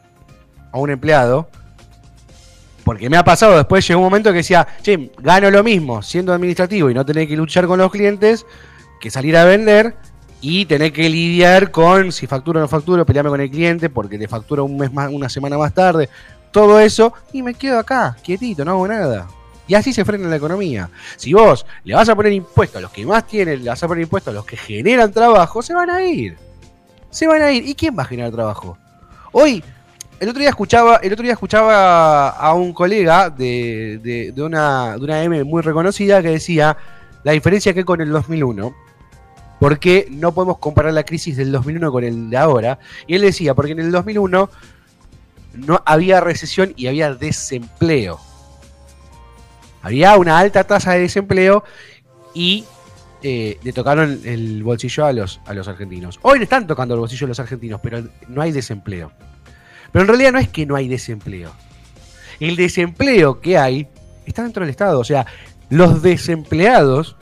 a 0.72 0.78
un 0.78 0.92
empleado, 0.92 1.50
porque 2.86 3.10
me 3.10 3.18
ha 3.18 3.26
pasado, 3.26 3.58
después 3.58 3.86
llegó 3.86 4.00
un 4.00 4.06
momento 4.06 4.32
que 4.32 4.38
decía, 4.38 4.66
che, 4.82 5.12
gano 5.18 5.52
lo 5.52 5.62
mismo 5.62 6.02
siendo 6.02 6.32
administrativo 6.32 6.90
y 6.90 6.94
no 6.94 7.06
tener 7.06 7.28
que 7.28 7.36
luchar 7.36 7.68
con 7.68 7.80
los 7.80 7.92
clientes, 7.92 8.46
que 9.02 9.12
salir 9.12 9.36
a 9.36 9.44
vender 9.44 9.98
y 10.42 10.66
tener 10.66 10.94
que 10.94 11.10
lidiar 11.10 11.72
con 11.72 12.12
si 12.12 12.28
facturo 12.28 12.60
o 12.60 12.62
no 12.62 12.68
facturo, 12.68 13.06
pelearme 13.06 13.32
con 13.32 13.42
el 13.42 13.50
cliente 13.50 13.90
porque 13.90 14.18
te 14.18 14.28
factura 14.28 14.62
un 14.64 14.78
mes 14.78 14.92
más, 14.94 15.12
una 15.12 15.30
semana 15.30 15.58
más 15.58 15.74
tarde, 15.74 16.10
todo 16.52 16.80
eso, 16.80 17.14
y 17.34 17.42
me 17.42 17.54
quedo 17.54 17.80
acá, 17.80 18.16
quietito, 18.24 18.64
no 18.64 18.72
hago 18.72 18.88
nada. 18.88 19.28
Y 19.68 19.74
así 19.76 19.92
se 19.92 20.06
frena 20.06 20.30
la 20.30 20.38
economía. 20.38 20.90
Si 21.18 21.34
vos 21.34 21.66
le 21.84 21.94
vas 21.94 22.08
a 22.08 22.16
poner 22.16 22.32
impuestos 22.32 22.78
a 22.78 22.82
los 22.82 22.92
que 22.92 23.06
más 23.06 23.28
tienen, 23.28 23.64
le 23.64 23.70
vas 23.70 23.84
a 23.84 23.88
poner 23.88 24.04
impuestos 24.04 24.32
a 24.32 24.36
los 24.36 24.46
que 24.46 24.56
generan 24.56 25.12
trabajo, 25.12 25.62
se 25.62 25.74
van 25.74 25.90
a 25.90 26.02
ir. 26.06 26.38
Se 27.10 27.28
van 27.28 27.42
a 27.42 27.52
ir. 27.52 27.68
¿Y 27.68 27.76
quién 27.76 27.98
va 27.98 28.04
a 28.04 28.06
generar 28.06 28.32
trabajo? 28.32 28.78
Hoy, 29.34 29.62
el 30.22 30.30
otro 30.30 30.40
día 30.40 30.50
escuchaba, 30.50 30.98
el 31.04 31.12
otro 31.12 31.24
día 31.24 31.34
escuchaba 31.34 32.30
a 32.30 32.54
un 32.54 32.72
colega 32.72 33.30
de, 33.30 34.00
de- 34.02 34.32
de 34.32 34.42
una, 34.42 34.98
de 34.98 35.04
una 35.04 35.22
M 35.24 35.44
muy 35.44 35.62
reconocida 35.62 36.22
que 36.22 36.30
decía 36.30 36.78
la 37.24 37.34
diferencia 37.34 37.74
que 37.74 37.84
con 37.84 38.00
el 38.00 38.10
2001 38.10 38.74
porque 39.60 40.08
no 40.12 40.34
podemos 40.34 40.60
comparar 40.60 40.94
la 40.94 41.04
crisis 41.04 41.38
del 41.38 41.52
2001 41.52 41.92
con 41.92 42.04
el 42.04 42.30
de 42.30 42.38
ahora. 42.38 42.80
Y 43.08 43.16
él 43.16 43.22
decía, 43.22 43.54
porque 43.54 43.72
en 43.72 43.80
el 43.80 43.92
2001 43.92 44.50
no 45.56 45.82
había 45.86 46.22
recesión 46.22 46.74
y 46.76 46.88
había 46.88 47.14
desempleo. 47.14 48.20
Había 49.82 50.18
una 50.18 50.38
alta 50.38 50.64
tasa 50.66 50.94
de 50.94 51.00
desempleo 51.00 51.64
y 52.34 52.66
eh, 53.24 53.58
le 53.64 53.74
tocaron 53.74 54.22
el 54.26 54.64
bolsillo 54.64 55.06
a 55.06 55.14
los, 55.14 55.40
a 55.46 55.54
los 55.54 55.68
argentinos. 55.68 56.20
Hoy 56.22 56.38
le 56.40 56.44
están 56.44 56.68
tocando 56.68 56.94
el 56.94 57.00
bolsillo 57.00 57.26
a 57.26 57.30
los 57.30 57.40
argentinos, 57.40 57.80
pero 57.82 58.04
no 58.28 58.42
hay 58.42 58.52
desempleo. 58.52 59.12
Pero 59.92 60.04
en 60.04 60.08
realidad 60.08 60.34
no 60.34 60.40
es 60.40 60.50
que 60.50 60.66
no 60.66 60.76
hay 60.76 60.88
desempleo. 60.88 61.52
El 62.40 62.56
desempleo 62.56 63.40
que 63.40 63.58
hay 63.58 63.88
está 64.26 64.44
dentro 64.44 64.62
del 64.62 64.70
Estado. 64.70 65.00
O 65.00 65.04
sea, 65.04 65.26
los 65.70 66.02
desempleados 66.02 67.16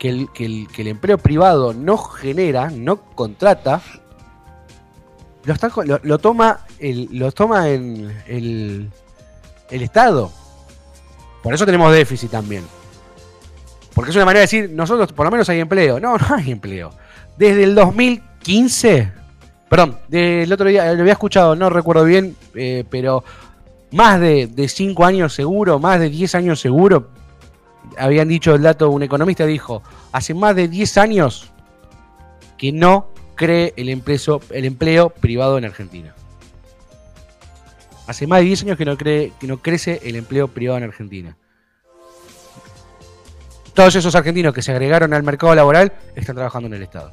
que 0.00 0.08
el, 0.08 0.28
que 0.32 0.46
el- 0.46 0.66
que 0.74 0.80
el 0.80 0.88
empleo 0.88 1.18
privado 1.18 1.74
no 1.74 1.98
genera, 1.98 2.70
no 2.70 2.96
contrata, 3.14 3.82
lo, 5.44 5.52
está 5.52 5.70
lo 6.02 6.18
toma 6.18 6.60
el, 6.78 7.08
lo 7.12 7.30
toma 7.32 7.68
en 7.68 8.10
el, 8.26 8.90
el 9.70 9.82
Estado. 9.82 10.32
Por 11.42 11.52
eso 11.52 11.66
tenemos 11.66 11.92
déficit 11.92 12.30
también. 12.30 12.64
Porque 13.94 14.10
es 14.10 14.16
una 14.16 14.24
manera 14.24 14.40
de 14.40 14.44
decir, 14.44 14.70
nosotros 14.70 15.12
por 15.12 15.26
lo 15.26 15.30
menos 15.30 15.48
hay 15.50 15.60
empleo. 15.60 16.00
No, 16.00 16.16
no 16.18 16.34
hay 16.34 16.50
empleo. 16.50 16.90
Desde 17.36 17.64
el 17.64 17.74
2015, 17.74 19.12
perdón, 19.68 19.98
del 20.08 20.50
otro 20.50 20.66
día, 20.68 20.90
lo 20.94 21.00
había 21.02 21.12
escuchado, 21.12 21.54
no 21.56 21.68
recuerdo 21.68 22.04
bien, 22.04 22.36
eh, 22.54 22.84
pero 22.88 23.22
más 23.92 24.18
de 24.18 24.66
5 24.66 25.04
años 25.04 25.34
seguro, 25.34 25.78
más 25.78 26.00
de 26.00 26.08
10 26.08 26.34
años 26.36 26.58
seguro, 26.58 27.10
habían 27.96 28.28
dicho 28.28 28.54
el 28.54 28.62
dato, 28.62 28.90
un 28.90 29.02
economista 29.02 29.46
dijo, 29.46 29.82
hace 30.12 30.34
más 30.34 30.54
de 30.56 30.68
10 30.68 30.98
años 30.98 31.50
que 32.56 32.72
no 32.72 33.08
cree 33.34 33.72
el 33.76 33.88
empleo, 33.88 34.40
el 34.50 34.64
empleo 34.64 35.10
privado 35.10 35.58
en 35.58 35.64
Argentina. 35.64 36.14
Hace 38.06 38.26
más 38.26 38.40
de 38.40 38.46
10 38.46 38.62
años 38.64 38.78
que 38.78 38.84
no, 38.84 38.96
cree, 38.96 39.32
que 39.40 39.46
no 39.46 39.58
crece 39.58 40.00
el 40.02 40.16
empleo 40.16 40.48
privado 40.48 40.78
en 40.78 40.84
Argentina. 40.84 41.36
Todos 43.72 43.94
esos 43.94 44.14
argentinos 44.14 44.52
que 44.52 44.62
se 44.62 44.72
agregaron 44.72 45.14
al 45.14 45.22
mercado 45.22 45.54
laboral 45.54 45.92
están 46.14 46.34
trabajando 46.34 46.66
en 46.66 46.74
el 46.74 46.82
Estado. 46.82 47.12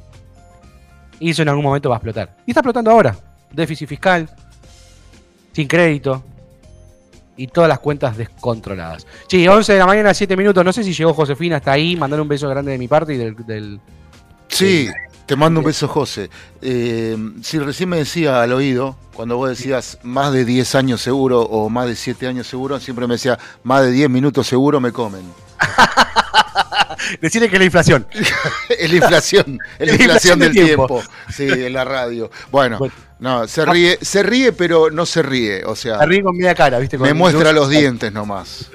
Y 1.20 1.30
eso 1.30 1.42
en 1.42 1.48
algún 1.48 1.64
momento 1.64 1.88
va 1.88 1.96
a 1.96 1.98
explotar. 1.98 2.36
Y 2.46 2.50
está 2.50 2.60
explotando 2.60 2.90
ahora. 2.90 3.16
Déficit 3.52 3.88
fiscal, 3.88 4.28
sin 5.52 5.66
crédito 5.66 6.22
y 7.38 7.46
todas 7.46 7.68
las 7.68 7.78
cuentas 7.78 8.16
descontroladas. 8.18 9.06
Sí, 9.28 9.48
11 9.48 9.72
de 9.72 9.78
la 9.78 9.86
mañana, 9.86 10.12
7 10.12 10.36
minutos. 10.36 10.62
No 10.64 10.72
sé 10.74 10.84
si 10.84 10.92
llegó 10.92 11.14
Josefina 11.14 11.56
hasta 11.56 11.72
ahí. 11.72 11.96
Mandar 11.96 12.20
un 12.20 12.28
beso 12.28 12.48
grande 12.50 12.72
de 12.72 12.78
mi 12.78 12.88
parte 12.88 13.14
y 13.14 13.16
del. 13.16 13.34
del- 13.46 13.80
Sí, 14.48 14.88
te 15.26 15.36
mando 15.36 15.60
un 15.60 15.66
beso, 15.66 15.86
José. 15.88 16.30
Eh, 16.62 17.16
si 17.42 17.58
recién 17.58 17.88
me 17.90 17.98
decía 17.98 18.42
al 18.42 18.52
oído, 18.52 18.96
cuando 19.14 19.36
vos 19.36 19.48
decías 19.50 19.98
más 20.02 20.32
de 20.32 20.44
10 20.44 20.74
años 20.74 21.00
seguro 21.02 21.42
o 21.42 21.68
más 21.68 21.86
de 21.86 21.96
7 21.96 22.26
años 22.26 22.46
seguro, 22.46 22.80
siempre 22.80 23.06
me 23.06 23.14
decía 23.14 23.38
más 23.62 23.82
de 23.82 23.90
10 23.92 24.08
minutos 24.10 24.46
seguro 24.46 24.80
me 24.80 24.90
comen. 24.92 25.22
Decirle 27.20 27.48
que 27.48 27.56
es 27.56 27.60
la 27.60 27.64
inflación. 27.66 28.06
es 28.68 28.90
la 28.90 28.96
inflación, 29.04 29.58
es 29.78 29.86
la 29.86 29.96
La 29.96 30.02
inflación 30.02 30.38
del 30.38 30.52
del 30.52 30.64
tiempo. 30.66 30.86
tiempo. 30.86 31.12
Sí, 31.30 31.46
en 31.46 31.72
la 31.72 31.84
radio. 31.84 32.30
Bueno, 32.50 32.78
Bueno. 32.78 32.94
No, 33.20 33.48
se 33.48 33.64
ríe, 33.66 33.98
se 34.00 34.22
ríe, 34.22 34.52
pero 34.52 34.90
no 34.90 35.04
se 35.06 35.22
ríe. 35.22 35.64
O 35.64 35.74
sea, 35.74 35.96
La 35.98 36.06
ríe 36.06 36.22
con 36.22 36.36
media 36.36 36.54
cara, 36.54 36.78
¿viste? 36.78 36.96
Con- 36.98 37.06
me 37.08 37.14
muestra 37.14 37.52
los 37.52 37.68
dientes 37.68 38.12
nomás. 38.12 38.70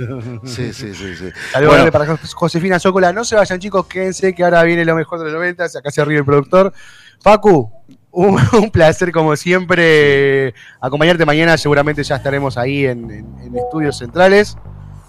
Sí, 0.45 0.73
sí, 0.73 0.93
sí, 0.93 1.15
sí. 1.15 1.29
Saludos 1.51 1.75
Bueno, 1.75 1.91
para 1.91 2.05
Jos- 2.05 2.33
Josefina 2.33 2.79
Zócola. 2.79 3.13
No 3.13 3.23
se 3.23 3.35
vayan, 3.35 3.59
chicos, 3.59 3.85
quédense 3.87 4.33
que 4.35 4.43
ahora 4.43 4.63
viene 4.63 4.83
lo 4.85 4.95
mejor 4.95 5.19
de 5.19 5.25
los 5.25 5.33
90. 5.33 5.65
Acá 5.65 5.91
se 5.91 6.03
ríe 6.03 6.17
el 6.17 6.25
productor. 6.25 6.73
Facu, 7.21 7.71
un, 8.11 8.37
un 8.53 8.69
placer 8.71 9.11
como 9.11 9.35
siempre 9.35 10.53
acompañarte 10.81 11.25
mañana. 11.25 11.57
Seguramente 11.57 12.03
ya 12.03 12.17
estaremos 12.17 12.57
ahí 12.57 12.85
en, 12.85 13.09
en- 13.11 13.35
en 13.43 13.55
estudios 13.57 13.97
centrales. 13.97 14.57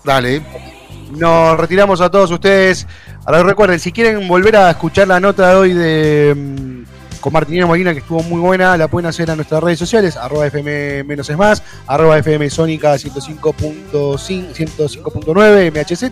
dale. 0.04 0.42
Nos 1.10 1.58
retiramos 1.58 2.00
a 2.00 2.10
todos 2.10 2.30
ustedes. 2.30 2.86
Ahora 3.26 3.42
recuerden, 3.42 3.78
si 3.78 3.92
quieren 3.92 4.26
volver 4.26 4.56
a 4.56 4.70
escuchar 4.70 5.06
la 5.08 5.20
nota 5.20 5.50
de 5.50 5.54
hoy 5.54 5.72
de 5.72 6.34
mm, 6.36 6.84
con 7.24 7.32
Martinino 7.32 7.66
Molina, 7.66 7.94
que 7.94 8.00
estuvo 8.00 8.22
muy 8.22 8.38
buena, 8.38 8.76
la 8.76 8.86
pueden 8.86 9.08
hacer 9.08 9.30
a 9.30 9.34
nuestras 9.34 9.62
redes 9.62 9.78
sociales, 9.78 10.14
arroba 10.14 10.46
FM 10.46 11.04
menos 11.04 11.30
es 11.30 11.38
más, 11.38 11.62
arroba 11.86 12.18
FM 12.18 12.50
Sónica 12.50 12.94
105.5 12.96 14.18
105.9 14.18 15.72
MHZ, 15.72 16.02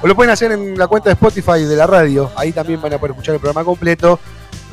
o 0.00 0.06
lo 0.06 0.14
pueden 0.14 0.30
hacer 0.30 0.52
en 0.52 0.78
la 0.78 0.86
cuenta 0.86 1.08
de 1.08 1.14
Spotify 1.14 1.64
de 1.64 1.74
la 1.74 1.88
radio. 1.88 2.30
Ahí 2.36 2.52
también 2.52 2.80
van 2.80 2.92
a 2.92 2.98
poder 2.98 3.10
escuchar 3.10 3.34
el 3.34 3.40
programa 3.40 3.64
completo. 3.64 4.20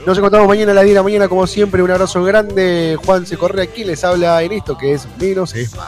Nos 0.05 0.15
encontramos 0.15 0.47
mañana 0.47 0.73
a 0.73 0.75
la 0.75 0.83
10 0.83 0.93
de 0.93 0.99
la 0.99 1.03
mañana, 1.03 1.27
como 1.27 1.47
siempre. 1.47 1.81
Un 1.81 1.89
abrazo 1.89 2.23
grande. 2.23 2.95
Juan 3.03 3.25
se 3.25 3.35
corre 3.35 3.63
aquí, 3.63 3.83
les 3.83 4.03
habla 4.03 4.43
en 4.43 4.51
esto 4.51 4.77
que 4.77 4.93
es 4.93 5.07
menos 5.19 5.55
es 5.55 5.75
más. 5.75 5.87